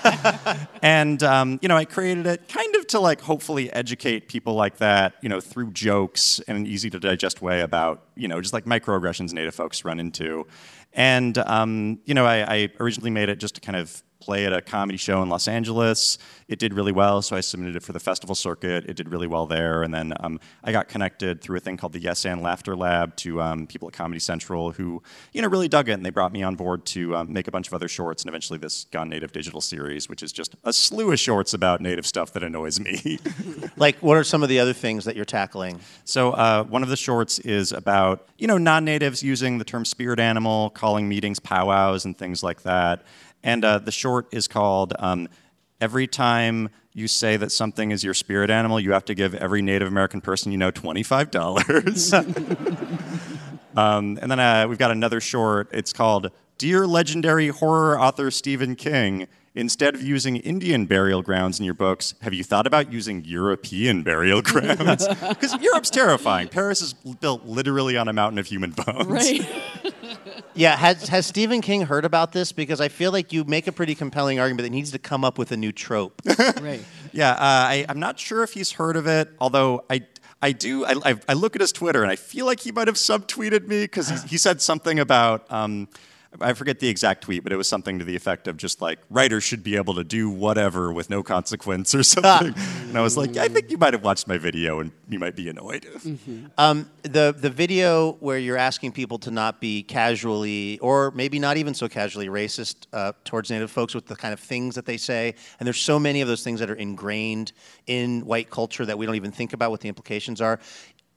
And 0.82 1.22
um, 1.22 1.58
you 1.62 1.68
know, 1.68 1.76
I 1.76 1.84
created 1.84 2.26
it 2.26 2.48
kind 2.48 2.74
of 2.76 2.86
to 2.88 3.00
like 3.00 3.20
hopefully 3.20 3.72
educate 3.72 4.28
people 4.28 4.54
like 4.54 4.78
that, 4.78 5.14
you 5.22 5.28
know, 5.28 5.40
through 5.40 5.72
jokes 5.72 6.40
in 6.40 6.56
an 6.56 6.66
easy 6.66 6.90
to 6.90 7.00
digest 7.00 7.42
way 7.42 7.60
about 7.60 8.02
you 8.16 8.28
know 8.28 8.40
just 8.40 8.52
like 8.52 8.64
microaggressions 8.64 9.32
Native 9.32 9.54
folks 9.54 9.84
run 9.84 10.00
into. 10.00 10.46
And 10.92 11.36
um, 11.38 11.98
you 12.04 12.14
know, 12.14 12.24
I, 12.24 12.54
I 12.54 12.68
originally 12.80 13.10
made 13.10 13.28
it 13.28 13.40
just 13.40 13.56
to 13.56 13.60
kind 13.60 13.76
of 13.76 14.02
play 14.24 14.46
at 14.46 14.52
a 14.52 14.62
comedy 14.62 14.96
show 14.96 15.22
in 15.22 15.28
Los 15.28 15.46
Angeles. 15.46 16.16
It 16.48 16.58
did 16.58 16.72
really 16.72 16.92
well, 16.92 17.20
so 17.20 17.36
I 17.36 17.40
submitted 17.40 17.76
it 17.76 17.82
for 17.82 17.92
the 17.92 18.00
festival 18.00 18.34
circuit. 18.34 18.86
It 18.86 18.96
did 18.96 19.10
really 19.10 19.26
well 19.26 19.46
there, 19.46 19.82
and 19.82 19.92
then 19.92 20.14
um, 20.20 20.40
I 20.62 20.72
got 20.72 20.88
connected 20.88 21.40
through 21.40 21.58
a 21.58 21.60
thing 21.60 21.76
called 21.76 21.92
the 21.92 22.00
Yes 22.00 22.24
and 22.24 22.42
Laughter 22.42 22.74
Lab 22.74 23.16
to 23.16 23.42
um, 23.42 23.66
people 23.66 23.88
at 23.88 23.94
Comedy 23.94 24.20
Central 24.20 24.72
who, 24.72 25.02
you 25.32 25.42
know, 25.42 25.48
really 25.48 25.68
dug 25.68 25.88
it, 25.88 25.92
and 25.92 26.04
they 26.04 26.10
brought 26.10 26.32
me 26.32 26.42
on 26.42 26.54
board 26.54 26.86
to 26.86 27.14
um, 27.16 27.32
make 27.32 27.48
a 27.48 27.50
bunch 27.50 27.66
of 27.66 27.74
other 27.74 27.88
shorts, 27.88 28.22
and 28.22 28.28
eventually 28.28 28.58
this 28.58 28.84
Gone 28.84 29.08
Native 29.08 29.32
digital 29.32 29.60
series, 29.60 30.08
which 30.08 30.22
is 30.22 30.32
just 30.32 30.54
a 30.64 30.72
slew 30.72 31.12
of 31.12 31.20
shorts 31.20 31.52
about 31.52 31.80
Native 31.80 32.06
stuff 32.06 32.32
that 32.32 32.42
annoys 32.42 32.80
me. 32.80 33.18
Like, 33.76 33.96
what 33.98 34.16
are 34.16 34.22
some 34.22 34.44
of 34.44 34.48
the 34.48 34.60
other 34.60 34.72
things 34.72 35.04
that 35.04 35.16
you're 35.16 35.24
tackling? 35.24 35.80
So 36.04 36.30
uh, 36.30 36.62
one 36.64 36.84
of 36.84 36.88
the 36.88 36.96
shorts 36.96 37.40
is 37.40 37.72
about 37.72 38.28
you 38.38 38.46
know 38.46 38.56
non-natives 38.56 39.22
using 39.22 39.58
the 39.58 39.64
term 39.64 39.84
spirit 39.84 40.20
animal, 40.20 40.70
calling 40.70 41.08
meetings 41.08 41.40
powwows 41.40 42.04
and 42.04 42.16
things 42.16 42.42
like 42.42 42.62
that. 42.62 43.02
And 43.44 43.64
uh, 43.64 43.78
the 43.78 43.92
short 43.92 44.26
is 44.32 44.48
called 44.48 44.94
um, 44.98 45.28
"Every 45.80 46.08
time 46.08 46.70
you 46.94 47.06
say 47.06 47.36
that 47.36 47.52
something 47.52 47.92
is 47.92 48.02
your 48.02 48.14
spirit 48.14 48.50
animal, 48.50 48.80
you 48.80 48.92
have 48.92 49.04
to 49.04 49.14
give 49.14 49.34
every 49.34 49.62
Native 49.62 49.86
American 49.86 50.20
person 50.20 50.50
you 50.50 50.58
know 50.58 50.72
twenty-five 50.72 51.30
dollars." 51.30 52.12
um, 53.76 54.18
and 54.20 54.30
then 54.30 54.40
uh, 54.40 54.66
we've 54.68 54.78
got 54.78 54.90
another 54.90 55.20
short. 55.20 55.68
It's 55.72 55.92
called 55.92 56.30
"Dear 56.58 56.86
Legendary 56.86 57.48
Horror 57.48 58.00
Author 58.00 58.32
Stephen 58.32 58.74
King." 58.74 59.28
Instead 59.56 59.94
of 59.94 60.02
using 60.02 60.34
Indian 60.38 60.84
burial 60.84 61.22
grounds 61.22 61.60
in 61.60 61.64
your 61.64 61.74
books, 61.74 62.14
have 62.22 62.34
you 62.34 62.42
thought 62.42 62.66
about 62.66 62.92
using 62.92 63.24
European 63.24 64.02
burial 64.02 64.42
grounds? 64.42 65.06
Because 65.28 65.54
Europe's 65.62 65.90
terrifying. 65.90 66.48
Paris 66.48 66.82
is 66.82 66.92
built 66.92 67.44
literally 67.44 67.96
on 67.96 68.08
a 68.08 68.12
mountain 68.12 68.40
of 68.40 68.46
human 68.48 68.72
bones. 68.72 69.06
Right. 69.06 69.48
Yeah, 70.54 70.76
has 70.76 71.08
has 71.08 71.26
Stephen 71.26 71.60
King 71.60 71.82
heard 71.82 72.04
about 72.04 72.32
this? 72.32 72.52
Because 72.52 72.80
I 72.80 72.88
feel 72.88 73.12
like 73.12 73.32
you 73.32 73.44
make 73.44 73.66
a 73.66 73.72
pretty 73.72 73.94
compelling 73.94 74.38
argument 74.38 74.64
that 74.64 74.72
he 74.72 74.78
needs 74.78 74.92
to 74.92 74.98
come 74.98 75.24
up 75.24 75.38
with 75.38 75.52
a 75.52 75.56
new 75.56 75.72
trope. 75.72 76.20
right. 76.60 76.84
Yeah, 77.12 77.30
uh, 77.30 77.36
I, 77.40 77.86
I'm 77.88 78.00
not 78.00 78.18
sure 78.18 78.42
if 78.42 78.52
he's 78.52 78.72
heard 78.72 78.96
of 78.96 79.06
it, 79.06 79.30
although 79.40 79.84
I. 79.90 80.06
I 80.42 80.52
do. 80.52 80.84
I, 80.84 80.94
I, 81.06 81.14
I 81.26 81.32
look 81.32 81.56
at 81.56 81.62
his 81.62 81.72
Twitter 81.72 82.02
and 82.02 82.12
I 82.12 82.16
feel 82.16 82.44
like 82.44 82.60
he 82.60 82.70
might 82.70 82.86
have 82.86 82.96
subtweeted 82.96 83.66
me 83.66 83.84
because 83.84 84.10
he, 84.10 84.28
he 84.28 84.36
said 84.36 84.60
something 84.60 84.98
about 84.98 85.50
um, 85.50 85.88
I 86.40 86.52
forget 86.52 86.80
the 86.80 86.88
exact 86.88 87.22
tweet, 87.22 87.42
but 87.42 87.52
it 87.52 87.56
was 87.56 87.68
something 87.68 87.98
to 87.98 88.04
the 88.04 88.16
effect 88.16 88.48
of 88.48 88.56
just 88.56 88.80
like 88.80 88.98
writers 89.10 89.44
should 89.44 89.62
be 89.62 89.76
able 89.76 89.94
to 89.94 90.04
do 90.04 90.28
whatever 90.30 90.92
with 90.92 91.10
no 91.10 91.22
consequence 91.22 91.94
or 91.94 92.02
something. 92.02 92.54
and 92.88 92.98
I 92.98 93.00
was 93.00 93.16
like, 93.16 93.36
I 93.36 93.48
think 93.48 93.70
you 93.70 93.78
might 93.78 93.92
have 93.92 94.02
watched 94.02 94.26
my 94.26 94.38
video 94.38 94.80
and 94.80 94.90
you 95.08 95.18
might 95.18 95.36
be 95.36 95.48
annoyed. 95.48 95.86
Um, 96.58 96.90
the 97.02 97.34
the 97.36 97.50
video 97.50 98.12
where 98.20 98.38
you're 98.38 98.56
asking 98.56 98.92
people 98.92 99.18
to 99.20 99.30
not 99.30 99.60
be 99.60 99.82
casually, 99.82 100.78
or 100.80 101.10
maybe 101.12 101.38
not 101.38 101.56
even 101.56 101.74
so 101.74 101.88
casually, 101.88 102.28
racist 102.28 102.86
uh, 102.92 103.12
towards 103.24 103.50
Native 103.50 103.70
folks 103.70 103.94
with 103.94 104.06
the 104.06 104.16
kind 104.16 104.32
of 104.32 104.40
things 104.40 104.74
that 104.74 104.86
they 104.86 104.96
say, 104.96 105.34
and 105.58 105.66
there's 105.66 105.80
so 105.80 105.98
many 105.98 106.20
of 106.20 106.28
those 106.28 106.42
things 106.42 106.60
that 106.60 106.70
are 106.70 106.74
ingrained 106.74 107.52
in 107.86 108.24
white 108.24 108.50
culture 108.50 108.86
that 108.86 108.96
we 108.98 109.06
don't 109.06 109.14
even 109.14 109.32
think 109.32 109.52
about 109.52 109.70
what 109.70 109.80
the 109.80 109.88
implications 109.88 110.40
are. 110.40 110.58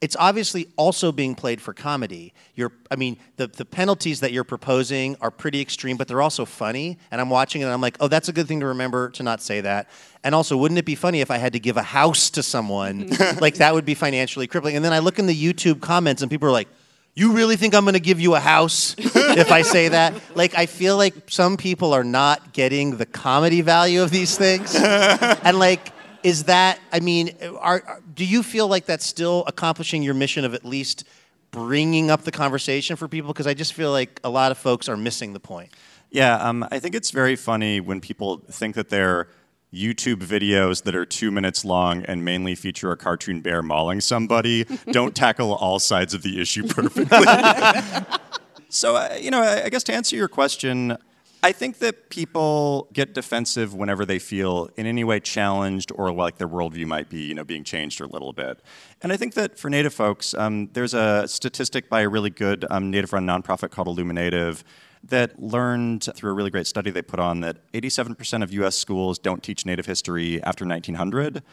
It's 0.00 0.16
obviously 0.18 0.68
also 0.76 1.10
being 1.10 1.34
played 1.34 1.60
for 1.60 1.74
comedy. 1.74 2.32
You're, 2.54 2.72
I 2.90 2.96
mean, 2.96 3.18
the, 3.36 3.48
the 3.48 3.64
penalties 3.64 4.20
that 4.20 4.30
you're 4.30 4.44
proposing 4.44 5.16
are 5.20 5.30
pretty 5.30 5.60
extreme, 5.60 5.96
but 5.96 6.06
they're 6.06 6.22
also 6.22 6.44
funny. 6.44 6.98
And 7.10 7.20
I'm 7.20 7.30
watching 7.30 7.62
it 7.62 7.64
and 7.64 7.72
I'm 7.72 7.80
like, 7.80 7.96
oh, 7.98 8.06
that's 8.06 8.28
a 8.28 8.32
good 8.32 8.46
thing 8.46 8.60
to 8.60 8.66
remember 8.66 9.10
to 9.10 9.22
not 9.24 9.42
say 9.42 9.60
that. 9.60 9.88
And 10.22 10.34
also, 10.34 10.56
wouldn't 10.56 10.78
it 10.78 10.84
be 10.84 10.94
funny 10.94 11.20
if 11.20 11.30
I 11.30 11.38
had 11.38 11.52
to 11.54 11.58
give 11.58 11.76
a 11.76 11.82
house 11.82 12.30
to 12.30 12.42
someone? 12.44 13.08
like, 13.40 13.56
that 13.56 13.74
would 13.74 13.84
be 13.84 13.94
financially 13.94 14.46
crippling. 14.46 14.76
And 14.76 14.84
then 14.84 14.92
I 14.92 15.00
look 15.00 15.18
in 15.18 15.26
the 15.26 15.34
YouTube 15.34 15.80
comments 15.80 16.22
and 16.22 16.30
people 16.30 16.48
are 16.48 16.52
like, 16.52 16.68
you 17.14 17.32
really 17.32 17.56
think 17.56 17.74
I'm 17.74 17.82
going 17.82 17.94
to 17.94 18.00
give 18.00 18.20
you 18.20 18.36
a 18.36 18.40
house 18.40 18.94
if 18.98 19.50
I 19.50 19.62
say 19.62 19.88
that? 19.88 20.14
Like, 20.36 20.56
I 20.56 20.66
feel 20.66 20.96
like 20.96 21.14
some 21.28 21.56
people 21.56 21.92
are 21.92 22.04
not 22.04 22.52
getting 22.52 22.96
the 22.96 23.06
comedy 23.06 23.62
value 23.62 24.02
of 24.04 24.12
these 24.12 24.38
things. 24.38 24.76
and, 24.76 25.58
like, 25.58 25.92
is 26.22 26.44
that, 26.44 26.78
I 26.92 27.00
mean, 27.00 27.30
are, 27.58 27.82
are- 27.84 28.02
do 28.18 28.24
you 28.24 28.42
feel 28.42 28.66
like 28.66 28.84
that's 28.84 29.06
still 29.06 29.44
accomplishing 29.46 30.02
your 30.02 30.12
mission 30.12 30.44
of 30.44 30.52
at 30.52 30.64
least 30.64 31.04
bringing 31.52 32.10
up 32.10 32.22
the 32.22 32.32
conversation 32.32 32.96
for 32.96 33.06
people? 33.06 33.32
Because 33.32 33.46
I 33.46 33.54
just 33.54 33.72
feel 33.72 33.92
like 33.92 34.20
a 34.24 34.28
lot 34.28 34.50
of 34.50 34.58
folks 34.58 34.88
are 34.88 34.96
missing 34.96 35.34
the 35.34 35.40
point. 35.40 35.70
Yeah, 36.10 36.34
um, 36.36 36.66
I 36.72 36.80
think 36.80 36.96
it's 36.96 37.12
very 37.12 37.36
funny 37.36 37.80
when 37.80 38.00
people 38.00 38.38
think 38.50 38.74
that 38.74 38.88
their 38.88 39.28
YouTube 39.72 40.16
videos 40.16 40.82
that 40.82 40.96
are 40.96 41.06
two 41.06 41.30
minutes 41.30 41.64
long 41.64 42.04
and 42.06 42.24
mainly 42.24 42.56
feature 42.56 42.90
a 42.90 42.96
cartoon 42.96 43.40
bear 43.40 43.62
mauling 43.62 44.00
somebody 44.00 44.64
don't 44.90 45.14
tackle 45.14 45.54
all 45.54 45.78
sides 45.78 46.12
of 46.12 46.22
the 46.22 46.40
issue 46.40 46.66
perfectly. 46.68 47.24
so, 48.68 48.96
uh, 48.96 49.16
you 49.20 49.30
know, 49.30 49.42
I 49.42 49.66
I 49.66 49.68
guess 49.68 49.84
to 49.84 49.94
answer 49.94 50.16
your 50.16 50.28
question, 50.28 50.96
I 51.40 51.52
think 51.52 51.78
that 51.78 52.10
people 52.10 52.88
get 52.92 53.14
defensive 53.14 53.72
whenever 53.72 54.04
they 54.04 54.18
feel 54.18 54.70
in 54.76 54.86
any 54.86 55.04
way 55.04 55.20
challenged 55.20 55.92
or 55.94 56.12
like 56.12 56.38
their 56.38 56.48
worldview 56.48 56.86
might 56.86 57.08
be, 57.08 57.20
you 57.20 57.34
know, 57.34 57.44
being 57.44 57.62
changed 57.62 58.00
a 58.00 58.06
little 58.06 58.32
bit. 58.32 58.60
And 59.02 59.12
I 59.12 59.16
think 59.16 59.34
that 59.34 59.56
for 59.56 59.70
Native 59.70 59.94
folks, 59.94 60.34
um, 60.34 60.68
there's 60.72 60.94
a 60.94 61.28
statistic 61.28 61.88
by 61.88 62.00
a 62.00 62.08
really 62.08 62.30
good 62.30 62.64
um, 62.70 62.90
Native-run 62.90 63.24
nonprofit 63.24 63.70
called 63.70 63.86
Illuminative 63.86 64.64
that 65.04 65.40
learned 65.40 66.08
through 66.14 66.32
a 66.32 66.34
really 66.34 66.50
great 66.50 66.66
study 66.66 66.90
they 66.90 67.02
put 67.02 67.20
on 67.20 67.40
that 67.40 67.70
87% 67.72 68.42
of 68.42 68.52
U.S. 68.54 68.76
schools 68.76 69.20
don't 69.20 69.42
teach 69.42 69.64
Native 69.64 69.86
history 69.86 70.42
after 70.42 70.66
1900. 70.66 71.44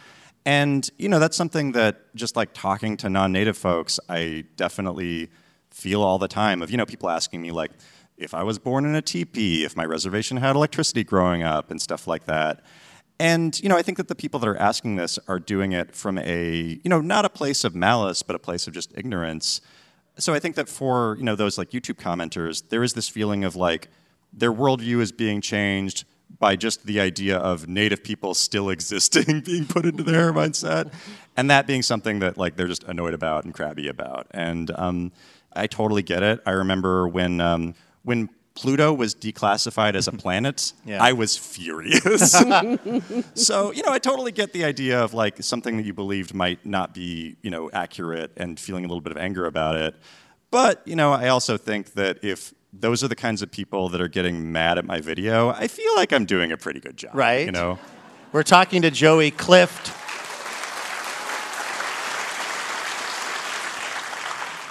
And 0.47 0.89
you 0.97 1.09
know 1.09 1.19
that's 1.19 1.37
something 1.37 1.71
that 1.73 2.15
just 2.15 2.35
like 2.35 2.53
talking 2.53 2.97
to 2.97 3.09
non-native 3.09 3.57
folks, 3.57 3.99
I 4.09 4.45
definitely 4.55 5.29
feel 5.71 6.01
all 6.01 6.17
the 6.17 6.27
time. 6.27 6.61
Of 6.61 6.71
you 6.71 6.77
know 6.77 6.85
people 6.85 7.09
asking 7.09 7.41
me 7.41 7.51
like, 7.51 7.71
if 8.17 8.33
I 8.33 8.43
was 8.43 8.59
born 8.59 8.85
in 8.85 8.95
a 8.95 9.01
teepee, 9.01 9.63
if 9.63 9.75
my 9.75 9.85
reservation 9.85 10.37
had 10.37 10.55
electricity 10.55 11.03
growing 11.03 11.43
up, 11.43 11.69
and 11.71 11.81
stuff 11.81 12.07
like 12.07 12.25
that. 12.25 12.63
And 13.19 13.61
you 13.61 13.69
know 13.69 13.77
I 13.77 13.81
think 13.81 13.97
that 13.97 14.07
the 14.07 14.15
people 14.15 14.39
that 14.41 14.47
are 14.47 14.57
asking 14.57 14.95
this 14.95 15.17
are 15.27 15.39
doing 15.39 15.71
it 15.71 15.95
from 15.95 16.17
a 16.17 16.79
you 16.83 16.89
know 16.89 17.01
not 17.01 17.25
a 17.25 17.29
place 17.29 17.63
of 17.63 17.75
malice, 17.75 18.23
but 18.23 18.35
a 18.35 18.39
place 18.39 18.67
of 18.67 18.73
just 18.73 18.91
ignorance. 18.97 19.61
So 20.17 20.33
I 20.33 20.39
think 20.39 20.55
that 20.55 20.69
for 20.69 21.15
you 21.17 21.23
know 21.23 21.35
those 21.35 21.57
like 21.57 21.71
YouTube 21.71 21.95
commenters, 21.95 22.69
there 22.69 22.83
is 22.83 22.93
this 22.93 23.07
feeling 23.07 23.43
of 23.43 23.55
like 23.55 23.89
their 24.33 24.51
worldview 24.51 24.99
is 24.99 25.11
being 25.11 25.39
changed 25.41 26.05
by 26.39 26.55
just 26.55 26.85
the 26.85 26.99
idea 26.99 27.37
of 27.37 27.67
native 27.67 28.03
people 28.03 28.33
still 28.33 28.69
existing 28.77 29.41
being 29.41 29.65
put 29.65 29.85
into 29.85 30.03
their 30.03 30.33
mindset, 30.33 30.91
and 31.37 31.49
that 31.49 31.67
being 31.67 31.81
something 31.81 32.19
that 32.19 32.37
like 32.37 32.55
they're 32.55 32.67
just 32.67 32.83
annoyed 32.83 33.13
about 33.13 33.45
and 33.45 33.53
crabby 33.53 33.87
about. 33.87 34.27
And 34.31 34.71
um, 34.75 35.11
I 35.55 35.67
totally 35.67 36.03
get 36.03 36.21
it. 36.21 36.41
I 36.45 36.51
remember 36.51 37.07
when 37.07 37.39
um, 37.39 37.75
when 38.05 38.29
Pluto 38.53 38.93
was 38.93 39.13
declassified 39.13 39.95
as 39.95 40.07
a 40.07 40.13
planet, 40.13 40.71
Yeah. 40.85 41.03
I 41.03 41.11
was 41.11 41.37
furious. 41.37 42.31
so 43.33 43.71
you 43.71 43.83
know, 43.83 43.91
I 43.91 43.99
totally 43.99 44.31
get 44.31 44.53
the 44.53 44.63
idea 44.63 45.03
of 45.03 45.13
like 45.13 45.43
something 45.43 45.75
that 45.77 45.85
you 45.85 45.93
believed 45.93 46.33
might 46.33 46.65
not 46.65 46.93
be 46.93 47.35
you 47.41 47.51
know 47.51 47.69
accurate 47.73 48.31
and 48.37 48.57
feeling 48.57 48.85
a 48.85 48.87
little 48.87 49.01
bit 49.01 49.11
of 49.11 49.17
anger 49.17 49.45
about 49.45 49.75
it. 49.75 49.95
But 50.51 50.81
you 50.87 50.95
know, 50.95 51.11
I 51.11 51.27
also 51.27 51.57
think 51.57 51.93
that 51.95 52.23
if 52.23 52.53
those 52.71 53.03
are 53.03 53.09
the 53.09 53.15
kinds 53.15 53.41
of 53.41 53.51
people 53.51 53.89
that 53.89 53.99
are 53.99 54.07
getting 54.07 54.51
mad 54.51 54.77
at 54.77 54.85
my 54.85 55.01
video, 55.01 55.49
I 55.49 55.67
feel 55.67 55.93
like 55.95 56.13
I'm 56.13 56.25
doing 56.25 56.51
a 56.51 56.57
pretty 56.57 56.79
good 56.79 56.95
job. 56.95 57.11
Right. 57.13 57.45
You 57.45 57.51
know. 57.51 57.77
We're 58.31 58.43
talking 58.43 58.81
to 58.81 58.91
Joey 58.91 59.31
Clift. 59.31 59.91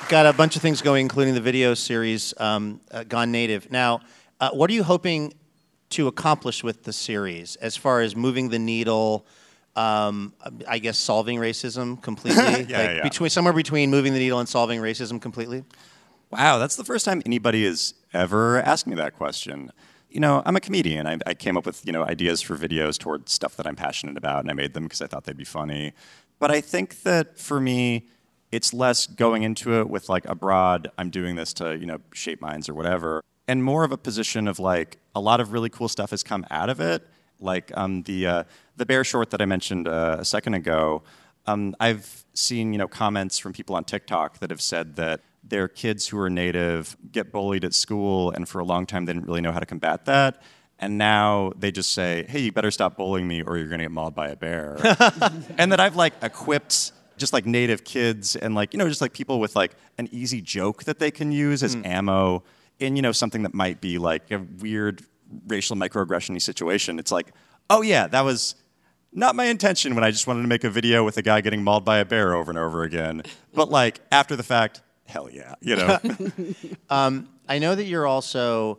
Got 0.08 0.26
a 0.26 0.32
bunch 0.34 0.54
of 0.54 0.62
things 0.62 0.82
going, 0.82 1.00
including 1.00 1.34
the 1.34 1.40
video 1.40 1.72
series 1.72 2.34
um, 2.38 2.80
uh, 2.90 3.04
Gone 3.04 3.32
Native. 3.32 3.70
Now, 3.72 4.00
uh, 4.38 4.50
what 4.50 4.68
are 4.68 4.74
you 4.74 4.82
hoping 4.84 5.32
to 5.90 6.08
accomplish 6.08 6.62
with 6.62 6.82
the 6.82 6.92
series 6.92 7.56
as 7.56 7.74
far 7.74 8.02
as 8.02 8.14
moving 8.14 8.50
the 8.50 8.58
needle? 8.58 9.26
Um, 9.76 10.34
I 10.68 10.78
guess 10.78 10.98
solving 10.98 11.38
racism 11.38 12.00
completely. 12.02 12.42
Yeah, 12.44 12.52
like 12.52 12.68
yeah. 12.68 13.02
Between 13.02 13.30
somewhere 13.30 13.54
between 13.54 13.90
moving 13.90 14.12
the 14.12 14.18
needle 14.18 14.38
and 14.38 14.48
solving 14.48 14.80
racism 14.80 15.20
completely. 15.20 15.64
Wow, 16.30 16.58
that's 16.58 16.76
the 16.76 16.84
first 16.84 17.04
time 17.04 17.22
anybody 17.24 17.64
has 17.64 17.94
ever 18.12 18.60
asked 18.60 18.86
me 18.86 18.94
that 18.96 19.14
question. 19.14 19.72
You 20.10 20.20
know, 20.20 20.42
I'm 20.44 20.54
a 20.54 20.60
comedian. 20.60 21.06
I, 21.06 21.18
I 21.26 21.34
came 21.34 21.56
up 21.56 21.64
with 21.64 21.84
you 21.86 21.92
know 21.92 22.04
ideas 22.04 22.42
for 22.42 22.56
videos 22.56 22.98
toward 22.98 23.28
stuff 23.28 23.56
that 23.56 23.66
I'm 23.66 23.76
passionate 23.76 24.18
about, 24.18 24.40
and 24.40 24.50
I 24.50 24.54
made 24.54 24.74
them 24.74 24.84
because 24.84 25.00
I 25.00 25.06
thought 25.06 25.24
they'd 25.24 25.36
be 25.36 25.44
funny. 25.44 25.92
But 26.38 26.50
I 26.50 26.60
think 26.60 27.02
that 27.02 27.38
for 27.38 27.58
me, 27.58 28.06
it's 28.54 28.72
less 28.72 29.06
going 29.06 29.42
into 29.42 29.80
it 29.80 29.88
with 29.90 30.08
like 30.08 30.24
a 30.26 30.34
broad 30.34 30.90
"I'm 30.96 31.10
doing 31.10 31.36
this 31.36 31.52
to 31.54 31.76
you 31.76 31.86
know 31.86 31.98
shape 32.12 32.40
minds" 32.40 32.68
or 32.68 32.74
whatever, 32.74 33.22
and 33.48 33.62
more 33.62 33.84
of 33.84 33.92
a 33.92 33.98
position 33.98 34.48
of 34.48 34.58
like 34.58 34.98
a 35.14 35.20
lot 35.20 35.40
of 35.40 35.52
really 35.52 35.70
cool 35.70 35.88
stuff 35.88 36.10
has 36.10 36.22
come 36.22 36.46
out 36.50 36.70
of 36.70 36.80
it. 36.80 37.06
Like 37.40 37.72
um, 37.74 38.02
the 38.04 38.26
uh, 38.26 38.44
the 38.76 38.86
bear 38.86 39.04
short 39.04 39.30
that 39.30 39.42
I 39.42 39.46
mentioned 39.46 39.88
uh, 39.88 40.16
a 40.20 40.24
second 40.24 40.54
ago. 40.54 41.02
Um, 41.46 41.76
I've 41.78 42.24
seen 42.32 42.72
you 42.72 42.78
know 42.78 42.88
comments 42.88 43.38
from 43.38 43.52
people 43.52 43.76
on 43.76 43.84
TikTok 43.84 44.38
that 44.38 44.50
have 44.50 44.62
said 44.62 44.96
that 44.96 45.20
their 45.42 45.68
kids 45.68 46.08
who 46.08 46.18
are 46.18 46.30
native 46.30 46.96
get 47.12 47.32
bullied 47.32 47.64
at 47.64 47.74
school, 47.74 48.30
and 48.30 48.48
for 48.48 48.60
a 48.60 48.64
long 48.64 48.86
time 48.86 49.04
they 49.04 49.12
didn't 49.12 49.26
really 49.26 49.42
know 49.42 49.52
how 49.52 49.60
to 49.60 49.66
combat 49.66 50.06
that. 50.06 50.40
And 50.78 50.98
now 50.98 51.52
they 51.56 51.70
just 51.70 51.92
say, 51.92 52.24
"Hey, 52.28 52.40
you 52.40 52.52
better 52.52 52.70
stop 52.70 52.96
bullying 52.96 53.28
me, 53.28 53.42
or 53.42 53.56
you're 53.58 53.68
going 53.68 53.78
to 53.78 53.84
get 53.84 53.92
mauled 53.92 54.14
by 54.14 54.28
a 54.28 54.36
bear." 54.36 54.76
and 55.58 55.72
that 55.72 55.80
I've 55.80 55.96
like 55.96 56.14
equipped 56.22 56.92
just 57.16 57.32
like 57.32 57.46
native 57.46 57.84
kids 57.84 58.36
and 58.36 58.54
like 58.54 58.72
you 58.72 58.78
know 58.78 58.88
just 58.88 59.00
like 59.00 59.12
people 59.12 59.40
with 59.40 59.54
like 59.56 59.72
an 59.98 60.08
easy 60.12 60.40
joke 60.40 60.84
that 60.84 60.98
they 60.98 61.10
can 61.10 61.32
use 61.32 61.62
as 61.62 61.76
ammo 61.84 62.42
in 62.78 62.96
you 62.96 63.02
know 63.02 63.12
something 63.12 63.42
that 63.42 63.54
might 63.54 63.80
be 63.80 63.98
like 63.98 64.30
a 64.30 64.38
weird 64.60 65.02
racial 65.46 65.76
microaggression 65.76 66.40
situation. 66.40 66.98
It's 66.98 67.12
like, 67.12 67.32
oh 67.70 67.82
yeah, 67.82 68.06
that 68.08 68.22
was 68.22 68.54
not 69.12 69.36
my 69.36 69.44
intention 69.44 69.94
when 69.94 70.04
I 70.04 70.10
just 70.10 70.26
wanted 70.26 70.42
to 70.42 70.48
make 70.48 70.64
a 70.64 70.70
video 70.70 71.04
with 71.04 71.16
a 71.16 71.22
guy 71.22 71.40
getting 71.40 71.62
mauled 71.62 71.84
by 71.84 71.98
a 71.98 72.04
bear 72.04 72.34
over 72.34 72.50
and 72.50 72.58
over 72.58 72.82
again. 72.82 73.22
But 73.52 73.70
like 73.70 74.00
after 74.10 74.36
the 74.36 74.42
fact, 74.42 74.82
hell 75.06 75.28
yeah, 75.30 75.54
you 75.60 75.76
know. 75.76 75.98
Um, 76.90 77.28
I 77.48 77.58
know 77.58 77.74
that 77.74 77.84
you're 77.84 78.06
also 78.06 78.78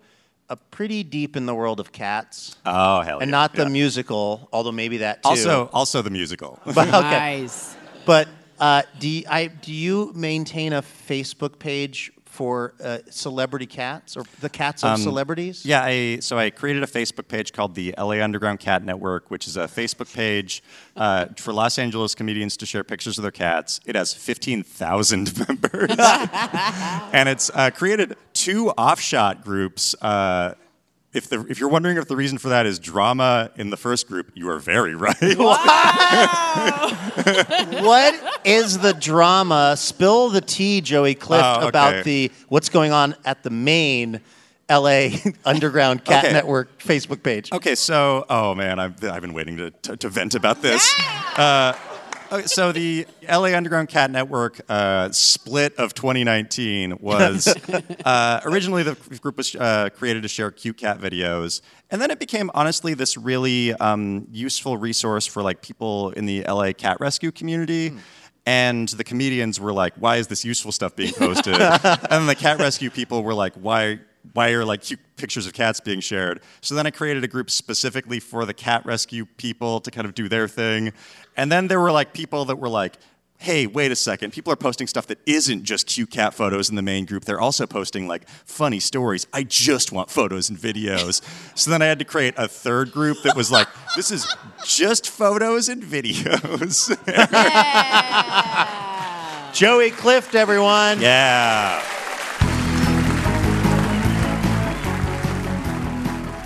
uh, 0.50 0.56
pretty 0.72 1.04
deep 1.04 1.36
in 1.36 1.46
the 1.46 1.56
world 1.56 1.80
of 1.80 1.92
cats. 1.92 2.56
oh 2.66 3.02
hell 3.02 3.18
yeah. 3.18 3.24
and 3.24 3.30
yeah, 3.30 3.38
not 3.38 3.54
the 3.54 3.64
yeah. 3.64 3.70
musical, 3.70 4.48
although 4.54 4.72
maybe 4.72 4.98
that 4.98 5.24
too. 5.24 5.30
Also, 5.30 5.70
also 5.74 6.02
the 6.02 6.10
musical. 6.10 6.60
But, 6.66 6.88
okay. 6.88 6.92
Nice. 7.02 7.76
But 8.06 8.28
uh, 8.60 8.84
do 9.00 9.10
you, 9.10 9.24
I 9.30 9.48
do 9.48 9.74
you 9.74 10.12
maintain 10.16 10.74
a 10.74 10.82
Facebook 10.82 11.60
page 11.60 12.12
for 12.26 12.74
uh, 12.84 12.98
celebrity 13.10 13.66
cats 13.66 14.18
or 14.18 14.24
the 14.42 14.50
cats 14.50 14.84
of 14.84 14.90
Um, 14.92 15.02
celebrities? 15.02 15.66
Yeah, 15.66 15.82
I, 15.82 16.20
so 16.20 16.38
I 16.38 16.50
created 16.50 16.84
a 16.84 16.86
Facebook 16.88 17.30
page 17.30 17.54
called 17.54 17.76
the 17.76 17.96
LA 17.98 18.22
Underground 18.22 18.60
Cat 18.60 18.84
Network, 18.84 19.32
which 19.32 19.48
is 19.48 19.56
a 19.56 19.68
Facebook 19.68 20.14
page 20.14 20.62
uh, 20.98 21.28
for 21.38 21.54
Los 21.54 21.80
Angeles 21.80 22.14
comedians 22.14 22.58
to 22.58 22.66
share 22.66 22.84
pictures 22.84 23.18
of 23.18 23.22
their 23.22 23.32
cats. 23.32 23.80
It 23.86 23.96
has 23.96 24.14
15,000 24.14 25.38
members. 25.48 25.92
and 25.98 27.30
it's 27.30 27.50
uh, 27.54 27.70
created 27.74 28.18
two 28.34 28.70
offshot 28.72 29.44
groups. 29.46 29.96
If, 31.16 31.30
the, 31.30 31.46
if 31.48 31.60
you're 31.62 31.70
wondering 31.70 31.96
if 31.98 32.10
the 32.10 32.16
reason 32.18 32.38
for 32.38 32.50
that 32.50 32.66
is 32.66 32.78
drama 32.78 33.50
in 33.56 33.70
the 33.70 33.78
first 33.78 34.06
group, 34.08 34.32
you 34.36 34.50
are 34.50 34.60
very 34.60 34.96
right. 35.06 35.16
what 37.82 38.42
is 38.44 38.80
the 38.80 38.94
drama? 38.94 39.76
Spill 39.78 40.30
the 40.30 40.42
tea, 40.42 40.82
Joey 40.82 41.16
Clift, 41.16 41.44
Oh, 41.46 41.58
okay. 41.60 41.68
about 41.68 42.04
the 42.04 42.32
what's 42.50 42.70
going 42.70 42.92
on 42.92 43.16
at 43.24 43.44
the 43.44 43.50
main 43.50 44.20
LA 44.70 45.10
Underground 45.46 46.04
Cat 46.04 46.26
Okay. 46.26 46.34
Network 46.34 46.80
Facebook 46.80 47.24
page. 47.24 47.52
Okay, 47.52 47.76
so 47.76 48.26
oh 48.30 48.56
man, 48.56 48.80
I've, 48.80 49.04
I've 49.04 49.22
been 49.22 49.34
waiting 49.34 49.58
to, 49.58 49.72
to, 49.72 49.98
to 49.98 50.10
vent 50.10 50.36
about 50.36 50.62
this. 50.62 50.94
Uh, 51.38 51.74
okay, 52.32 52.46
so 52.46 52.72
the 52.72 53.06
LA 53.28 53.56
Underground 53.56 53.90
Cat 53.90 54.12
Network 54.12 54.62
uh, 54.70 55.12
split 55.12 55.76
of 55.76 55.94
2019 55.94 56.98
was 57.00 57.48
uh, 58.06 58.42
originally 58.46 58.84
the 58.84 58.96
group 59.22 59.38
was 59.38 59.56
uh, 59.56 59.90
created 59.96 60.24
to 60.24 60.30
share 60.30 60.52
cute 60.52 60.78
cat 60.78 61.00
videos, 61.00 61.62
and 61.90 62.02
then 62.02 62.12
it 62.12 62.20
became 62.20 62.52
honestly 62.54 62.94
this 62.94 63.18
really 63.18 63.74
um, 63.76 64.28
useful 64.32 64.78
resource 64.78 65.26
for 65.26 65.42
like 65.42 65.62
people 65.62 66.12
in 66.12 66.26
the 66.26 66.44
LA 66.44 66.72
cat 66.74 66.98
rescue 67.00 67.32
community. 67.32 67.94
And 68.48 68.88
the 68.90 69.04
comedians 69.04 69.60
were 69.60 69.74
like, 69.74 69.96
"Why 69.96 70.18
is 70.18 70.28
this 70.28 70.46
useful 70.46 70.72
stuff 70.72 70.96
being 70.96 71.14
posted?" 71.14 71.56
and 71.60 72.30
the 72.30 72.36
cat 72.38 72.60
rescue 72.60 72.92
people 72.92 73.24
were 73.24 73.34
like, 73.34 73.56
"Why 73.56 74.00
why 74.34 74.52
are 74.52 74.66
like 74.66 74.84
cute 74.84 75.00
pictures 75.16 75.48
of 75.48 75.54
cats 75.54 75.80
being 75.80 76.00
shared? 76.00 76.42
So 76.62 76.76
then 76.76 76.86
I 76.86 76.92
created 76.92 77.24
a 77.24 77.28
group 77.28 77.50
specifically 77.50 78.20
for 78.20 78.46
the 78.46 78.54
cat 78.54 78.86
rescue 78.86 79.26
people 79.38 79.80
to 79.82 79.92
kind 79.92 80.06
of 80.06 80.14
do 80.14 80.30
their 80.30 80.48
thing. 80.48 80.94
And 81.38 81.52
then 81.52 81.68
there 81.68 81.80
were 81.80 81.92
like 81.92 82.14
people 82.14 82.46
that 82.46 82.58
were 82.58 82.70
like, 82.70 82.98
hey, 83.38 83.68
wait 83.68 83.92
a 83.92 83.96
second. 83.96 84.32
People 84.32 84.52
are 84.52 84.56
posting 84.56 84.88
stuff 84.88 85.08
that 85.08 85.20
isn't 85.26 85.64
just 85.64 85.88
cute 85.88 86.10
cat 86.10 86.34
photos 86.34 86.70
in 86.70 86.76
the 86.76 86.82
main 86.82 87.06
group. 87.06 87.26
They're 87.26 87.40
also 87.40 87.68
posting 87.68 88.08
like 88.08 88.28
funny 88.30 88.80
stories. 88.80 89.28
I 89.34 89.44
just 89.44 89.92
want 89.92 90.10
photos 90.10 90.50
and 90.50 90.58
videos. 90.58 91.22
so 91.58 91.70
then 91.70 91.82
I 91.82 91.86
had 91.86 92.00
to 92.00 92.06
create 92.06 92.34
a 92.38 92.48
third 92.48 92.92
group 92.92 93.18
that 93.24 93.36
was 93.36 93.52
like, 93.52 93.68
this 93.96 94.10
is 94.10 94.26
just 94.64 95.10
photos 95.10 95.70
and 95.70 95.84
videos. 95.84 96.90
Joey 99.54 99.92
Clift, 99.92 100.36
everyone. 100.36 101.02
yeah. 101.02 101.82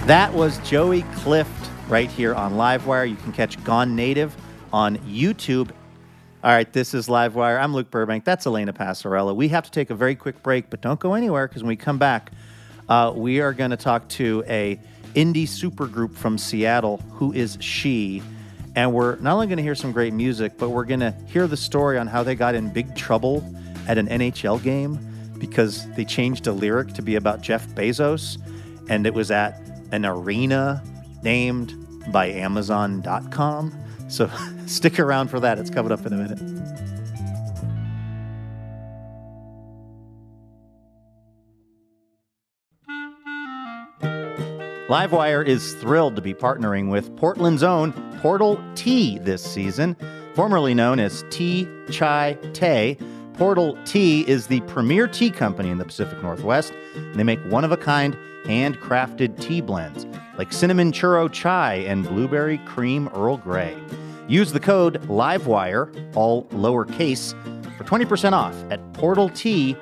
That 0.05 0.33
was 0.33 0.57
Joey 0.67 1.03
Clift 1.13 1.69
right 1.87 2.09
here 2.09 2.33
on 2.33 2.53
Livewire. 2.53 3.07
You 3.07 3.15
can 3.15 3.31
catch 3.31 3.63
Gone 3.63 3.95
Native 3.95 4.35
on 4.73 4.97
YouTube. 4.99 5.69
All 6.43 6.51
right, 6.51 6.71
this 6.71 6.93
is 6.93 7.07
Livewire. 7.07 7.61
I'm 7.61 7.73
Luke 7.73 7.91
Burbank. 7.91 8.23
That's 8.23 8.47
Elena 8.47 8.73
Passarello. 8.73 9.35
We 9.35 9.49
have 9.49 9.65
to 9.65 9.71
take 9.71 9.89
a 9.89 9.95
very 9.95 10.15
quick 10.15 10.41
break, 10.41 10.69
but 10.69 10.81
don't 10.81 10.99
go 10.99 11.13
anywhere 11.13 11.47
because 11.47 11.61
when 11.61 11.67
we 11.67 11.75
come 11.75 11.99
back, 11.99 12.31
uh, 12.87 13.13
we 13.15 13.39
are 13.39 13.53
going 13.53 13.69
to 13.69 13.77
talk 13.77 14.07
to 14.09 14.43
a 14.47 14.79
indie 15.13 15.43
supergroup 15.43 16.15
from 16.15 16.37
Seattle 16.39 16.97
who 17.11 17.31
is 17.33 17.57
She, 17.59 18.23
and 18.75 18.93
we're 18.93 19.17
not 19.17 19.33
only 19.33 19.47
going 19.47 19.57
to 19.57 19.63
hear 19.63 19.75
some 19.75 19.91
great 19.91 20.13
music, 20.13 20.53
but 20.57 20.69
we're 20.69 20.85
going 20.85 21.01
to 21.01 21.11
hear 21.27 21.45
the 21.45 21.57
story 21.57 21.99
on 21.99 22.07
how 22.07 22.23
they 22.23 22.35
got 22.35 22.55
in 22.55 22.71
big 22.73 22.95
trouble 22.95 23.43
at 23.87 23.97
an 23.97 24.07
NHL 24.07 24.63
game 24.63 24.97
because 25.37 25.87
they 25.91 26.05
changed 26.05 26.47
a 26.47 26.51
lyric 26.51 26.93
to 26.93 27.01
be 27.03 27.15
about 27.15 27.41
Jeff 27.41 27.67
Bezos, 27.69 28.41
and 28.89 29.05
it 29.05 29.13
was 29.13 29.29
at 29.29 29.68
an 29.91 30.05
arena 30.05 30.83
named 31.23 31.73
by 32.11 32.27
Amazon.com. 32.27 33.73
So 34.07 34.29
stick 34.65 34.99
around 34.99 35.29
for 35.29 35.39
that. 35.39 35.59
It's 35.59 35.69
coming 35.69 35.91
up 35.91 36.05
in 36.05 36.13
a 36.13 36.17
minute. 36.17 36.39
Livewire 44.89 45.45
is 45.45 45.75
thrilled 45.75 46.15
to 46.15 46.21
be 46.21 46.33
partnering 46.33 46.89
with 46.89 47.15
Portland's 47.15 47.61
own 47.61 47.93
Portal 48.21 48.59
Tea 48.73 49.19
this 49.19 49.43
season, 49.43 49.95
formerly 50.33 50.73
known 50.73 50.99
as 50.99 51.23
Tea 51.29 51.67
Chai 51.91 52.35
Té. 52.53 52.99
Portal 53.35 53.77
Tea 53.85 54.27
is 54.27 54.47
the 54.47 54.61
premier 54.61 55.07
tea 55.07 55.29
company 55.29 55.69
in 55.69 55.77
the 55.77 55.85
Pacific 55.85 56.21
Northwest, 56.23 56.73
they 57.13 57.23
make 57.23 57.39
one 57.51 57.63
of 57.63 57.71
a 57.71 57.77
kind 57.77 58.17
handcrafted 58.45 59.39
tea 59.39 59.61
blends 59.61 60.05
like 60.37 60.53
cinnamon 60.53 60.91
churro 60.91 61.31
chai 61.31 61.75
and 61.75 62.07
blueberry 62.07 62.57
cream 62.59 63.09
Earl 63.13 63.37
Grey. 63.37 63.77
Use 64.27 64.51
the 64.53 64.59
code 64.59 65.01
LIVEWIRE, 65.09 66.15
all 66.15 66.45
lowercase, 66.45 67.33
for 67.77 67.83
20% 67.83 68.33
off 68.33 68.55
at 68.71 68.79
portaltea.co. 68.93 69.75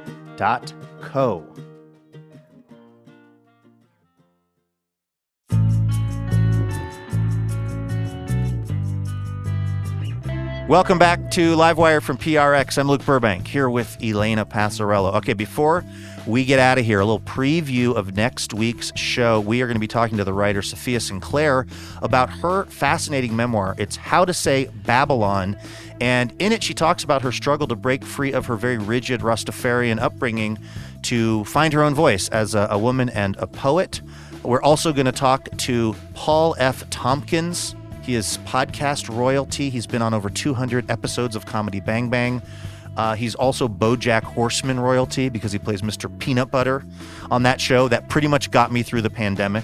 Welcome 10.67 10.99
back 10.99 11.31
to 11.31 11.55
Livewire 11.55 12.01
from 12.01 12.17
PRX. 12.17 12.77
I'm 12.77 12.89
Luke 12.89 13.05
Burbank 13.05 13.47
here 13.47 13.69
with 13.69 13.95
Elena 14.03 14.45
Passarello. 14.45 15.13
Okay, 15.15 15.31
before 15.31 15.85
we 16.27 16.43
get 16.43 16.59
out 16.59 16.77
of 16.77 16.85
here, 16.85 16.99
a 16.99 17.05
little 17.05 17.21
preview 17.21 17.95
of 17.95 18.15
next 18.15 18.53
week's 18.53 18.91
show. 18.97 19.39
We 19.39 19.61
are 19.61 19.65
going 19.65 19.75
to 19.75 19.79
be 19.79 19.87
talking 19.87 20.17
to 20.17 20.25
the 20.25 20.33
writer 20.33 20.59
Safiya 20.59 21.01
Sinclair 21.01 21.65
about 22.01 22.29
her 22.29 22.65
fascinating 22.65 23.33
memoir. 23.33 23.75
It's 23.77 23.95
How 23.95 24.25
to 24.25 24.33
Say 24.33 24.69
Babylon. 24.85 25.57
And 26.01 26.33
in 26.39 26.51
it, 26.51 26.61
she 26.61 26.73
talks 26.73 27.03
about 27.03 27.21
her 27.21 27.31
struggle 27.31 27.65
to 27.67 27.75
break 27.75 28.03
free 28.03 28.33
of 28.33 28.45
her 28.47 28.57
very 28.57 28.77
rigid 28.77 29.21
Rastafarian 29.21 29.99
upbringing 29.99 30.59
to 31.03 31.45
find 31.45 31.71
her 31.73 31.81
own 31.81 31.95
voice 31.95 32.27
as 32.29 32.53
a, 32.53 32.67
a 32.69 32.77
woman 32.77 33.09
and 33.09 33.37
a 33.37 33.47
poet. 33.47 34.01
We're 34.43 34.61
also 34.61 34.91
going 34.91 35.05
to 35.05 35.13
talk 35.13 35.47
to 35.57 35.95
Paul 36.13 36.55
F. 36.59 36.87
Tompkins. 36.89 37.73
He 38.03 38.15
is 38.15 38.37
podcast 38.39 39.13
royalty. 39.13 39.69
He's 39.69 39.87
been 39.87 40.01
on 40.01 40.13
over 40.13 40.29
200 40.29 40.91
episodes 40.91 41.37
of 41.37 41.45
Comedy 41.45 41.79
Bang 41.79 42.09
Bang. 42.09 42.41
Uh, 42.97 43.15
he's 43.15 43.35
also 43.35 43.67
Bojack 43.67 44.23
Horseman 44.23 44.79
royalty 44.79 45.29
because 45.29 45.51
he 45.51 45.59
plays 45.59 45.81
Mr. 45.81 46.09
Peanut 46.19 46.51
Butter 46.51 46.83
on 47.31 47.43
that 47.43 47.61
show. 47.61 47.87
That 47.87 48.09
pretty 48.09 48.27
much 48.27 48.51
got 48.51 48.71
me 48.71 48.83
through 48.83 49.03
the 49.03 49.09
pandemic. 49.09 49.63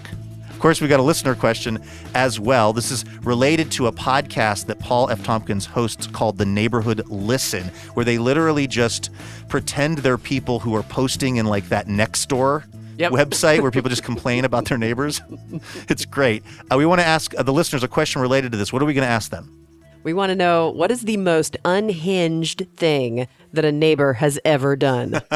Of 0.50 0.60
course, 0.60 0.80
we 0.80 0.88
got 0.88 1.02
a 1.02 1.04
listener 1.04 1.36
question 1.36 1.84
as 2.14 2.40
well. 2.40 2.72
This 2.72 2.90
is 2.92 3.04
related 3.24 3.70
to 3.74 3.88
a 3.88 3.92
podcast 3.92 4.68
that 4.68 4.80
Paul 4.80 5.10
F. 5.10 5.22
Tompkins 5.24 5.66
hosts 5.66 6.08
called 6.08 6.38
The 6.38 6.46
Neighborhood 6.46 7.02
Listen, 7.10 7.64
where 7.96 8.06
they 8.06 8.18
literally 8.18 8.66
just 8.68 9.10
pretend 9.50 9.98
they're 9.98 10.18
people 10.18 10.60
who 10.60 10.74
are 10.76 10.84
posting 10.84 11.36
in 11.36 11.48
like 11.48 11.68
that 11.70 11.88
next 11.88 12.30
door 12.30 12.64
Yep. 13.00 13.12
website 13.14 13.62
where 13.62 13.72
people 13.72 13.90
just 13.90 14.04
complain 14.04 14.46
about 14.46 14.66
their 14.66 14.78
neighbors. 14.78 15.22
It's 15.90 16.06
great. 16.06 16.44
Uh, 16.72 16.78
we 16.78 16.86
want 16.86 17.02
to 17.02 17.06
ask 17.06 17.34
uh, 17.36 17.44
the 17.44 17.52
listeners 17.52 17.84
a 17.84 17.88
question 17.88 18.22
related 18.22 18.52
to 18.52 18.58
this. 18.58 18.72
What 18.72 18.82
are 18.82 18.86
we 18.86 18.94
going 18.94 19.06
to 19.08 19.12
ask 19.12 19.32
them? 19.32 19.63
We 20.04 20.14
want 20.14 20.32
to 20.32 20.36
know 20.36 20.70
what 20.70 20.92
is 20.92 21.04
the 21.04 21.18
most 21.18 21.56
unhinged 21.64 22.68
thing 22.76 23.28
that 23.54 23.64
a 23.64 23.72
neighbor 23.72 24.14
has 24.14 24.40
ever 24.44 24.76
done. 24.76 25.22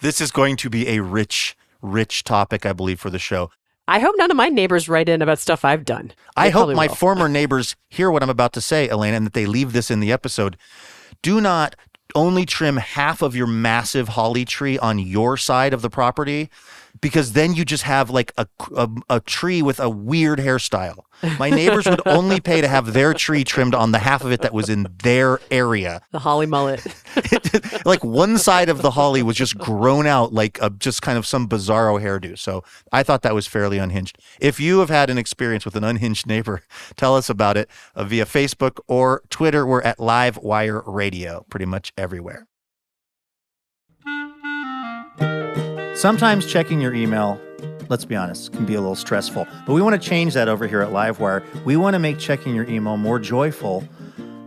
This 0.00 0.20
is 0.20 0.30
going 0.30 0.56
to 0.56 0.68
be 0.70 0.88
a 0.88 1.00
rich, 1.00 1.56
rich 1.80 2.24
topic, 2.24 2.66
I 2.66 2.72
believe, 2.72 2.98
for 2.98 3.10
the 3.10 3.18
show. 3.18 3.50
I 3.86 4.00
hope 4.00 4.14
none 4.18 4.30
of 4.30 4.36
my 4.36 4.48
neighbors 4.48 4.88
write 4.88 5.08
in 5.08 5.22
about 5.22 5.38
stuff 5.38 5.64
I've 5.64 5.84
done. 5.84 6.12
I 6.36 6.50
hope 6.50 6.74
my 6.74 6.88
will. 6.88 6.94
former 6.94 7.28
neighbors 7.40 7.76
hear 7.88 8.10
what 8.10 8.22
I'm 8.22 8.30
about 8.30 8.52
to 8.54 8.60
say, 8.60 8.88
Elena, 8.88 9.16
and 9.16 9.26
that 9.26 9.34
they 9.34 9.46
leave 9.46 9.72
this 9.72 9.90
in 9.90 10.00
the 10.00 10.10
episode. 10.10 10.56
Do 11.22 11.40
not 11.40 11.76
only 12.14 12.44
trim 12.44 12.76
half 12.76 13.22
of 13.22 13.36
your 13.36 13.46
massive 13.46 14.08
holly 14.08 14.44
tree 14.44 14.78
on 14.78 14.98
your 14.98 15.36
side 15.36 15.72
of 15.72 15.82
the 15.82 15.90
property 15.90 16.50
because 17.00 17.32
then 17.32 17.54
you 17.54 17.64
just 17.64 17.84
have 17.84 18.10
like 18.10 18.32
a, 18.36 18.46
a, 18.76 18.88
a 19.08 19.20
tree 19.20 19.62
with 19.62 19.80
a 19.80 19.88
weird 19.88 20.38
hairstyle. 20.38 20.98
My 21.38 21.50
neighbors 21.50 21.86
would 21.86 22.04
only 22.06 22.40
pay 22.40 22.60
to 22.60 22.68
have 22.68 22.92
their 22.92 23.14
tree 23.14 23.44
trimmed 23.44 23.74
on 23.74 23.92
the 23.92 23.98
half 23.98 24.24
of 24.24 24.32
it 24.32 24.40
that 24.42 24.52
was 24.52 24.68
in 24.68 24.86
their 25.02 25.40
area. 25.50 26.02
the 26.10 26.18
holly 26.18 26.46
mullet. 26.46 26.84
like 27.84 28.02
one 28.02 28.38
side 28.38 28.68
of 28.68 28.82
the 28.82 28.90
holly 28.90 29.22
was 29.22 29.36
just 29.36 29.56
grown 29.56 30.06
out 30.06 30.32
like 30.32 30.58
a, 30.60 30.70
just 30.70 31.00
kind 31.02 31.16
of 31.16 31.26
some 31.26 31.48
bizarro 31.48 32.00
hairdo. 32.00 32.38
So 32.38 32.64
I 32.90 33.02
thought 33.02 33.22
that 33.22 33.34
was 33.34 33.46
fairly 33.46 33.78
unhinged. 33.78 34.18
If 34.40 34.58
you 34.58 34.80
have 34.80 34.90
had 34.90 35.10
an 35.10 35.18
experience 35.18 35.64
with 35.64 35.76
an 35.76 35.84
unhinged 35.84 36.26
neighbor, 36.26 36.62
tell 36.96 37.16
us 37.16 37.30
about 37.30 37.56
it 37.56 37.70
uh, 37.94 38.04
via 38.04 38.24
Facebook 38.24 38.80
or 38.88 39.22
Twitter. 39.30 39.66
We're 39.66 39.82
at 39.82 40.00
Live 40.00 40.38
Wire 40.38 40.82
Radio, 40.86 41.46
pretty 41.48 41.66
much 41.66 41.92
everywhere. 41.96 42.46
Sometimes 46.02 46.46
checking 46.46 46.80
your 46.80 46.92
email, 46.94 47.40
let's 47.88 48.04
be 48.04 48.16
honest, 48.16 48.52
can 48.52 48.66
be 48.66 48.74
a 48.74 48.80
little 48.80 48.96
stressful. 48.96 49.46
But 49.64 49.72
we 49.72 49.80
want 49.82 50.02
to 50.02 50.08
change 50.08 50.34
that 50.34 50.48
over 50.48 50.66
here 50.66 50.80
at 50.80 50.90
Livewire. 50.90 51.44
We 51.64 51.76
want 51.76 51.94
to 51.94 52.00
make 52.00 52.18
checking 52.18 52.56
your 52.56 52.68
email 52.68 52.96
more 52.96 53.20
joyful 53.20 53.84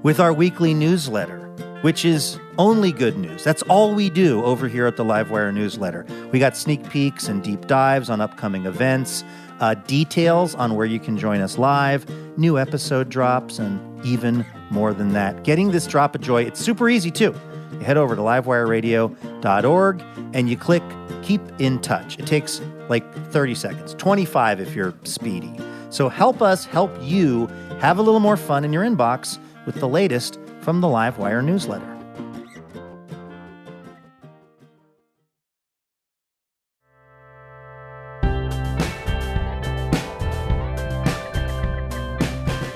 with 0.04 0.20
our 0.20 0.34
weekly 0.34 0.74
newsletter, 0.74 1.40
which 1.80 2.04
is 2.04 2.38
only 2.58 2.92
good 2.92 3.18
news. 3.18 3.46
That's 3.46 3.62
all 3.70 3.96
we 3.96 4.10
do 4.10 4.44
over 4.44 4.68
here 4.68 4.86
at 4.86 4.98
the 4.98 5.06
Livewire 5.06 5.54
newsletter. 5.54 6.06
We 6.34 6.40
got 6.40 6.58
sneak 6.58 6.90
peeks 6.90 7.30
and 7.30 7.42
deep 7.42 7.68
dives 7.68 8.10
on 8.10 8.20
upcoming 8.20 8.66
events, 8.66 9.24
uh, 9.62 9.76
details 9.76 10.56
on 10.56 10.76
where 10.76 10.86
you 10.86 11.00
can 11.00 11.18
join 11.18 11.40
us 11.40 11.58
live, 11.58 12.06
new 12.38 12.60
episode 12.60 13.08
drops, 13.08 13.60
and 13.60 14.06
even 14.06 14.46
more 14.72 14.94
than 14.94 15.14
that. 15.14 15.46
Getting 15.46 15.72
this 15.72 15.88
drop 15.88 16.16
of 16.16 16.22
joy, 16.22 16.44
it's 16.44 16.60
super 16.60 16.90
easy 16.90 17.12
too. 17.12 17.34
Head 17.82 17.98
over 17.98 18.16
to 18.16 18.22
livewireradio.org 18.22 20.04
and 20.34 20.50
you 20.50 20.58
click 20.58 20.84
keep 21.22 21.42
in 21.60 21.80
touch. 21.80 22.20
It 22.20 22.28
takes 22.28 22.62
like 22.90 23.04
30 23.32 23.56
seconds, 23.56 23.96
25 23.96 24.60
if 24.60 24.76
you're 24.76 24.94
speedy. 25.04 25.54
So 25.90 26.10
help 26.10 26.42
us 26.42 26.66
help 26.66 26.92
you 27.02 27.48
have 27.80 27.98
a 27.98 28.02
little 28.02 28.20
more 28.20 28.38
fun 28.38 28.64
in 28.64 28.74
your 28.74 28.84
inbox 28.84 29.40
with 29.66 29.76
the 29.76 29.88
latest 29.88 30.40
from 30.62 30.82
the 30.82 30.88
Livewire 30.88 31.44
newsletter. 31.44 31.95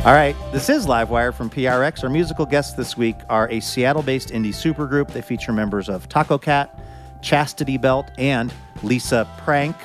All 0.06 0.14
right, 0.14 0.34
this 0.54 0.70
is 0.70 0.86
Livewire 0.88 1.34
from 1.34 1.50
PRX. 1.50 2.06
Our 2.06 2.10
musical 2.10 2.45
guests 2.45 2.72
this 2.72 2.95
week 2.95 3.18
are 3.28 3.50
a 3.52 3.60
Seattle 3.60 4.02
based 4.02 4.30
indie 4.30 4.54
supergroup. 4.54 5.12
They 5.12 5.22
feature 5.22 5.52
members 5.52 5.89
of 5.89 6.08
Tacocat, 6.08 6.70
Chastity 7.22 7.78
Belt, 7.78 8.10
and 8.18 8.54
Lisa 8.82 9.28
Prank. 9.39 9.76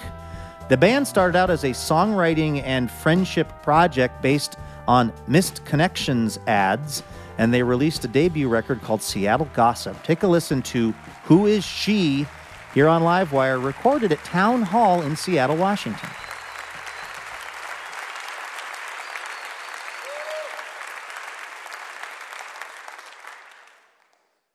The 0.69 0.77
band 0.77 1.09
started 1.09 1.37
out 1.37 1.51
as 1.51 1.65
a 1.65 1.71
songwriting 1.71 2.63
and 2.63 2.89
friendship 2.89 3.49
project 3.65 4.23
based 4.23 4.57
on 4.87 5.13
missed 5.27 5.65
connections 5.65 6.39
ads, 6.47 7.03
and 7.39 7.53
they 7.53 7.65
released 7.65 8.05
a 8.05 8.09
debut 8.09 8.49
record 8.49 8.83
called 8.83 9.03
Seattle 9.03 9.49
Gossip. 9.53 10.01
Take 10.05 10.23
a 10.23 10.29
listen 10.29 10.63
to 10.63 10.93
Who 11.25 11.47
Is 11.47 11.65
She 11.65 12.25
here 12.73 12.87
on 12.87 13.03
Livewire, 13.03 13.63
recorded 13.63 14.13
at 14.13 14.23
Town 14.23 14.63
Hall 14.63 15.03
in 15.03 15.17
Seattle, 15.17 15.57
Washington. 15.57 16.09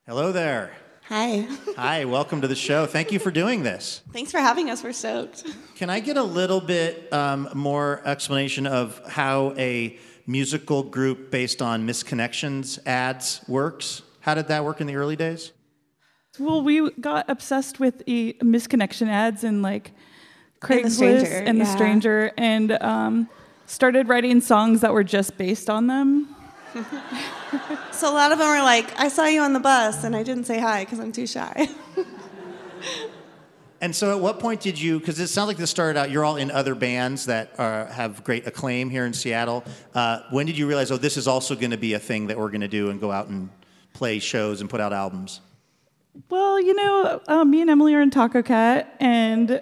Hello 0.09 0.31
there. 0.31 0.71
Hi. 1.03 1.47
Hi, 1.77 2.03
welcome 2.05 2.41
to 2.41 2.47
the 2.47 2.55
show. 2.55 2.87
Thank 2.87 3.11
you 3.11 3.19
for 3.19 3.29
doing 3.29 3.61
this. 3.61 4.01
Thanks 4.11 4.31
for 4.31 4.39
having 4.39 4.71
us. 4.71 4.83
We're 4.83 4.91
stoked. 4.91 5.43
Can 5.75 5.91
I 5.91 5.99
get 5.99 6.17
a 6.17 6.23
little 6.23 6.59
bit 6.59 7.13
um, 7.13 7.47
more 7.53 8.01
explanation 8.03 8.65
of 8.65 8.99
how 9.07 9.53
a 9.55 9.99
musical 10.25 10.81
group 10.81 11.29
based 11.29 11.61
on 11.61 11.85
misconnections 11.85 12.79
ads 12.87 13.41
works? 13.47 14.01
How 14.21 14.33
did 14.33 14.47
that 14.47 14.65
work 14.65 14.81
in 14.81 14.87
the 14.87 14.95
early 14.95 15.15
days? 15.15 15.51
Well, 16.39 16.63
we 16.63 16.89
got 16.89 17.29
obsessed 17.29 17.79
with 17.79 18.01
e- 18.07 18.33
misconnection 18.41 19.09
ads 19.09 19.43
and 19.43 19.61
like 19.61 19.89
And 19.89 19.95
The 20.59 20.67
Craigslist 20.67 20.95
Stranger, 20.95 21.43
and 21.45 21.61
The 21.61 21.65
yeah. 21.65 21.75
Stranger, 21.75 22.31
and 22.35 22.71
um, 22.81 23.29
started 23.67 24.07
writing 24.07 24.41
songs 24.41 24.81
that 24.81 24.91
were 24.91 25.03
just 25.03 25.37
based 25.37 25.69
on 25.69 25.85
them. 25.85 26.35
So 27.91 28.09
a 28.09 28.13
lot 28.13 28.31
of 28.31 28.37
them 28.37 28.47
are 28.47 28.63
like, 28.63 28.97
I 28.97 29.09
saw 29.09 29.25
you 29.25 29.41
on 29.41 29.51
the 29.51 29.59
bus 29.59 30.05
and 30.05 30.15
I 30.15 30.23
didn't 30.23 30.45
say 30.45 30.59
hi 30.59 30.85
because 30.85 30.99
I'm 30.99 31.11
too 31.11 31.27
shy. 31.27 31.67
And 33.81 33.95
so, 33.95 34.13
at 34.13 34.21
what 34.21 34.41
point 34.41 34.59
did 34.59 34.79
you? 34.79 34.99
Because 34.99 35.19
it 35.19 35.27
sounds 35.27 35.47
like 35.47 35.55
this 35.55 35.69
started 35.69 35.97
out. 35.97 36.11
You're 36.11 36.25
all 36.25 36.35
in 36.35 36.51
other 36.51 36.75
bands 36.75 37.27
that 37.27 37.53
are, 37.57 37.85
have 37.85 38.25
great 38.25 38.45
acclaim 38.45 38.89
here 38.89 39.05
in 39.05 39.13
Seattle. 39.13 39.63
Uh, 39.95 40.19
when 40.31 40.45
did 40.45 40.57
you 40.57 40.67
realize, 40.67 40.91
oh, 40.91 40.97
this 40.97 41.15
is 41.15 41.29
also 41.29 41.55
going 41.55 41.71
to 41.71 41.77
be 41.77 41.93
a 41.93 41.99
thing 41.99 42.27
that 42.27 42.37
we're 42.37 42.49
going 42.49 42.59
to 42.59 42.67
do 42.67 42.89
and 42.89 42.99
go 42.99 43.09
out 43.09 43.27
and 43.27 43.49
play 43.93 44.19
shows 44.19 44.59
and 44.59 44.69
put 44.69 44.81
out 44.81 44.91
albums? 44.91 45.39
Well, 46.29 46.59
you 46.59 46.73
know, 46.73 47.21
uh, 47.29 47.45
me 47.45 47.61
and 47.61 47.69
Emily 47.69 47.95
are 47.95 48.01
in 48.01 48.11
Tacocat, 48.11 48.85
and 48.99 49.49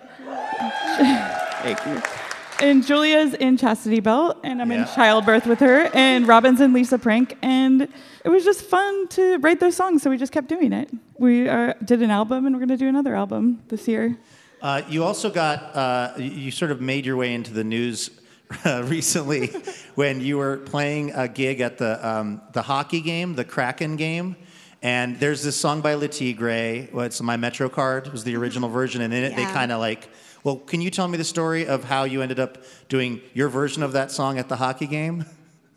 and 2.61 2.85
Julia's 2.85 3.33
in 3.33 3.57
Chastity 3.57 3.99
Belt, 3.99 4.37
and 4.43 4.61
I'm 4.61 4.71
Yeah. 4.71 4.81
in 4.81 4.95
Childbirth 4.95 5.45
with 5.45 5.59
her, 5.59 5.89
and 5.93 6.27
Robin's 6.27 6.61
in 6.61 6.73
Lisa 6.73 6.97
Prank, 6.97 7.37
and 7.41 7.83
it 8.23 8.29
was 8.29 8.43
just 8.43 8.61
fun 8.63 9.07
to 9.09 9.37
write 9.39 9.59
those 9.59 9.75
songs, 9.75 10.01
so 10.03 10.09
we 10.09 10.17
just 10.17 10.31
kept 10.31 10.47
doing 10.47 10.73
it. 10.73 10.89
We 11.17 11.47
uh, 11.47 11.73
did 11.83 12.01
an 12.01 12.11
album, 12.11 12.45
and 12.45 12.55
we're 12.55 12.59
going 12.65 12.69
to 12.69 12.77
do 12.77 12.87
another 12.87 13.15
album 13.15 13.61
this 13.69 13.87
year. 13.87 14.17
Uh, 14.61 14.81
you 14.89 15.03
also 15.03 15.29
got, 15.29 15.75
uh, 15.75 16.13
you- 16.17 16.51
sort 16.51 16.71
of 16.71 16.81
made 16.81 17.05
your 17.05 17.15
way 17.15 17.33
into 17.33 17.53
the 17.53 17.63
news 17.63 18.09
uh, 18.65 18.83
recently 18.87 19.47
when 19.95 20.19
you 20.21 20.37
were 20.37 20.57
playing 20.57 21.11
a 21.15 21.27
gig 21.27 21.59
at 21.61 21.77
the, 21.77 22.05
um, 22.07 22.41
the 22.53 22.61
hockey 22.63 23.01
game, 23.01 23.35
the 23.35 23.45
Kraken 23.45 23.95
game. 23.97 24.35
And 24.81 25.19
there's 25.19 25.43
this 25.43 25.55
song 25.55 25.81
by 25.81 25.95
Le 25.95 26.07
Tigre, 26.07 26.87
well, 26.93 27.05
it's 27.05 27.19
My 27.21 27.35
Metro 27.35 27.67
Card, 27.67 28.11
was 28.11 28.23
the 28.23 28.35
original 28.35 28.69
version. 28.69 29.01
And 29.01 29.11
in 29.13 29.23
it, 29.23 29.35
they 29.35 29.43
kind 29.45 29.71
of 29.71 29.79
like, 29.79 30.07
well, 30.47 30.55
can 30.55 30.79
you 30.79 30.89
tell 30.89 31.09
me 31.09 31.17
the 31.17 31.25
story 31.25 31.67
of 31.67 31.83
how 31.83 32.05
you 32.05 32.21
ended 32.21 32.39
up 32.39 32.63
doing 32.87 33.19
your 33.33 33.49
version 33.49 33.83
of 33.83 33.91
that 33.91 34.11
song 34.11 34.39
at 34.39 34.47
the 34.47 34.55
hockey 34.55 34.87
game? 34.87 35.25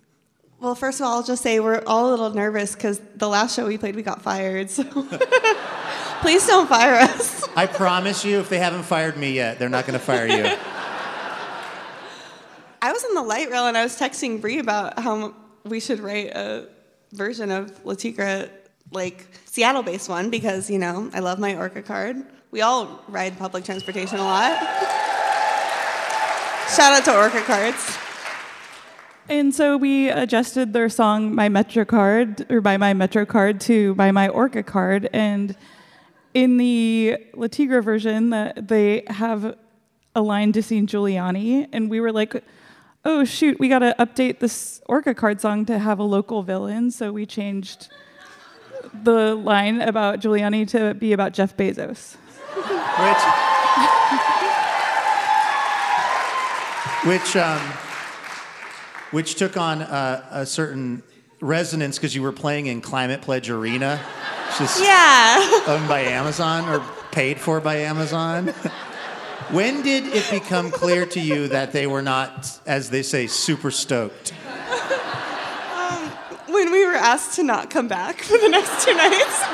well, 0.60 0.76
first 0.76 1.00
of 1.00 1.06
all, 1.06 1.16
I'll 1.16 1.24
just 1.24 1.42
say 1.42 1.58
we're 1.58 1.82
all 1.88 2.08
a 2.08 2.10
little 2.10 2.30
nervous 2.30 2.76
because 2.76 3.00
the 3.16 3.26
last 3.28 3.56
show 3.56 3.66
we 3.66 3.78
played, 3.78 3.96
we 3.96 4.02
got 4.02 4.22
fired. 4.22 4.70
So 4.70 4.84
please 6.20 6.46
don't 6.46 6.68
fire 6.68 6.94
us. 6.94 7.48
I 7.56 7.66
promise 7.66 8.24
you, 8.24 8.38
if 8.38 8.48
they 8.48 8.58
haven't 8.58 8.84
fired 8.84 9.16
me 9.16 9.32
yet, 9.32 9.58
they're 9.58 9.68
not 9.68 9.88
going 9.88 9.98
to 9.98 10.04
fire 10.04 10.28
you. 10.28 10.44
I 12.80 12.92
was 12.92 13.02
in 13.02 13.14
the 13.14 13.24
light 13.24 13.50
rail 13.50 13.66
and 13.66 13.76
I 13.76 13.82
was 13.82 13.98
texting 13.98 14.40
Bree 14.40 14.60
about 14.60 15.00
how 15.00 15.34
we 15.64 15.80
should 15.80 15.98
write 15.98 16.28
a 16.28 16.68
version 17.10 17.50
of 17.50 17.84
Le 17.84 17.96
Tigre, 17.96 18.48
like 18.92 19.26
Seattle 19.46 19.82
based 19.82 20.08
one, 20.08 20.30
because, 20.30 20.70
you 20.70 20.78
know, 20.78 21.10
I 21.12 21.18
love 21.18 21.40
my 21.40 21.56
Orca 21.56 21.82
card. 21.82 22.24
We 22.52 22.62
all 22.62 23.00
ride 23.06 23.38
public 23.38 23.62
transportation 23.64 24.18
a 24.18 24.24
lot. 24.24 24.58
Shout 26.74 26.92
out 26.92 27.04
to 27.04 27.16
Orca 27.16 27.42
cards. 27.42 27.96
And 29.28 29.54
so 29.54 29.76
we 29.76 30.08
adjusted 30.10 30.72
their 30.72 30.88
song 30.88 31.32
"My 31.32 31.48
Metro 31.48 31.84
Card" 31.84 32.50
or 32.50 32.60
"By 32.60 32.76
My 32.76 32.92
Metro 32.92 33.24
Card" 33.24 33.60
to 33.62 33.94
"By 33.94 34.10
My 34.10 34.28
Orca 34.28 34.64
Card," 34.64 35.08
and 35.12 35.54
in 36.34 36.56
the 36.56 37.18
Le 37.34 37.48
Tigre 37.48 37.82
version, 37.82 38.30
they 38.56 39.04
have 39.06 39.56
a 40.16 40.20
line 40.20 40.50
to 40.50 40.60
sing 40.60 40.88
Giuliani, 40.88 41.68
and 41.72 41.88
we 41.88 42.00
were 42.00 42.10
like, 42.10 42.42
"Oh 43.04 43.22
shoot, 43.22 43.60
we 43.60 43.68
got 43.68 43.78
to 43.78 43.94
update 44.00 44.40
this 44.40 44.82
Orca 44.86 45.14
Card 45.14 45.40
song 45.40 45.64
to 45.66 45.78
have 45.78 46.00
a 46.00 46.02
local 46.02 46.42
villain," 46.42 46.90
so 46.90 47.12
we 47.12 47.26
changed 47.26 47.88
the 49.04 49.36
line 49.36 49.80
about 49.80 50.18
Giuliani 50.18 50.66
to 50.70 50.94
be 50.94 51.12
about 51.12 51.32
Jeff 51.32 51.56
Bezos. 51.56 52.16
Which 57.06 57.36
um, 57.36 57.60
which 59.10 59.34
took 59.36 59.56
on 59.56 59.82
uh, 59.82 60.24
a 60.30 60.46
certain 60.46 61.02
resonance 61.40 61.96
because 61.98 62.14
you 62.14 62.22
were 62.22 62.32
playing 62.32 62.66
in 62.66 62.80
Climate 62.80 63.22
Pledge 63.22 63.48
Arena, 63.50 63.96
which 64.48 64.60
is 64.60 64.80
Yeah. 64.80 65.62
owned 65.66 65.88
by 65.88 66.00
Amazon 66.00 66.68
or 66.68 66.84
paid 67.10 67.40
for 67.40 67.60
by 67.60 67.76
Amazon. 67.76 68.48
when 69.50 69.82
did 69.82 70.06
it 70.06 70.30
become 70.30 70.70
clear 70.70 71.06
to 71.06 71.20
you 71.20 71.48
that 71.48 71.72
they 71.72 71.86
were 71.86 72.02
not, 72.02 72.60
as 72.66 72.90
they 72.90 73.02
say, 73.02 73.26
super 73.26 73.70
stoked? 73.70 74.32
When 76.46 76.70
we 76.72 76.84
were 76.84 76.94
asked 76.94 77.36
to 77.36 77.42
not 77.42 77.70
come 77.70 77.88
back 77.88 78.20
for 78.20 78.36
the 78.36 78.48
next 78.48 78.84
two 78.84 78.94
nights. 78.94 79.44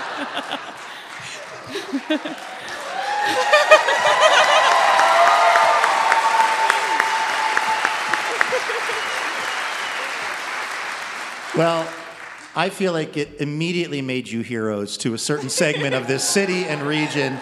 Well, 11.57 11.89
I 12.55 12.69
feel 12.69 12.93
like 12.93 13.17
it 13.17 13.41
immediately 13.41 14.03
made 14.03 14.29
you 14.29 14.43
heroes 14.43 14.99
to 14.99 15.15
a 15.15 15.19
certain 15.19 15.49
segment 15.49 15.95
of 15.95 16.07
this 16.07 16.23
city 16.23 16.65
and 16.67 16.83
region. 16.83 17.39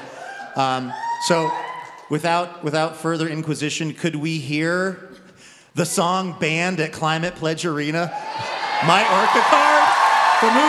Um, 0.55 0.93
so, 1.27 1.51
without 2.11 2.63
without 2.63 2.97
further 2.97 3.29
inquisition, 3.29 3.93
could 3.93 4.15
we 4.15 4.39
hear 4.39 5.11
the 5.75 5.85
song 5.85 6.37
banned 6.39 6.79
at 6.79 6.93
Climate 6.93 7.35
Pledge 7.35 7.67
Arena? 7.67 8.03
My 8.87 9.03
Orca 9.03 9.43
card 9.51 9.83
from 10.39 10.51
Who 10.51 10.69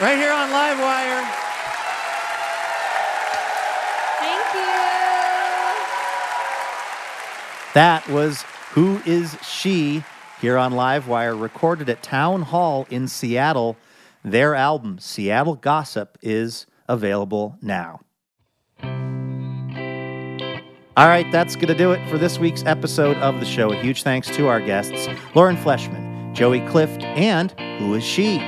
Right 0.00 0.16
here 0.16 0.32
on 0.32 0.48
Livewire. 0.50 1.24
Thank 4.20 4.54
you. 4.54 4.60
That 7.74 8.08
was 8.08 8.42
Who 8.74 9.02
Is 9.04 9.36
She 9.42 10.04
here 10.40 10.56
on 10.56 10.72
Livewire, 10.72 11.40
recorded 11.40 11.88
at 11.88 12.04
Town 12.04 12.42
Hall 12.42 12.86
in 12.90 13.08
Seattle. 13.08 13.76
Their 14.24 14.54
album, 14.54 15.00
Seattle 15.00 15.56
Gossip, 15.56 16.16
is 16.22 16.66
available 16.88 17.56
now. 17.60 17.98
All 20.96 21.08
right, 21.08 21.26
that's 21.32 21.56
going 21.56 21.66
to 21.68 21.74
do 21.74 21.90
it 21.90 22.08
for 22.08 22.18
this 22.18 22.38
week's 22.38 22.62
episode 22.66 23.16
of 23.16 23.40
the 23.40 23.46
show. 23.46 23.72
A 23.72 23.76
huge 23.82 24.04
thanks 24.04 24.28
to 24.36 24.46
our 24.46 24.60
guests, 24.60 25.08
Lauren 25.34 25.56
Fleshman, 25.56 26.34
Joey 26.34 26.60
Clift, 26.68 27.02
and 27.02 27.50
Who 27.80 27.94
Is 27.94 28.04
She? 28.04 28.40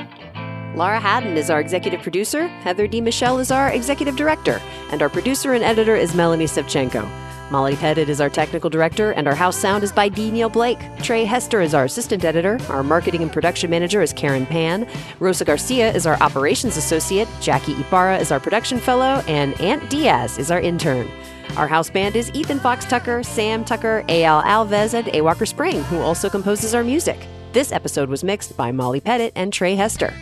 Laura 0.75 1.01
Haddon 1.01 1.35
is 1.35 1.49
our 1.49 1.59
executive 1.59 2.01
producer, 2.01 2.47
Heather 2.47 2.87
D. 2.87 3.01
Michelle 3.01 3.39
is 3.39 3.51
our 3.51 3.69
executive 3.73 4.15
director, 4.15 4.61
and 4.89 5.01
our 5.01 5.09
producer 5.09 5.53
and 5.53 5.65
editor 5.65 5.97
is 5.97 6.15
Melanie 6.15 6.45
Sevchenko. 6.45 7.07
Molly 7.51 7.75
Pettit 7.75 8.07
is 8.07 8.21
our 8.21 8.29
technical 8.29 8.69
director, 8.69 9.11
and 9.11 9.27
our 9.27 9.35
house 9.35 9.57
sound 9.57 9.83
is 9.83 9.91
by 9.91 10.07
D. 10.07 10.31
Neil 10.31 10.47
Blake. 10.47 10.79
Trey 11.03 11.25
Hester 11.25 11.59
is 11.59 11.73
our 11.73 11.83
assistant 11.83 12.23
editor. 12.23 12.57
Our 12.69 12.83
marketing 12.83 13.21
and 13.21 13.33
production 13.33 13.69
manager 13.69 14.01
is 14.01 14.13
Karen 14.13 14.45
Pan. 14.45 14.87
Rosa 15.19 15.43
Garcia 15.43 15.91
is 15.91 16.07
our 16.07 16.15
operations 16.23 16.77
associate. 16.77 17.27
Jackie 17.41 17.73
Ibarra 17.73 18.17
is 18.19 18.31
our 18.31 18.39
production 18.39 18.79
fellow, 18.79 19.21
and 19.27 19.59
Aunt 19.59 19.89
Diaz 19.89 20.37
is 20.37 20.49
our 20.49 20.61
intern. 20.61 21.11
Our 21.57 21.67
house 21.67 21.89
band 21.89 22.15
is 22.15 22.31
Ethan 22.31 22.61
Fox 22.61 22.85
Tucker, 22.85 23.23
Sam 23.23 23.65
Tucker, 23.65 24.05
A.L. 24.07 24.41
Alves, 24.43 24.93
and 24.93 25.09
A. 25.13 25.19
Walker 25.19 25.45
Spring, 25.45 25.83
who 25.83 25.99
also 25.99 26.29
composes 26.29 26.73
our 26.73 26.85
music. 26.85 27.19
This 27.51 27.73
episode 27.73 28.07
was 28.07 28.23
mixed 28.23 28.55
by 28.55 28.71
Molly 28.71 29.01
Pettit 29.01 29.33
and 29.35 29.51
Trey 29.51 29.75
Hester. 29.75 30.13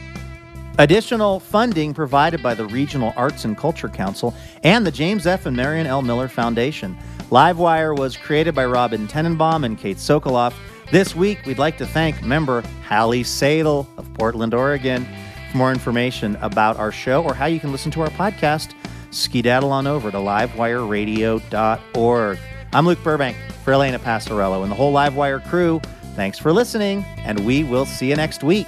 Additional 0.78 1.40
funding 1.40 1.94
provided 1.94 2.42
by 2.42 2.54
the 2.54 2.66
Regional 2.68 3.12
Arts 3.18 3.44
and 3.44 3.58
Culture 3.58 3.90
Council 3.90 4.34
and 4.64 4.86
the 4.86 4.92
James 4.92 5.28
F. 5.28 5.46
and 5.46 5.56
Marion 5.56 5.88
L. 5.88 6.02
Miller 6.02 6.30
Foundation. 6.30 6.98
Livewire 7.30 7.98
was 7.98 8.16
created 8.16 8.56
by 8.56 8.66
Robin 8.66 9.08
Tenenbaum 9.08 9.66
and 9.66 9.78
Kate 9.78 9.98
Sokoloff. 9.98 10.54
This 10.92 11.16
week, 11.16 11.46
we'd 11.46 11.60
like 11.60 11.78
to 11.78 11.86
thank 11.86 12.24
member 12.24 12.64
Hallie 12.88 13.24
Sadel 13.24 13.86
of 13.98 14.12
Portland, 14.14 14.54
Oregon. 14.54 15.06
For 15.52 15.58
more 15.58 15.72
information 15.72 16.36
about 16.38 16.78
our 16.78 16.92
show 16.92 17.24
or 17.24 17.34
how 17.34 17.48
you 17.48 17.60
can 17.60 17.72
listen 17.72 17.92
to 17.92 18.02
our 18.02 18.10
podcast, 18.10 18.74
skedaddle 19.12 19.72
on 19.72 19.86
over 19.86 20.10
to 20.12 20.18
livewireradio.org. 20.18 22.40
I'm 22.72 22.86
Luke 22.86 23.04
Burbank 23.04 23.36
for 23.64 23.74
Elena 23.74 23.98
Passarello 24.00 24.64
and 24.64 24.72
the 24.72 24.76
whole 24.76 24.94
Livewire 24.94 25.46
crew. 25.50 25.82
Thanks 26.16 26.40
for 26.40 26.54
listening, 26.54 27.04
and 27.18 27.46
we 27.46 27.64
will 27.64 27.86
see 27.86 28.10
you 28.10 28.16
next 28.16 28.44
week. 28.44 28.68